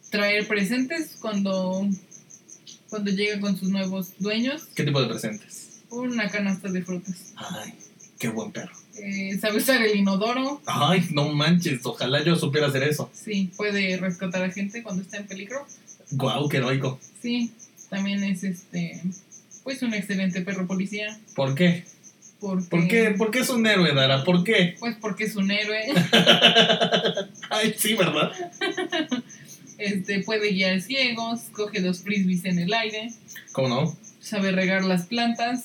traer 0.08 0.48
presentes 0.48 1.16
cuando, 1.20 1.86
cuando 2.88 3.10
llega 3.10 3.38
con 3.38 3.56
sus 3.58 3.68
nuevos 3.68 4.12
dueños, 4.18 4.62
¿Qué 4.74 4.82
tipo 4.84 5.00
de 5.02 5.08
presentes? 5.08 5.82
una 5.90 6.28
canasta 6.30 6.70
de 6.70 6.82
frutas. 6.82 7.34
Ay, 7.36 7.74
qué 8.18 8.28
buen 8.28 8.50
perro. 8.50 8.72
Eh, 8.96 9.38
sabe 9.40 9.58
usar 9.58 9.82
el 9.82 9.96
inodoro, 9.96 10.60
Ay, 10.66 11.06
no 11.12 11.28
manches, 11.32 11.80
ojalá 11.84 12.24
yo 12.24 12.34
supiera 12.36 12.66
hacer 12.68 12.82
eso. 12.84 13.10
sí, 13.12 13.50
puede 13.56 13.96
rescatar 13.98 14.42
a 14.42 14.50
gente 14.50 14.82
cuando 14.82 15.02
está 15.02 15.18
en 15.18 15.26
peligro. 15.26 15.66
Guau, 16.12 16.48
qué 16.48 16.56
heroico. 16.58 16.98
Sí, 17.20 17.52
también 17.90 18.24
es 18.24 18.42
este 18.44 19.02
pues 19.64 19.82
un 19.82 19.94
excelente 19.94 20.40
perro 20.42 20.66
policía. 20.66 21.18
¿Por 21.34 21.54
qué? 21.54 21.84
Porque, 22.40 22.66
¿Por 22.70 22.88
qué? 22.88 23.10
¿Por 23.18 23.30
qué 23.30 23.40
es 23.40 23.50
un 23.50 23.66
héroe, 23.66 23.92
Dara? 23.94 24.24
¿Por 24.24 24.44
qué? 24.44 24.74
Pues 24.80 24.96
porque 25.00 25.24
es 25.24 25.36
un 25.36 25.50
héroe. 25.50 25.80
Ay, 27.50 27.74
sí, 27.76 27.94
¿verdad? 27.94 28.32
Este 29.78 30.20
puede 30.20 30.50
guiar 30.52 30.80
ciegos, 30.82 31.40
coge 31.52 31.80
los 31.80 32.02
frisbees 32.02 32.44
en 32.44 32.58
el 32.58 32.72
aire, 32.74 33.12
¿Cómo 33.52 33.68
no? 33.68 33.96
sabe 34.20 34.52
regar 34.52 34.84
las 34.84 35.06
plantas 35.06 35.64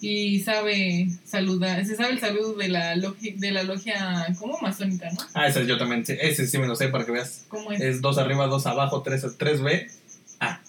y 0.00 0.40
sabe 0.40 1.08
saludar, 1.26 1.84
se 1.84 1.94
sabe 1.96 2.12
el 2.12 2.20
saludo 2.20 2.54
de 2.54 2.68
la 2.68 2.96
logia, 2.96 3.34
de 3.36 3.50
la 3.50 3.64
logia 3.64 4.26
como 4.38 4.58
masónica, 4.62 5.10
¿no? 5.10 5.18
Ah, 5.34 5.46
ese 5.46 5.66
yo 5.66 5.76
también, 5.76 6.04
ese 6.08 6.46
sí 6.46 6.56
me 6.56 6.66
lo 6.66 6.74
sé 6.74 6.88
para 6.88 7.04
que 7.04 7.12
veas. 7.12 7.44
¿Cómo 7.48 7.70
es? 7.70 7.82
Es 7.82 8.00
dos 8.00 8.16
arriba, 8.16 8.46
dos 8.46 8.66
abajo, 8.66 9.02
tres, 9.02 9.26
tres 9.36 9.60
B. 9.60 9.88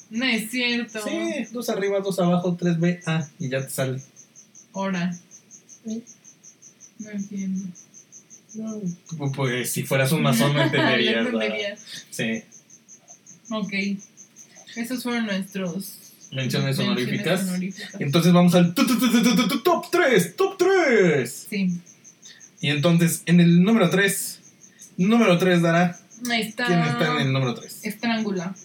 No 0.10 0.26
es 0.26 0.50
cierto. 0.50 1.00
Sí, 1.08 1.46
dos 1.52 1.70
arriba, 1.70 2.00
dos 2.00 2.20
abajo, 2.20 2.56
tres 2.60 2.80
B, 2.80 3.00
A, 3.06 3.28
y 3.40 3.50
ya 3.50 3.62
te 3.66 3.70
sale. 3.70 4.02
Ahora. 4.74 5.16
No 5.86 7.10
entiendo. 7.12 7.70
Pues 9.36 9.72
si 9.72 9.84
fueras 9.84 10.12
un 10.12 10.24
masón 10.24 10.54
no 10.54 10.62
entenderías. 10.64 11.26
Entendería. 11.26 11.78
Sí. 12.10 12.44
Ok. 13.52 13.74
Esos 14.76 15.04
fueron 15.04 15.26
nuestros 15.28 15.96
Menciones 16.32 16.78
honoríficas. 16.80 17.42
Entonces 18.00 18.34
vamos 18.34 18.54
al 18.56 18.74
tu- 18.74 18.86
tu- 18.86 19.00
tu- 19.00 19.12
tu- 19.12 19.36
tu- 19.36 19.48
tu- 19.48 19.64
top 19.64 19.86
3, 19.92 20.36
top 20.36 20.58
3. 20.58 21.48
Sí. 21.50 21.80
Y 22.62 22.70
entonces, 22.70 23.24
en 23.26 23.40
el 23.40 23.64
número 23.64 23.90
3, 23.90 24.40
número 24.98 25.38
3 25.38 25.62
dará. 25.62 26.00
Ahí 26.30 26.42
está. 26.42 26.66
¿Quién 26.66 26.80
está 26.80 27.16
en 27.16 27.28
el 27.28 27.34
número 27.34 27.56
3? 27.56 27.86
Estrángula. 27.86 28.56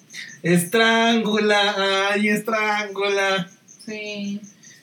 Estrángula, 0.42 2.10
ay, 2.10 2.28
Estrángula. 2.28 3.50
Sí. 3.84 4.40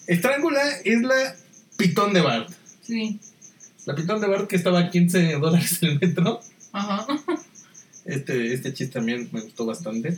Estrángula 0.08 0.62
es 0.84 1.02
la 1.02 1.36
pitón 1.78 2.14
de 2.14 2.22
Bart. 2.22 2.50
Sí. 2.82 3.20
La 3.86 3.96
pitón 3.96 4.22
de 4.22 4.28
Bart 4.28 4.48
que 4.48 4.56
estaba 4.56 4.80
a 4.80 4.90
15 4.90 5.34
dólares 5.34 5.80
el 5.82 6.00
metro. 6.00 6.42
Ajá. 6.72 7.06
Este, 8.06 8.54
este 8.54 8.74
chiste 8.74 8.94
también 8.94 9.30
me 9.32 9.42
gustó 9.42 9.66
bastante. 9.66 10.18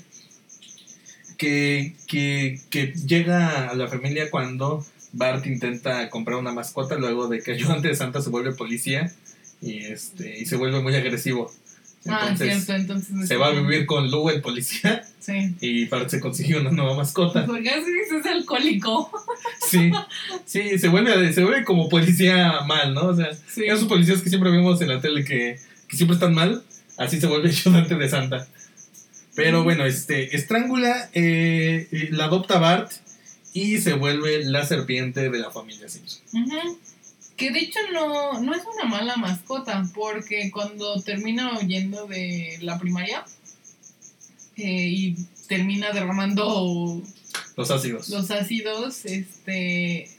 Que, 1.38 1.96
que, 2.08 2.62
que 2.70 2.94
llega 2.94 3.70
a 3.70 3.76
la 3.76 3.88
familia 3.88 4.30
cuando 4.32 4.86
Bart 5.14 5.46
intenta 5.46 6.10
comprar 6.10 6.38
una 6.38 6.52
mascota 6.52 6.96
luego 6.96 7.28
de 7.28 7.42
que 7.42 7.52
ayudante 7.54 7.88
de 7.88 7.96
Santa 7.96 8.22
se 8.22 8.30
vuelve 8.30 8.54
policía 8.54 9.12
y 9.62 9.78
este 9.86 10.40
y 10.40 10.46
se 10.46 10.58
vuelve 10.58 10.82
muy 10.82 10.96
agresivo. 10.96 11.52
Ah, 12.08 12.20
Entonces, 12.30 12.66
cierto, 12.66 12.74
entonces. 12.74 13.28
se 13.28 13.36
va 13.38 13.48
a 13.48 13.52
vivir 13.52 13.86
con 13.86 14.10
Lou, 14.12 14.30
el 14.30 14.42
policía, 14.42 15.04
Sí. 15.20 15.56
y 15.62 15.86
Bart 15.86 16.10
se 16.10 16.20
consigue 16.20 16.60
una 16.60 16.72
nueva 16.72 16.96
mascota. 16.96 17.46
Porque 17.46 17.70
así 17.70 17.92
es 18.20 18.26
alcohólico. 18.26 19.10
Sí, 19.70 19.92
sí, 20.46 20.78
se 20.78 20.88
vuelve, 20.90 21.32
se 21.34 21.44
vuelve 21.44 21.64
como 21.64 21.88
policía 21.90 22.62
mal, 22.68 22.94
¿no? 22.94 23.08
O 23.08 23.16
sea, 23.16 23.30
Sí. 23.34 23.64
esos 23.66 23.86
policías 23.86 24.22
que 24.22 24.30
siempre 24.30 24.52
vemos 24.52 24.82
en 24.82 24.90
la 24.90 25.00
tele 25.00 25.24
que, 25.24 25.58
que 25.88 25.96
siempre 25.98 26.16
están 26.16 26.34
mal, 26.34 26.64
así 26.98 27.20
se 27.22 27.28
vuelve 27.28 27.50
ayudante 27.50 27.96
de 27.96 28.10
Santa. 28.10 28.48
Pero 29.36 29.64
bueno, 29.64 29.86
este, 29.86 30.36
estrangula, 30.36 31.10
eh, 31.14 31.88
la 32.12 32.26
adopta 32.26 32.60
Bart 32.60 32.92
y 33.54 33.78
se 33.80 33.94
vuelve 33.94 34.44
la 34.46 34.66
serpiente 34.66 35.30
de 35.30 35.40
la 35.40 35.50
familia 35.52 35.88
Simpson. 35.90 36.22
Ujú. 36.34 36.78
Que 37.44 37.52
de 37.52 37.60
hecho 37.60 37.80
no, 37.92 38.40
no 38.40 38.56
es 38.56 38.62
una 38.74 38.86
mala 38.86 39.18
mascota, 39.18 39.84
porque 39.94 40.50
cuando 40.50 41.02
termina 41.02 41.60
huyendo 41.60 42.08
de 42.08 42.58
la 42.62 42.80
primaria 42.80 43.26
eh, 44.56 44.88
y 44.88 45.18
termina 45.50 45.92
derramando 45.92 47.02
Los 47.58 47.70
ácidos. 47.70 48.08
los 48.08 48.32
ácidos, 48.32 49.04
este 49.04 50.10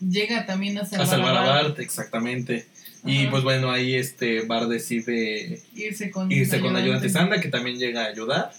llega 0.00 0.46
también 0.46 0.78
a 0.78 0.86
salvar 0.86 1.06
a 1.06 1.10
salvar 1.10 1.36
a 1.36 1.40
Bart, 1.42 1.62
Bart, 1.68 1.80
exactamente. 1.80 2.64
Y 3.04 3.26
pues 3.26 3.42
bueno, 3.42 3.70
ahí 3.70 3.94
este 3.94 4.40
Bart 4.46 4.70
decide 4.70 5.60
irse 5.74 6.10
con 6.10 6.32
irse 6.32 6.58
con 6.58 6.74
ayudante. 6.74 7.10
Santa, 7.10 7.38
que 7.38 7.50
también 7.50 7.78
llega 7.78 8.04
a 8.04 8.06
ayudar. 8.06 8.50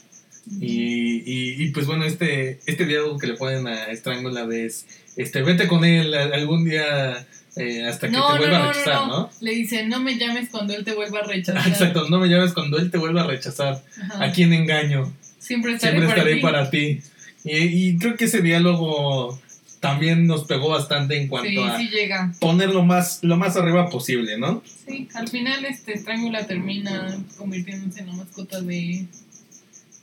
Y, 0.61 1.23
y, 1.25 1.63
y, 1.63 1.71
pues 1.71 1.87
bueno, 1.87 2.03
este, 2.03 2.59
este 2.67 2.85
diálogo 2.85 3.17
que 3.17 3.27
le 3.27 3.33
ponen 3.35 3.65
a 3.65 3.85
Estrangula 3.85 4.45
es, 4.53 4.85
este, 5.15 5.41
vete 5.41 5.67
con 5.67 5.83
él 5.83 6.13
algún 6.13 6.65
día 6.65 7.25
eh, 7.55 7.85
hasta 7.87 8.07
que 8.07 8.13
No, 8.13 8.33
te 8.33 8.39
vuelva 8.39 8.57
no, 8.59 8.63
a 8.65 8.73
rechazar, 8.73 9.07
no. 9.07 9.29
Le 9.41 9.51
dice, 9.51 9.85
no 9.87 9.99
me 9.99 10.17
llames 10.17 10.49
cuando 10.49 10.73
él 10.73 10.83
te 10.83 10.93
vuelva 10.93 11.19
a 11.19 11.23
rechazar. 11.23 11.67
Exacto, 11.67 12.09
no 12.09 12.19
me 12.19 12.27
llames 12.27 12.53
cuando 12.53 12.77
él 12.77 12.89
te 12.91 12.97
vuelva 12.97 13.21
a 13.23 13.27
rechazar. 13.27 13.83
Ajá. 14.01 14.23
¿A 14.25 14.31
quién 14.31 14.53
engaño? 14.53 15.13
Siempre 15.39 15.73
estaré, 15.73 15.97
Siempre 15.97 16.15
para, 16.23 16.33
ti. 16.35 16.39
para 16.41 16.69
ti. 16.69 17.01
Y, 17.43 17.89
y 17.89 17.97
creo 17.97 18.15
que 18.15 18.25
ese 18.25 18.41
diálogo 18.41 19.39
también 19.81 20.25
nos 20.27 20.45
pegó 20.45 20.69
bastante 20.69 21.17
en 21.21 21.27
cuanto 21.27 21.49
Sí, 21.49 21.57
a 21.59 21.77
sí 21.77 21.89
llega. 21.89 22.33
ponerlo 22.39 22.83
más, 22.85 23.19
lo 23.21 23.35
más 23.35 23.57
arriba 23.57 23.89
posible, 23.89 24.37
¿no? 24.37 24.63
Sí, 24.87 25.09
al 25.13 25.27
final 25.27 25.65
este 25.65 25.97
Strángula 25.97 26.47
termina 26.47 27.17
convirtiéndose 27.37 27.99
en 27.99 28.07
la 28.07 28.13
mascota 28.13 28.61
de, 28.61 29.05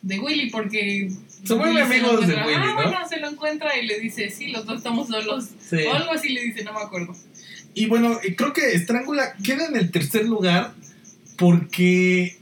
de 0.03 0.18
Willy 0.18 0.51
porque... 0.51 1.11
Se 1.42 1.55
vuelve 1.55 1.80
amigos 1.80 2.26
de. 2.26 2.34
Willy, 2.34 2.55
Ah, 2.55 2.66
¿no? 2.66 2.74
bueno, 2.74 2.98
se 3.09 3.18
lo 3.18 3.30
encuentra 3.30 3.74
y 3.78 3.86
le 3.86 3.98
dice, 3.98 4.28
sí, 4.28 4.48
los 4.48 4.66
dos 4.66 4.76
estamos 4.76 5.09
solos. 5.09 5.46
Sí. 5.66 5.78
O 5.90 5.94
algo 5.94 6.12
así 6.12 6.28
le 6.34 6.42
dice, 6.42 6.62
no 6.62 6.74
me 6.74 6.80
acuerdo. 6.80 7.16
Y 7.75 7.87
bueno, 7.87 8.18
creo 8.37 8.53
que 8.53 8.73
Estrangula 8.75 9.35
queda 9.43 9.66
en 9.66 9.77
el 9.77 9.91
tercer 9.91 10.27
lugar 10.27 10.75
porque 11.37 12.37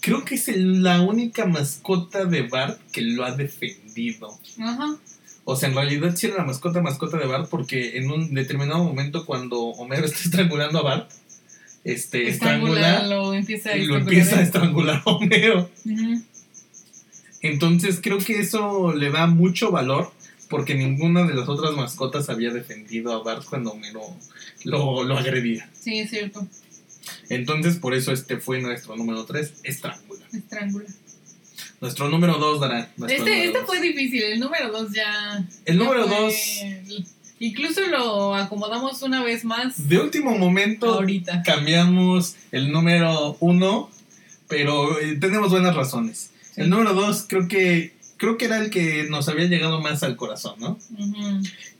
creo 0.00 0.24
que 0.24 0.36
es 0.36 0.48
la 0.56 1.00
única 1.02 1.46
mascota 1.46 2.24
de 2.24 2.42
Bart 2.42 2.80
que 2.92 3.02
lo 3.02 3.24
ha 3.24 3.32
defendido. 3.32 4.38
Ajá. 4.60 4.96
O 5.44 5.56
sea, 5.56 5.68
en 5.70 5.74
realidad 5.74 6.14
sí 6.14 6.26
era 6.26 6.36
la 6.36 6.44
mascota 6.44 6.80
mascota 6.82 7.16
de 7.16 7.26
Bart 7.26 7.48
porque 7.48 7.96
en 7.96 8.10
un 8.10 8.34
determinado 8.34 8.84
momento 8.84 9.26
cuando 9.26 9.58
Homero 9.60 10.04
está 10.06 10.20
estrangulando 10.20 10.78
a 10.78 10.82
Bart, 10.82 11.10
este, 11.84 12.28
Estrangula, 12.28 13.06
lo 13.06 13.32
empieza 13.32 13.70
a 13.70 13.76
y 13.76 13.86
lo 13.86 13.96
estrangular. 13.96 14.00
empieza 14.02 14.38
a 14.38 14.42
estrangular 14.42 15.02
a 15.04 15.10
Homero. 15.10 15.70
Ujú. 15.84 16.22
Entonces 17.40 18.00
creo 18.02 18.18
que 18.18 18.40
eso 18.40 18.92
le 18.92 19.10
da 19.10 19.26
mucho 19.26 19.70
valor 19.70 20.12
porque 20.48 20.74
ninguna 20.74 21.24
de 21.26 21.34
las 21.34 21.48
otras 21.48 21.74
mascotas 21.74 22.28
había 22.28 22.50
defendido 22.52 23.12
a 23.12 23.22
Bart 23.22 23.44
cuando 23.44 23.72
Homero 23.72 24.00
lo, 24.64 25.04
lo 25.04 25.18
agredía. 25.18 25.68
Sí, 25.78 25.98
es 25.98 26.10
cierto. 26.10 26.46
Entonces 27.28 27.76
por 27.76 27.94
eso 27.94 28.12
este 28.12 28.38
fue 28.38 28.60
nuestro 28.60 28.96
número 28.96 29.24
3, 29.24 29.52
Estrangula. 29.62 30.24
Estrangula. 30.32 30.86
Nuestro 31.80 32.08
número 32.08 32.38
2 32.38 32.60
dará. 32.60 32.90
nuestro 32.96 33.24
Este, 33.24 33.44
este 33.46 33.58
fue 33.64 33.80
difícil, 33.80 34.22
el 34.24 34.40
número 34.40 34.70
dos 34.72 34.92
ya... 34.92 35.46
El 35.64 35.78
ya 35.78 35.84
número 35.84 36.06
fue- 36.08 36.82
2, 36.88 37.04
Incluso 37.40 37.86
lo 37.86 38.34
acomodamos 38.34 39.00
una 39.02 39.22
vez 39.22 39.44
más 39.44 39.88
de 39.88 39.98
último 39.98 40.36
momento 40.36 40.94
ahorita. 40.94 41.44
cambiamos 41.44 42.34
el 42.50 42.72
número 42.72 43.36
1, 43.38 43.90
pero 44.48 44.98
eh, 44.98 45.16
tenemos 45.20 45.50
buenas 45.50 45.76
razones. 45.76 46.30
El 46.56 46.68
número 46.68 46.94
2 46.94 47.26
creo 47.28 47.46
que 47.46 47.92
creo 48.18 48.36
que 48.36 48.44
era 48.44 48.58
el 48.58 48.68
que 48.68 49.06
nos 49.08 49.28
había 49.28 49.46
llegado 49.46 49.80
más 49.80 50.02
al 50.02 50.16
corazón, 50.16 50.56
¿no? 50.58 50.78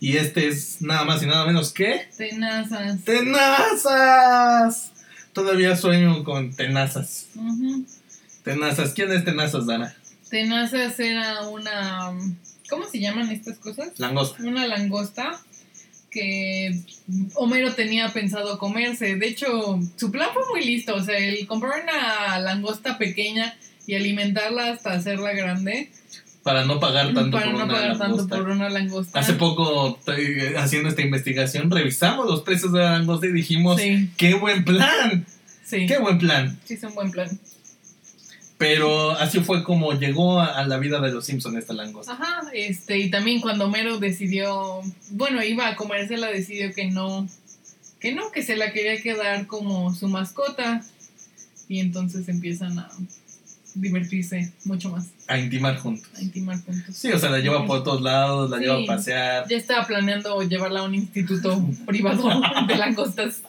Y 0.00 0.16
este 0.16 0.48
es 0.48 0.80
nada 0.80 1.04
más 1.04 1.22
y 1.22 1.26
nada 1.26 1.44
menos 1.44 1.72
que 1.72 2.08
Tenazas. 2.16 3.04
Tenazas. 3.04 4.92
Todavía 5.34 5.76
sueño 5.76 6.24
con 6.24 6.54
tenazas. 6.54 7.26
Tenazas. 8.44 8.94
¿Quién 8.94 9.12
es 9.12 9.24
tenazas, 9.24 9.66
Dana? 9.66 9.94
Tenazas 10.30 10.98
era 11.00 11.48
una. 11.48 12.12
¿Cómo 12.70 12.88
se 12.88 13.00
llaman 13.00 13.30
estas 13.30 13.58
cosas? 13.58 13.98
Langosta. 13.98 14.42
Una 14.42 14.66
langosta 14.66 15.40
que 16.10 16.82
Homero 17.34 17.74
tenía 17.74 18.12
pensado 18.12 18.58
comerse. 18.58 19.16
De 19.16 19.26
hecho, 19.26 19.80
su 19.96 20.10
plan 20.10 20.28
fue 20.32 20.42
muy 20.50 20.64
listo. 20.64 20.94
O 20.94 21.02
sea, 21.02 21.18
el 21.18 21.46
comprar 21.46 21.82
una 21.82 22.38
langosta 22.38 22.96
pequeña 22.98 23.56
y 23.86 23.94
alimentarla 23.94 24.72
hasta 24.72 24.92
hacerla 24.92 25.32
grande 25.32 25.90
Para 26.48 26.64
no 26.64 26.80
pagar 26.80 27.12
tanto 27.12 27.36
para 27.36 27.44
por 27.44 27.58
no 27.58 27.64
una 27.64 27.74
pagar 27.74 27.98
tanto 27.98 28.04
langosta. 28.04 28.36
por 28.38 28.48
una 28.48 28.70
langosta. 28.70 29.20
Hace 29.20 29.34
poco, 29.34 29.98
estoy 29.98 30.54
haciendo 30.56 30.88
esta 30.88 31.02
investigación, 31.02 31.70
revisamos 31.70 32.26
los 32.26 32.40
precios 32.40 32.72
de 32.72 32.78
la 32.78 32.92
langosta 32.92 33.26
y 33.26 33.32
dijimos, 33.32 33.78
Sí, 33.78 34.08
¡qué 34.16 34.32
buen 34.32 34.64
plan! 34.64 35.26
sí. 35.62 35.84
¡Qué 35.86 35.98
buen 35.98 36.16
plan! 36.16 36.58
Sí, 36.64 36.72
es 36.72 36.82
un 36.84 36.94
buen 36.94 37.10
plan. 37.10 37.38
Pero 38.56 39.10
así 39.10 39.40
fue 39.40 39.62
como 39.62 39.92
llegó 39.92 40.40
a, 40.40 40.66
la 40.66 40.78
vida 40.78 41.02
de 41.02 41.12
los 41.12 41.26
Simpsons 41.26 41.58
esta 41.58 41.74
langosta. 41.74 42.12
Ajá, 42.14 42.40
este, 42.54 42.96
y 42.96 43.10
también 43.10 43.42
cuando 43.42 43.66
Homero 43.66 43.98
decidió, 43.98 44.80
bueno, 45.10 45.44
iba 45.44 45.68
a 45.68 45.76
comérsela, 45.76 46.28
decidió 46.28 46.72
que 46.72 46.86
no, 46.86 47.28
que 48.00 48.14
no, 48.14 48.32
que 48.32 48.42
se 48.42 48.56
la 48.56 48.72
quería 48.72 49.02
quedar 49.02 49.46
como 49.46 49.94
su 49.94 50.08
mascota. 50.08 50.82
Y 51.68 51.80
entonces 51.80 52.26
empiezan 52.30 52.78
a 52.78 52.88
divertirse 53.80 54.52
mucho 54.64 54.90
más, 54.90 55.06
A 55.26 55.38
intimar 55.38 55.76
juntos. 55.78 56.08
a 56.16 56.22
intimar 56.22 56.60
juntos. 56.62 56.94
Sí, 56.96 57.10
o 57.12 57.18
sea, 57.18 57.30
la 57.30 57.38
lleva 57.38 57.66
por 57.66 57.82
todos 57.84 58.02
lados, 58.02 58.50
la 58.50 58.58
Sí. 58.58 58.64
lleva 58.64 58.78
a 58.82 58.86
pasear, 58.86 59.44
Ya 59.48 59.56
estaba 59.56 59.86
planeando 59.86 60.42
llevarla 60.42 60.80
a 60.80 60.84
un 60.84 60.94
instituto 60.94 61.62
privado 61.86 62.28
de 62.66 62.76
langostas. 62.76 63.42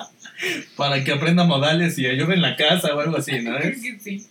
para 0.77 1.03
que 1.03 1.11
aprenda 1.11 1.43
modales 1.43 1.97
y 1.99 2.05
ayude 2.05 2.34
en 2.36 2.41
la 2.41 2.55
casa 2.55 2.95
o 2.95 2.99
algo 2.99 3.17
así, 3.17 3.41
¿no? 3.41 3.55
Creo 3.59 3.73
que 3.73 3.99
sí. 3.99 4.27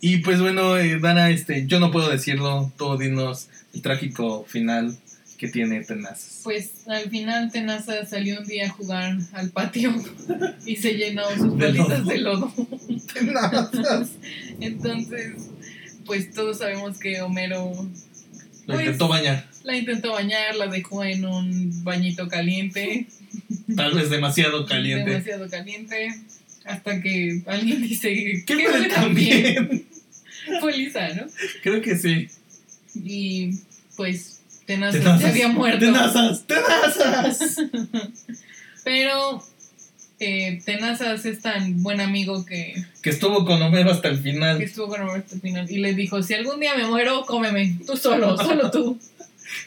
Y 0.00 0.18
pues 0.18 0.40
bueno, 0.40 0.76
eh, 0.76 0.98
Dana, 1.00 1.30
este, 1.30 1.66
yo 1.66 1.80
no 1.80 1.90
puedo 1.90 2.08
decirlo, 2.10 2.72
tú 2.76 2.96
dinos 2.98 3.48
el 3.74 3.82
trágico 3.82 4.44
final 4.48 4.96
que 5.38 5.48
tiene 5.48 5.82
Tenazas. 5.84 6.40
Pues 6.44 6.70
al 6.86 7.10
final 7.10 7.50
Tenaza 7.52 8.06
salió 8.06 8.40
un 8.40 8.46
día 8.46 8.66
a 8.66 8.70
jugar 8.70 9.16
al 9.32 9.50
patio 9.50 9.94
y 10.66 10.76
se 10.76 10.94
llenó 10.94 11.28
sus 11.36 11.58
lodo. 11.58 12.04
de 12.04 12.18
lodo. 12.18 12.52
Tenazas. 13.14 14.10
Entonces, 14.60 15.34
pues 16.04 16.32
todos 16.32 16.58
sabemos 16.58 16.98
que 16.98 17.20
Homero 17.22 17.72
Lo 18.66 18.74
Pues- 18.74 18.80
intentó 18.86 19.08
bañar, 19.08 19.48
la 19.64 19.76
intentó 19.76 20.12
bañar, 20.12 20.54
la 20.56 20.66
dejó 20.68 21.04
en 21.04 21.24
un 21.24 21.84
bañito 21.84 22.28
caliente, 22.28 23.06
tal 23.76 23.94
vez 23.94 24.10
demasiado 24.10 24.64
caliente. 24.66 25.10
demasiado 25.10 25.48
caliente, 25.50 26.14
hasta 26.64 27.00
que 27.00 27.42
alguien 27.46 27.82
dice 27.82 28.42
¿Qué 28.46 28.56
huele 28.56 28.88
tan 28.88 29.14
bien? 29.14 29.84
Fue 30.60 30.76
Lisa, 30.76 31.08
¿no? 31.14 31.26
Creo 31.62 31.82
que 31.82 31.96
sí. 31.96 32.28
Y 32.94 33.50
pues 33.96 34.35
Tenaza 34.66 34.98
Tenazas. 34.98 35.20
se 35.22 35.28
había 35.28 35.48
muerto. 35.48 35.78
Tenazas, 35.80 36.44
tenazas. 36.46 37.56
Pero 38.84 39.42
eh, 40.18 40.60
Tenazas 40.64 41.24
es 41.26 41.40
tan 41.42 41.82
buen 41.82 42.00
amigo 42.00 42.44
que, 42.44 42.74
que 43.02 43.10
estuvo 43.10 43.44
con 43.44 43.60
Homero 43.62 43.90
hasta 43.90 44.08
el 44.08 44.16
que 44.16 44.22
final. 44.32 44.62
estuvo 44.62 44.88
con 44.88 45.00
Homero 45.02 45.18
hasta 45.18 45.34
el 45.34 45.40
final 45.40 45.70
y 45.70 45.78
le 45.78 45.94
dijo, 45.94 46.22
si 46.22 46.34
algún 46.34 46.58
día 46.60 46.74
me 46.74 46.86
muero, 46.86 47.24
cómeme, 47.26 47.78
tú 47.86 47.96
solo, 47.96 48.36
solo 48.36 48.70
tú. 48.70 48.98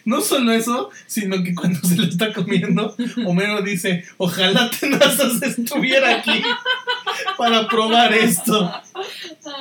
No 0.03 0.19
solo 0.19 0.51
eso, 0.51 0.89
sino 1.07 1.41
que 1.41 1.55
cuando 1.55 1.79
se 1.87 1.95
lo 1.95 2.03
está 2.03 2.33
comiendo, 2.33 2.93
Homero 3.25 3.61
dice, 3.61 4.03
ojalá 4.17 4.69
Tenazas 4.77 5.41
estuviera 5.41 6.17
aquí 6.17 6.41
para 7.37 7.65
probar 7.69 8.13
esto. 8.13 8.69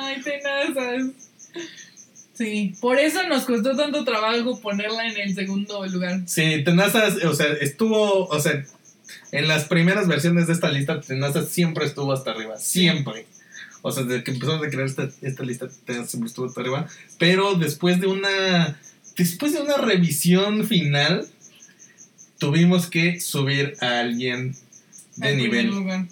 Ay, 0.01 0.21
tenazas. 0.21 1.28
Sí, 2.39 2.73
por 2.79 2.97
eso 2.97 3.27
nos 3.27 3.43
costó 3.43 3.75
tanto 3.75 4.05
trabajo 4.05 4.61
ponerla 4.61 5.05
en 5.09 5.17
el 5.17 5.35
segundo 5.35 5.85
lugar. 5.87 6.21
Sí, 6.25 6.63
Tenazas, 6.63 7.21
o 7.25 7.33
sea, 7.33 7.47
estuvo, 7.59 8.27
o 8.27 8.39
sea, 8.39 8.63
en 9.33 9.47
las 9.49 9.65
primeras 9.65 10.07
versiones 10.07 10.47
de 10.47 10.53
esta 10.53 10.69
lista, 10.71 11.01
Tenazas 11.01 11.49
siempre 11.49 11.85
estuvo 11.85 12.13
hasta 12.13 12.31
arriba, 12.31 12.55
siempre. 12.57 13.25
O 13.81 13.91
sea, 13.91 14.03
desde 14.03 14.23
que 14.23 14.31
empezamos 14.31 14.65
a 14.65 14.69
crear 14.69 14.85
esta, 14.87 15.09
esta 15.21 15.43
lista, 15.43 15.67
Tenazas 15.83 16.11
siempre 16.11 16.29
estuvo 16.29 16.45
hasta 16.45 16.61
arriba. 16.61 16.87
Pero 17.17 17.55
después 17.55 17.99
de 17.99 18.07
una, 18.07 18.79
después 19.17 19.51
de 19.51 19.59
una 19.59 19.75
revisión 19.75 20.65
final, 20.65 21.27
tuvimos 22.37 22.87
que 22.89 23.19
subir 23.19 23.75
a 23.81 23.99
alguien 23.99 24.55
de 25.17 25.27
Al 25.27 25.35
nivel. 25.37 25.67
lugar. 25.67 26.05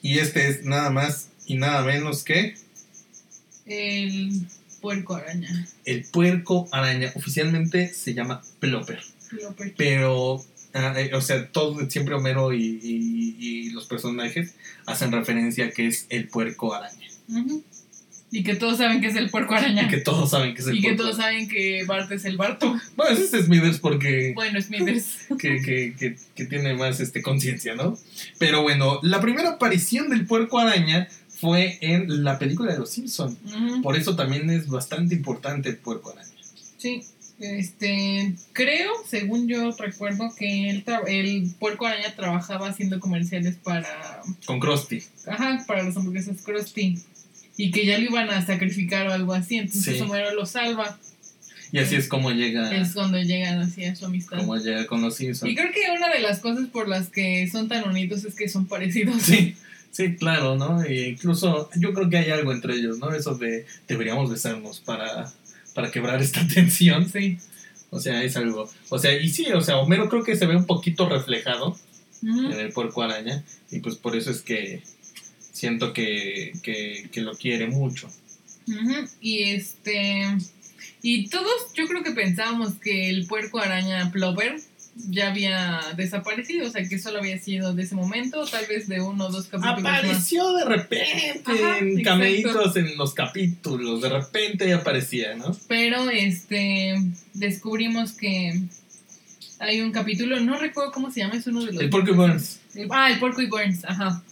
Y 0.00 0.20
este 0.20 0.46
es 0.46 0.64
nada 0.64 0.90
más 0.90 1.26
y 1.44 1.56
nada 1.56 1.82
menos 1.82 2.22
que 2.22 2.54
El 3.66 4.46
puerco 4.80 5.14
araña. 5.16 5.66
el 5.84 6.04
puerco 6.04 6.68
araña. 6.72 7.12
Oficialmente 7.14 7.92
se 7.92 8.14
llama 8.14 8.42
Plopper. 8.58 9.00
Plopper. 9.30 9.74
Pero, 9.76 10.44
ah, 10.74 10.94
eh, 10.96 11.10
o 11.14 11.20
sea, 11.20 11.48
todo, 11.50 11.88
siempre 11.90 12.14
Homero 12.14 12.52
y, 12.52 12.80
y- 12.82 13.36
y 13.38 13.70
los 13.70 13.86
personajes 13.86 14.54
hacen 14.86 15.12
referencia 15.12 15.66
a 15.66 15.70
que 15.70 15.86
es 15.86 16.06
el 16.08 16.28
puerco 16.28 16.74
araña. 16.74 17.08
Ujú. 17.28 17.62
Y 18.32 18.44
que 18.44 18.54
todos 18.54 18.78
saben 18.78 19.00
que 19.00 19.08
es 19.08 19.16
el 19.16 19.28
puerco 19.28 19.54
araña. 19.56 19.82
Y 19.82 19.88
que 19.88 19.96
todos 19.96 20.30
saben 20.30 20.54
que 20.54 20.60
es 20.62 20.68
el 20.68 20.76
Y 20.76 20.80
que 20.80 20.88
puerco 20.90 21.02
todos 21.02 21.16
saben 21.16 21.48
que 21.48 21.82
Bart 21.84 22.12
es 22.12 22.24
el 22.24 22.36
Barto. 22.36 22.78
Bueno, 22.96 23.12
ese 23.18 23.36
es 23.38 23.46
Smithers 23.46 23.80
porque 23.80 24.32
Bueno, 24.36 24.62
Smithers. 24.62 25.04
que, 25.38 25.60
que, 25.60 25.94
que, 25.98 26.16
que 26.36 26.44
tiene 26.46 26.74
más 26.74 27.00
este, 27.00 27.22
conciencia, 27.22 27.74
¿no? 27.74 27.98
Pero 28.38 28.62
bueno, 28.62 29.00
la 29.02 29.20
primera 29.20 29.50
aparición 29.50 30.10
del 30.10 30.26
puerco 30.26 30.60
araña 30.60 31.08
fue 31.40 31.78
en 31.80 32.22
la 32.24 32.38
película 32.38 32.72
de 32.72 32.78
Los 32.78 32.90
Simpsons. 32.90 33.36
Por 33.82 33.96
eso 33.96 34.14
también 34.16 34.50
es 34.50 34.68
bastante 34.68 35.14
importante 35.14 35.68
el 35.70 35.76
puerco 35.76 36.10
araña. 36.10 36.28
Sí. 36.78 37.02
Este, 37.38 38.34
creo, 38.52 38.90
según 39.08 39.48
yo 39.48 39.70
recuerdo, 39.78 40.34
que 40.36 40.68
el, 40.70 40.84
el 41.08 41.50
puerco 41.58 41.86
araña 41.86 42.14
trabajaba 42.14 42.68
haciendo 42.68 43.00
comerciales 43.00 43.56
para, 43.62 44.20
Con 44.44 44.60
Krusty. 44.60 45.02
ajá, 45.26 45.64
para 45.66 45.82
las 45.82 45.96
hamburguesas 45.96 46.42
Krusty. 46.42 46.98
Y 47.56 47.70
que 47.70 47.86
ya 47.86 47.98
lo 47.98 48.04
iban 48.04 48.30
a 48.30 48.44
sacrificar 48.44 49.06
o 49.08 49.12
algo 49.12 49.32
así. 49.34 49.56
Entonces 49.56 49.96
Sí. 49.96 50.00
Homero 50.02 50.34
lo 50.34 50.44
salva. 50.46 50.98
Y 51.72 51.78
así 51.78 51.94
es 51.94 52.08
como 52.08 52.30
llega, 52.32 52.74
Es 52.76 52.92
cuando 52.94 53.18
llegan 53.22 53.60
así 53.60 53.84
a 53.84 53.94
su 53.96 54.04
amistad. 54.06 54.38
como 54.38 54.56
llega 54.56 54.86
con 54.86 55.00
Los 55.02 55.20
Y 55.20 55.24
Simpsons. 55.26 55.54
creo 55.54 55.72
que 55.72 55.80
una 55.96 56.08
de 56.12 56.20
las 56.20 56.40
cosas 56.40 56.66
por 56.68 56.88
las 56.88 57.08
que 57.08 57.48
son 57.50 57.68
tan 57.68 57.88
unidos 57.88 58.24
es 58.24 58.34
que 58.34 58.48
son 58.48 58.66
parecidos. 58.66 59.22
Sí, 59.22 59.54
sí, 59.90 60.16
claro, 60.16 60.56
¿no? 60.56 60.82
E 60.82 61.10
incluso 61.10 61.70
yo 61.76 61.92
creo 61.92 62.08
que 62.08 62.18
hay 62.18 62.30
algo 62.30 62.52
entre 62.52 62.74
ellos, 62.74 62.98
¿no? 62.98 63.12
Eso 63.14 63.34
de 63.36 63.66
deberíamos 63.88 64.30
besarnos 64.30 64.80
para, 64.80 65.32
para 65.74 65.90
quebrar 65.90 66.20
esta 66.22 66.46
tensión. 66.46 67.08
Sí. 67.08 67.38
O 67.90 68.00
sea, 68.00 68.22
es 68.22 68.36
algo. 68.36 68.70
O 68.88 68.98
sea, 68.98 69.12
y 69.18 69.28
sí, 69.28 69.46
o 69.52 69.60
sea, 69.60 69.78
Homero 69.78 70.08
creo 70.08 70.22
que 70.22 70.36
se 70.36 70.46
ve 70.46 70.56
un 70.56 70.66
poquito 70.66 71.08
reflejado 71.08 71.76
en 72.22 72.52
el 72.52 72.72
puerco 72.72 73.02
araña. 73.02 73.42
Y 73.70 73.80
pues 73.80 73.96
por 73.96 74.16
eso 74.16 74.30
es 74.30 74.42
que 74.42 74.82
siento 75.52 75.92
que, 75.92 76.52
que, 76.62 77.08
que 77.10 77.20
lo 77.20 77.32
quiere 77.32 77.66
mucho. 77.66 78.08
Y 79.20 79.42
este. 79.42 80.38
Y 81.02 81.28
todos, 81.28 81.72
yo 81.74 81.86
creo 81.86 82.02
que 82.02 82.12
pensábamos 82.12 82.74
que 82.74 83.08
el 83.08 83.26
puerco 83.26 83.58
araña 83.58 84.10
Plover 84.12 84.60
ya 84.94 85.30
había 85.30 85.80
desaparecido, 85.96 86.66
o 86.66 86.70
sea 86.70 86.86
que 86.88 86.98
solo 86.98 87.18
había 87.18 87.38
sido 87.38 87.74
de 87.74 87.82
ese 87.82 87.94
momento, 87.94 88.44
tal 88.46 88.66
vez 88.66 88.88
de 88.88 89.00
uno 89.00 89.26
o 89.26 89.30
dos 89.30 89.46
capítulos 89.46 89.82
más. 89.82 89.98
Apareció 90.00 90.52
de 90.54 90.64
repente 90.64 91.42
Ajá, 91.46 91.78
en 91.78 92.02
cameitos 92.02 92.76
en 92.76 92.96
los 92.96 93.14
capítulos. 93.14 94.02
De 94.02 94.08
repente 94.08 94.68
ya 94.68 94.76
aparecía, 94.76 95.34
¿no? 95.36 95.56
Pero 95.68 96.10
este 96.10 97.00
descubrimos 97.34 98.12
que 98.12 98.60
hay 99.58 99.80
un 99.80 99.92
capítulo, 99.92 100.40
no 100.40 100.58
recuerdo 100.58 100.90
cómo 100.90 101.10
se 101.10 101.20
llama, 101.20 101.36
es 101.36 101.46
uno 101.46 101.64
de 101.64 101.72
los. 101.72 101.82
El 101.82 101.90
Porky 101.90 102.12
Burns. 102.12 102.60
Ah, 102.90 103.10
el 103.10 103.18
Porco 103.18 103.42
y 103.42 103.46
Burns, 103.46 103.84
ajá. 103.84 104.22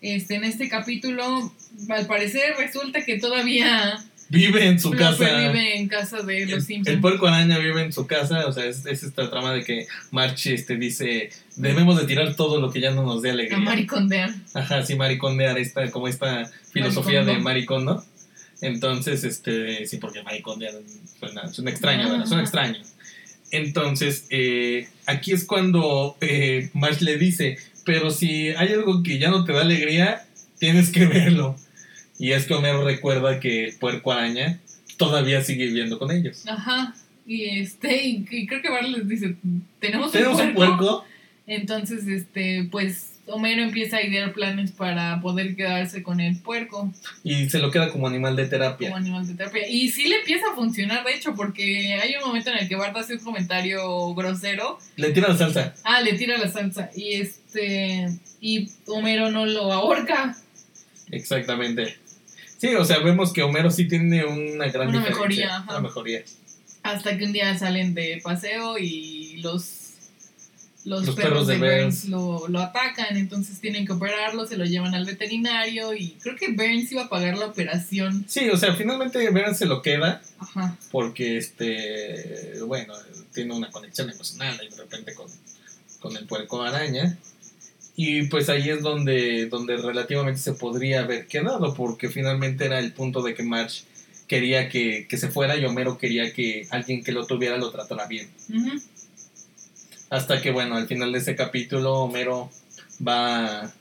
Este, 0.00 0.36
en 0.36 0.44
este 0.44 0.68
capítulo, 0.68 1.52
al 1.88 2.06
parecer 2.06 2.54
resulta 2.56 3.04
que 3.04 3.18
todavía 3.18 3.98
Vive 4.30 4.66
en 4.66 4.78
su 4.78 4.90
casa. 4.90 5.24
vive 5.24 5.78
en 5.78 5.88
casa 5.88 6.22
de 6.22 6.40
los 6.46 6.52
El, 6.52 6.62
Simpsons. 6.62 6.94
el 6.94 7.00
puerco 7.00 7.26
araña 7.26 7.58
vive 7.58 7.82
en 7.82 7.92
su 7.92 8.06
casa, 8.06 8.46
o 8.46 8.52
sea, 8.52 8.66
es, 8.66 8.84
es 8.84 9.02
esta 9.02 9.30
trama 9.30 9.52
de 9.52 9.64
que 9.64 9.86
March 10.10 10.46
este, 10.48 10.76
dice, 10.76 11.30
debemos 11.56 11.98
de 11.98 12.06
tirar 12.06 12.34
todo 12.36 12.60
lo 12.60 12.70
que 12.70 12.80
ya 12.80 12.90
no 12.90 13.02
nos 13.04 13.22
dé 13.22 13.30
a 13.30 13.32
alegría. 13.32 13.58
maricondear. 13.58 14.30
Ajá, 14.52 14.84
sí, 14.84 14.96
maricondear, 14.96 15.58
esta, 15.58 15.90
como 15.90 16.08
esta 16.08 16.50
filosofía 16.72 17.24
de 17.24 17.38
Maricondo. 17.38 17.94
maricondo. 17.94 18.04
Entonces, 18.60 19.24
este, 19.24 19.86
sí, 19.86 19.96
porque 19.98 20.22
maricondear 20.22 20.74
suena, 21.18 21.48
suena 21.48 21.70
extraño, 21.70 22.10
¿verdad? 22.10 22.26
Suena 22.26 22.42
extraño. 22.42 22.78
Entonces, 23.50 24.26
eh, 24.30 24.88
aquí 25.06 25.32
es 25.32 25.44
cuando 25.44 26.16
eh, 26.20 26.68
Marge 26.74 27.04
le 27.04 27.16
dice, 27.16 27.56
pero 27.84 28.10
si 28.10 28.48
hay 28.48 28.72
algo 28.72 29.02
que 29.02 29.18
ya 29.18 29.30
no 29.30 29.44
te 29.44 29.52
da 29.52 29.62
alegría, 29.62 30.26
tienes 30.58 30.90
que 30.90 31.06
verlo. 31.06 31.56
Y 32.18 32.32
es 32.32 32.46
que 32.46 32.54
Homero 32.54 32.84
recuerda 32.84 33.40
que 33.40 33.66
el 33.66 33.76
puerco 33.76 34.12
araña 34.12 34.58
todavía 34.96 35.42
sigue 35.42 35.66
viviendo 35.66 35.98
con 35.98 36.10
ellos. 36.10 36.44
Ajá. 36.48 36.94
Y 37.26 37.60
este, 37.60 38.04
y, 38.06 38.26
y 38.30 38.46
creo 38.46 38.62
que 38.62 38.70
Bart 38.70 38.88
les 38.88 39.06
dice, 39.08 39.36
tenemos, 39.80 40.10
¿Tenemos 40.12 40.40
un 40.40 40.48
un 40.48 40.54
puerco. 40.54 40.76
puerco? 40.76 41.04
Entonces, 41.46 42.06
este, 42.06 42.66
pues 42.70 43.12
Homero 43.26 43.62
empieza 43.62 43.98
a 43.98 44.02
idear 44.02 44.32
planes 44.32 44.72
para 44.72 45.20
poder 45.20 45.54
quedarse 45.54 46.02
con 46.02 46.18
el 46.20 46.38
puerco 46.38 46.90
Y 47.24 47.48
se 47.50 47.58
lo 47.58 47.70
queda 47.70 47.90
como 47.90 48.06
animal 48.06 48.34
de 48.36 48.42
como 48.44 48.50
terapia. 48.50 48.96
animal 48.96 49.26
de 49.26 49.34
terapia. 49.34 49.68
Y 49.68 49.90
sí 49.90 50.08
le 50.08 50.16
empieza 50.16 50.46
a 50.50 50.54
funcionar, 50.54 51.04
de 51.04 51.14
hecho, 51.14 51.34
porque 51.34 51.94
hay 52.02 52.14
un 52.16 52.26
momento 52.26 52.50
en 52.50 52.58
el 52.58 52.68
que 52.68 52.76
Bart 52.76 52.96
hace 52.96 53.14
un 53.14 53.20
comentario 53.20 54.14
grosero. 54.14 54.78
Le 54.96 55.10
tira 55.10 55.28
la 55.28 55.36
salsa. 55.36 55.74
Ah, 55.84 56.00
le 56.00 56.14
tira 56.14 56.36
la 56.38 56.48
salsa. 56.48 56.90
Y 56.96 57.14
este, 57.14 58.08
y 58.40 58.70
Homero 58.86 59.30
no 59.30 59.44
lo 59.46 59.70
ahorca. 59.72 60.34
Exactamente. 61.10 61.96
Sí, 62.58 62.74
o 62.74 62.84
sea, 62.84 62.98
vemos 62.98 63.32
que 63.32 63.42
Homero 63.42 63.70
sí 63.70 63.86
tiene 63.86 64.24
una 64.24 64.68
gran 64.68 64.88
Una 64.88 65.00
mejoría, 65.00 65.56
ajá. 65.56 65.70
Una 65.70 65.80
mejoría. 65.80 66.22
Hasta 66.82 67.16
que 67.16 67.24
un 67.24 67.32
día 67.32 67.56
salen 67.58 67.94
de 67.94 68.20
paseo 68.22 68.78
y 68.78 69.36
los, 69.38 69.92
los, 70.84 71.06
Los 71.06 71.14
perros, 71.14 71.46
perros 71.46 71.46
de 71.46 71.58
Burns 71.58 72.02
Burns. 72.02 72.04
lo, 72.06 72.48
lo 72.48 72.60
atacan, 72.60 73.16
entonces 73.16 73.60
tienen 73.60 73.86
que 73.86 73.92
operarlo, 73.92 74.46
se 74.46 74.56
lo 74.56 74.64
llevan 74.64 74.94
al 74.94 75.04
veterinario 75.04 75.94
y 75.94 76.16
creo 76.20 76.34
que 76.36 76.48
Burns 76.48 76.90
iba 76.92 77.04
a 77.04 77.08
pagar 77.08 77.36
la 77.38 77.46
operación. 77.46 78.24
Sí, 78.26 78.48
o 78.48 78.56
sea, 78.56 78.74
finalmente 78.74 79.28
Burns 79.30 79.58
se 79.58 79.66
lo 79.66 79.82
queda 79.82 80.20
Ajá. 80.38 80.76
porque, 80.90 81.36
este, 81.36 82.54
bueno, 82.66 82.94
tiene 83.34 83.54
una 83.54 83.70
conexión 83.70 84.10
emocional 84.10 84.58
ahí 84.60 84.68
de 84.68 84.76
repente 84.76 85.14
con, 85.14 85.26
con 86.00 86.16
el 86.16 86.26
puerco 86.26 86.62
araña. 86.62 87.16
Y 88.00 88.28
pues 88.28 88.48
ahí 88.48 88.70
es 88.70 88.80
donde, 88.82 89.46
donde 89.46 89.76
relativamente 89.76 90.40
se 90.40 90.52
podría 90.52 91.00
haber 91.00 91.26
quedado, 91.26 91.74
porque 91.74 92.08
finalmente 92.08 92.64
era 92.64 92.78
el 92.78 92.92
punto 92.92 93.22
de 93.22 93.34
que 93.34 93.42
Marge 93.42 93.82
quería 94.28 94.68
que, 94.68 95.06
que 95.08 95.16
se 95.16 95.28
fuera 95.30 95.56
y 95.56 95.64
Homero 95.64 95.98
quería 95.98 96.32
que 96.32 96.64
alguien 96.70 97.02
que 97.02 97.10
lo 97.10 97.26
tuviera 97.26 97.56
lo 97.56 97.72
tratara 97.72 98.06
bien. 98.06 98.28
Hasta 100.10 100.40
que, 100.40 100.52
bueno, 100.52 100.76
al 100.76 100.86
final 100.86 101.10
de 101.10 101.18
ese 101.18 101.34
capítulo 101.34 101.94
Homero 102.04 102.50
va, 103.06 103.72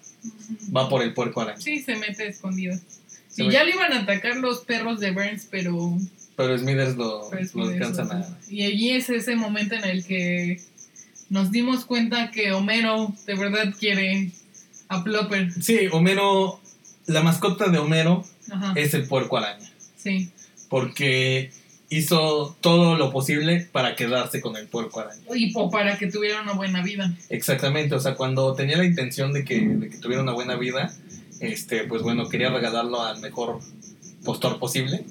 va 0.75 0.89
por 0.89 1.03
el 1.03 1.13
puerco 1.13 1.41
araña. 1.41 1.61
Sí, 1.61 1.79
se 1.83 1.95
mete 1.95 2.27
escondido. 2.27 2.75
Se 3.29 3.43
y 3.43 3.47
ve- 3.47 3.53
ya 3.53 3.63
le 3.63 3.71
iban 3.75 3.93
a 3.93 3.99
atacar 4.01 4.37
los 4.37 4.61
perros 4.61 4.99
de 4.99 5.11
Burns, 5.11 5.47
pero... 5.51 5.95
Pero 6.35 6.57
Smithers 6.57 6.95
lo, 6.97 7.29
pero 7.29 7.41
es 7.43 7.53
lo 7.53 7.65
muy 7.65 7.73
alcanza 7.75 8.01
eso, 8.03 8.13
nada. 8.13 8.39
Y 8.49 8.63
allí 8.63 8.89
es 8.91 9.09
ese 9.11 9.35
momento 9.35 9.75
en 9.75 9.85
el 9.85 10.03
que 10.05 10.59
nos 11.29 11.51
dimos 11.51 11.85
cuenta 11.85 12.31
que 12.31 12.51
Homero 12.51 13.13
de 13.25 13.35
verdad 13.35 13.73
quiere 13.77 14.31
a 14.87 15.03
Plopper. 15.03 15.51
Sí, 15.61 15.87
Homero, 15.91 16.59
la 17.05 17.21
mascota 17.21 17.67
de 17.69 17.77
Homero 17.77 18.23
Ajá. 18.51 18.73
es 18.75 18.93
el 18.93 19.07
puerco 19.07 19.37
araña. 19.37 19.69
Sí. 19.97 20.29
Porque 20.69 21.51
hizo 21.89 22.55
todo 22.61 22.97
lo 22.97 23.11
posible 23.11 23.67
para 23.71 23.95
quedarse 23.95 24.41
con 24.41 24.55
el 24.57 24.67
puerco 24.67 24.99
araña. 24.99 25.21
Y 25.33 25.53
para 25.71 25.97
que 25.97 26.07
tuviera 26.07 26.41
una 26.41 26.53
buena 26.53 26.81
vida. 26.81 27.13
Exactamente, 27.29 27.95
o 27.95 27.99
sea, 27.99 28.15
cuando 28.15 28.53
tenía 28.53 28.77
la 28.77 28.85
intención 28.85 29.33
de 29.33 29.43
que, 29.43 29.59
de 29.59 29.89
que 29.89 29.97
tuviera 29.97 30.21
una 30.21 30.33
buena 30.33 30.55
vida, 30.55 30.93
este, 31.39 31.83
pues 31.85 32.01
bueno, 32.01 32.27
quería 32.29 32.49
regalarlo 32.49 33.01
al 33.03 33.19
mejor 33.21 33.59
postor 34.23 34.59
posible. 34.59 35.05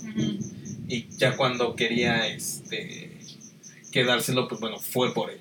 Y 0.88 1.06
ya 1.16 1.36
cuando 1.36 1.74
quería 1.74 2.26
este, 2.28 3.10
quedárselo, 3.90 4.48
pues 4.48 4.60
bueno, 4.60 4.78
fue 4.78 5.12
por 5.14 5.30
él. 5.30 5.40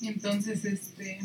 Entonces, 0.00 0.64
este, 0.64 1.18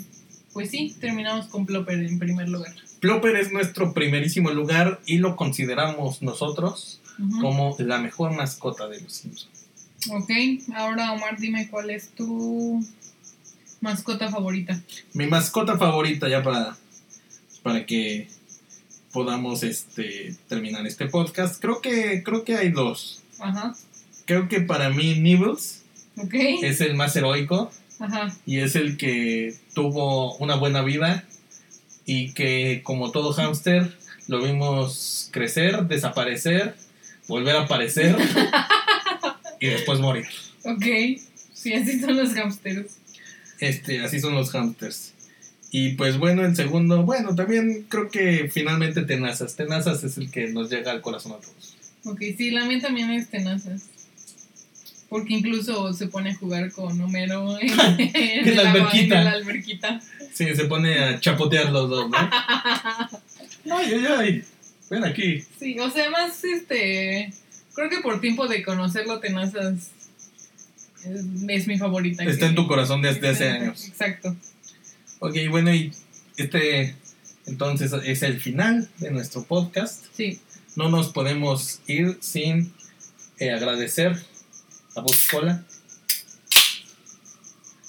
pues 0.54 0.72
sí, 0.72 0.96
terminamos 1.00 1.48
con 1.48 1.66
Plopper 1.66 2.00
en 2.00 2.20
primer 2.20 2.50
lugar. 2.50 2.74
Plopper 3.00 3.36
es 3.36 3.52
nuestro 3.52 3.94
primerísimo 3.94 4.52
lugar 4.52 5.02
y 5.06 5.18
lo 5.18 5.36
consideramos 5.36 6.22
nosotros 6.22 7.02
como 7.42 7.76
la 7.80 8.00
mejor 8.00 8.32
mascota 8.32 8.88
de 8.88 9.02
los 9.02 9.14
Simpsons. 9.14 9.50
Ok, 10.10 10.30
ahora 10.76 11.14
Omar, 11.14 11.38
dime 11.40 11.70
cuál 11.70 11.90
es 11.90 12.10
tu 12.10 12.84
mascota 13.82 14.30
favorita. 14.30 14.82
Mi 15.14 15.28
mascota 15.28 15.78
favorita 15.78 16.28
ya 16.28 16.44
para, 16.44 16.78
para 17.62 17.86
que 17.86 18.28
podamos 19.12 19.64
este, 19.64 20.36
terminar 20.48 20.86
este 20.88 21.08
podcast. 21.08 21.62
Creo 21.62 21.82
que, 21.82 22.24
creo 22.24 22.44
que 22.44 22.56
hay 22.56 22.72
dos. 22.72 23.22
Ajá, 23.40 23.76
Creo 24.26 24.48
que 24.48 24.62
para 24.62 24.90
mí 24.90 25.20
Nibbles 25.20 25.83
es 26.32 26.82
el 26.82 26.96
más 26.96 27.16
heroico 27.16 27.72
Ajá, 28.00 28.36
y 28.46 28.60
es 28.60 28.76
el 28.76 28.98
que 28.98 29.56
tuvo 29.74 30.36
una 30.38 30.56
buena 30.56 30.82
vida 30.82 31.26
y 32.06 32.34
que 32.34 32.82
como 32.84 33.12
todo 33.12 33.34
hámster 33.34 33.98
lo 34.28 34.42
vimos 34.42 35.30
crecer, 35.32 35.88
desaparecer, 35.88 36.76
volver 37.28 37.56
a 37.56 37.62
aparecer 37.62 38.16
y 39.60 39.68
después 39.68 40.00
morir. 40.00 40.26
ok. 40.64 40.86
Sí, 41.54 41.74
así 41.74 42.00
son 42.00 42.18
los 42.18 42.34
hamsters. 42.34 42.98
Este, 43.60 44.02
así 44.02 44.20
son 44.20 44.36
los 44.36 44.52
hamsters. 44.52 45.14
Y 45.72 45.94
pues 45.94 46.18
bueno, 46.18 46.46
el 46.46 46.56
segundo, 46.56 47.04
bueno, 47.04 47.36
también 47.36 47.86
creo 47.88 48.10
que 48.10 48.50
finalmente 48.52 49.04
Tenazas. 49.04 49.56
Tenazas 49.56 50.04
es 50.04 50.18
el 50.18 50.30
que 50.30 50.48
nos 50.50 50.70
llega 50.70 50.92
al 50.92 51.02
corazón 51.02 51.32
a 51.32 51.38
todos. 51.38 51.76
Ok, 52.04 52.20
sí, 52.38 52.52
la 52.52 52.66
mía 52.66 52.82
también 52.82 53.12
es 53.12 53.30
tenazas. 53.30 53.84
Porque 55.14 55.36
incluso 55.36 55.94
se 55.94 56.08
pone 56.08 56.32
a 56.32 56.36
jugar 56.36 56.72
con 56.72 57.00
Homero 57.00 57.56
en, 57.62 58.56
la 58.56 58.72
alberquita. 58.72 59.20
en 59.20 59.26
la 59.26 59.32
alberquita. 59.34 60.02
Sí, 60.34 60.56
se 60.56 60.66
pone 60.66 60.98
a 60.98 61.20
chapotear 61.20 61.72
los 61.72 61.88
dos, 61.88 62.10
¿no? 62.10 62.18
ay, 62.18 63.94
ay, 63.94 64.06
ay. 64.18 64.44
Ven 64.90 65.06
aquí. 65.06 65.44
Sí, 65.60 65.78
o 65.80 65.88
sea, 65.92 66.10
más 66.10 66.44
este. 66.44 67.32
Creo 67.76 67.92
que 67.92 68.00
por 68.00 68.22
tiempo 68.22 68.48
de 68.48 68.64
conocerlo, 68.64 69.20
tenazas 69.20 69.92
es, 71.06 71.26
es 71.48 71.68
mi 71.68 71.78
favorita. 71.78 72.24
Está 72.24 72.40
que- 72.40 72.46
en 72.48 72.56
tu 72.56 72.66
corazón 72.68 73.04
desde 73.04 73.30
hace 73.30 73.50
años. 73.52 73.88
Exacto. 73.88 74.36
Ok, 75.20 75.36
bueno, 75.52 75.72
y 75.72 75.92
este 76.38 76.96
entonces 77.46 77.94
es 78.04 78.24
el 78.24 78.40
final 78.42 78.90
de 78.98 79.12
nuestro 79.12 79.44
podcast. 79.44 80.06
Sí. 80.18 80.40
No 80.76 80.90
nos 80.90 81.10
podemos 81.10 81.82
ir 81.86 82.18
sin 82.20 82.74
eh, 83.38 83.52
agradecer 83.52 84.20
a 84.96 85.02
Buscola. 85.02 85.64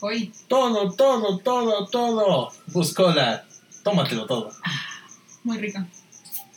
Hoy. 0.00 0.32
Todo, 0.48 0.92
todo, 0.92 1.38
todo, 1.38 1.86
todo. 1.86 2.52
Buscola, 2.68 3.46
tómatelo 3.82 4.26
todo. 4.26 4.50
Muy 5.42 5.58
rica. 5.58 5.86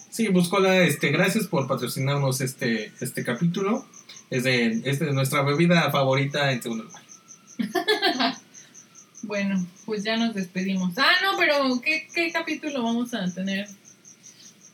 Sí, 0.09 0.27
Buscola, 0.29 0.83
este, 0.83 1.09
gracias 1.11 1.47
por 1.47 1.67
patrocinarnos 1.67 2.41
este, 2.41 2.91
este 2.99 3.23
capítulo. 3.23 3.85
Es 4.29 4.43
de, 4.43 4.81
es 4.83 4.99
de 4.99 5.13
nuestra 5.13 5.43
bebida 5.43 5.89
favorita 5.91 6.51
en 6.51 6.61
segundo 6.61 6.85
lugar. 6.85 7.03
Bueno, 9.23 9.65
pues 9.85 10.03
ya 10.03 10.15
nos 10.15 10.33
despedimos. 10.33 10.97
Ah, 10.97 11.11
no, 11.21 11.37
pero 11.37 11.81
¿qué, 11.81 12.07
qué 12.13 12.31
capítulo 12.31 12.81
vamos 12.81 13.13
a 13.13 13.29
tener 13.33 13.67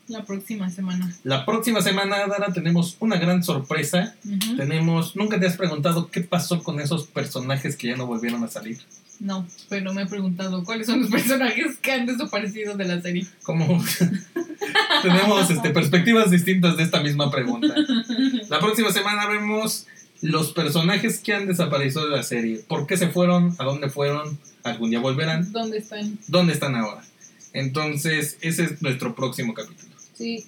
la 0.08 0.24
próxima 0.24 0.70
semana? 0.70 1.10
La 1.24 1.46
próxima 1.46 1.80
semana, 1.80 2.26
Dara, 2.26 2.52
tenemos 2.52 2.96
una 3.00 3.16
gran 3.16 3.42
sorpresa. 3.42 4.14
Tenemos, 4.56 5.16
nunca 5.16 5.40
te 5.40 5.46
has 5.46 5.56
preguntado 5.56 6.10
qué 6.10 6.20
pasó 6.20 6.62
con 6.62 6.80
esos 6.80 7.06
personajes 7.06 7.76
que 7.76 7.88
ya 7.88 7.96
no 7.96 8.06
volvieron 8.06 8.44
a 8.44 8.48
salir. 8.48 8.78
No, 9.20 9.46
pero 9.68 9.94
me 9.94 10.02
he 10.02 10.06
preguntado 10.06 10.64
cuáles 10.64 10.86
son 10.86 11.00
los 11.00 11.10
personajes 11.10 11.78
que 11.78 11.92
han 11.92 12.06
desaparecido 12.06 12.76
de 12.76 12.84
la 12.84 13.00
serie. 13.00 13.26
Como 13.42 13.82
tenemos 15.02 15.50
este, 15.50 15.70
perspectivas 15.70 16.30
distintas 16.30 16.76
de 16.76 16.82
esta 16.82 17.00
misma 17.00 17.30
pregunta. 17.30 17.74
La 18.48 18.58
próxima 18.58 18.90
semana 18.92 19.26
vemos 19.26 19.86
los 20.20 20.52
personajes 20.52 21.20
que 21.20 21.34
han 21.34 21.46
desaparecido 21.46 22.08
de 22.08 22.16
la 22.16 22.22
serie. 22.22 22.64
¿Por 22.66 22.86
qué 22.86 22.96
se 22.96 23.08
fueron? 23.08 23.54
¿A 23.58 23.64
dónde 23.64 23.90
fueron? 23.90 24.38
¿Algún 24.62 24.90
día 24.90 25.00
volverán? 25.00 25.52
¿Dónde 25.52 25.78
están? 25.78 26.18
¿Dónde 26.28 26.52
están 26.54 26.74
ahora? 26.76 27.02
Entonces, 27.52 28.38
ese 28.40 28.64
es 28.64 28.82
nuestro 28.82 29.14
próximo 29.14 29.54
capítulo. 29.54 29.93
Sí. 30.16 30.44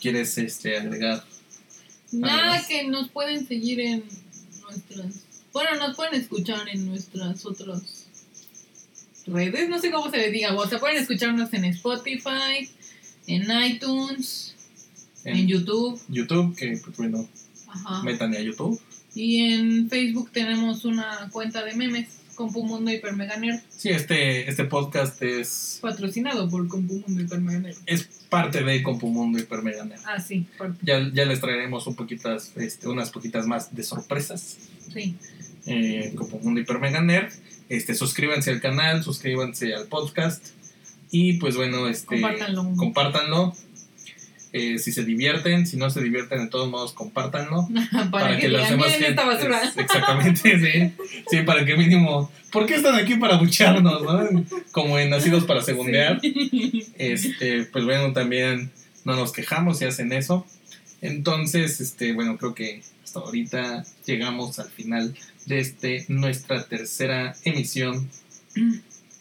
¿Quieres 0.00 0.36
este, 0.38 0.76
agregar? 0.76 1.24
Nada 2.12 2.64
que 2.66 2.84
nos 2.84 3.08
pueden 3.08 3.46
seguir 3.46 3.80
en 3.80 4.04
nuestras. 4.62 5.24
Bueno, 5.52 5.76
nos 5.78 5.96
pueden 5.96 6.14
escuchar 6.20 6.68
en 6.68 6.86
nuestras 6.86 7.44
otras 7.46 8.06
redes, 9.26 9.68
no 9.68 9.78
sé 9.78 9.90
cómo 9.90 10.10
se 10.10 10.18
les 10.18 10.32
diga. 10.32 10.54
O 10.54 10.68
sea, 10.68 10.78
pueden 10.78 10.98
escucharnos 10.98 11.52
en 11.52 11.64
Spotify, 11.66 12.68
en 13.26 13.46
iTunes, 13.64 14.54
en, 15.24 15.36
En 15.36 15.48
YouTube. 15.48 16.00
YouTube, 16.08 16.54
que 16.56 16.76
pues, 16.84 16.96
bueno, 16.96 17.28
Ajá. 17.68 18.02
métanle 18.02 18.38
a 18.38 18.42
YouTube. 18.42 18.80
Y 19.14 19.52
en 19.52 19.88
Facebook 19.88 20.30
tenemos 20.32 20.84
una 20.84 21.30
cuenta 21.32 21.64
de 21.64 21.74
memes, 21.74 22.08
Compumundo 22.34 22.90
Hipermeganer, 22.90 23.62
Sí, 23.76 23.90
este, 23.90 24.48
este 24.48 24.64
podcast 24.64 25.22
es, 25.22 25.78
patrocinado 25.80 26.48
por 26.50 26.66
Compumundo 26.68 27.20
Hipermeganer. 27.22 27.74
es 27.86 28.08
parte 28.28 28.62
de 28.64 28.82
Compumundo 28.82 29.38
Hipermeganer. 29.38 29.98
Ah, 30.04 30.20
sí, 30.20 30.46
Ya, 30.82 31.10
ya 31.12 31.24
les 31.24 31.40
traeremos 31.40 31.86
un 31.86 31.94
poquitas, 31.94 32.52
este, 32.56 32.88
unas 32.88 33.10
poquitas 33.10 33.46
más 33.46 33.74
de 33.74 33.82
sorpresas. 33.82 34.56
sí. 34.92 35.16
eh, 35.66 36.12
como 36.14 36.38
Mundo 36.40 36.60
Hiper 36.60 36.78
Mega 36.78 37.00
Nerd. 37.00 37.32
Este, 37.70 37.94
suscríbanse 37.94 38.50
al 38.50 38.60
canal, 38.60 39.02
suscríbanse 39.02 39.74
al 39.74 39.86
podcast. 39.86 40.48
Y 41.10 41.34
pues 41.34 41.56
bueno, 41.56 41.88
este, 41.88 42.20
Compártanlo. 42.20 42.72
compártanlo. 42.76 43.56
Eh, 44.56 44.78
si 44.78 44.92
se 44.92 45.02
divierten, 45.04 45.66
si 45.66 45.76
no 45.76 45.90
se 45.90 46.00
divierten, 46.00 46.44
de 46.44 46.46
todos 46.46 46.70
modos, 46.70 46.92
compártanlo. 46.92 47.68
para, 48.12 48.38
que, 48.38 48.46
digan, 48.48 48.76
miren 48.76 48.90
gente- 48.92 49.08
esta 49.08 49.24
basura. 49.24 49.60
es- 49.64 49.76
exactamente, 49.76 50.40
sí. 50.94 51.04
Sí, 51.28 51.42
para 51.42 51.64
que 51.64 51.76
mínimo. 51.76 52.30
¿Por 52.52 52.64
qué 52.66 52.76
están 52.76 52.94
aquí 52.94 53.16
para 53.16 53.36
bucharnos, 53.36 54.02
no? 54.04 54.44
Como 54.70 54.96
en 55.00 55.10
Nacidos 55.10 55.44
para 55.44 55.60
Segundear. 55.60 56.20
Sí. 56.20 56.86
Este, 56.98 57.64
pues 57.64 57.84
bueno, 57.84 58.12
también 58.12 58.70
no 59.04 59.16
nos 59.16 59.32
quejamos 59.32 59.80
si 59.80 59.86
hacen 59.86 60.12
eso. 60.12 60.46
Entonces, 61.02 61.80
este, 61.80 62.12
bueno, 62.12 62.38
creo 62.38 62.54
que 62.54 62.80
hasta 63.02 63.18
ahorita 63.18 63.84
llegamos 64.06 64.60
al 64.60 64.70
final 64.70 65.16
de 65.46 65.58
este, 65.58 66.04
nuestra 66.08 66.64
tercera 66.64 67.34
emisión 67.42 68.08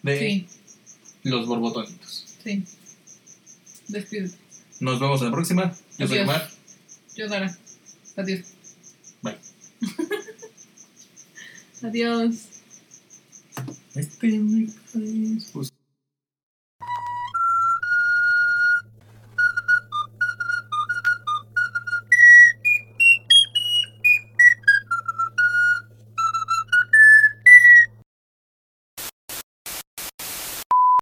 de 0.04 0.20
Sí, 0.20 0.48
Los 1.24 1.48
Borbotonitos. 1.48 2.38
sí. 2.44 2.64
Despídete. 3.88 4.43
Nos 4.84 5.00
vemos 5.00 5.22
en 5.22 5.28
la 5.28 5.32
próxima. 5.32 5.74
Yo 5.98 6.08
soy 6.10 6.18
Adiós. 6.18 6.30
Omar. 6.30 6.50
Yo, 7.16 7.30
Dara. 7.30 7.58
Adiós. 8.18 8.42
Bye. 9.22 9.38
Adiós. 11.84 12.36
Este, 13.96 14.42
pues, 15.54 15.72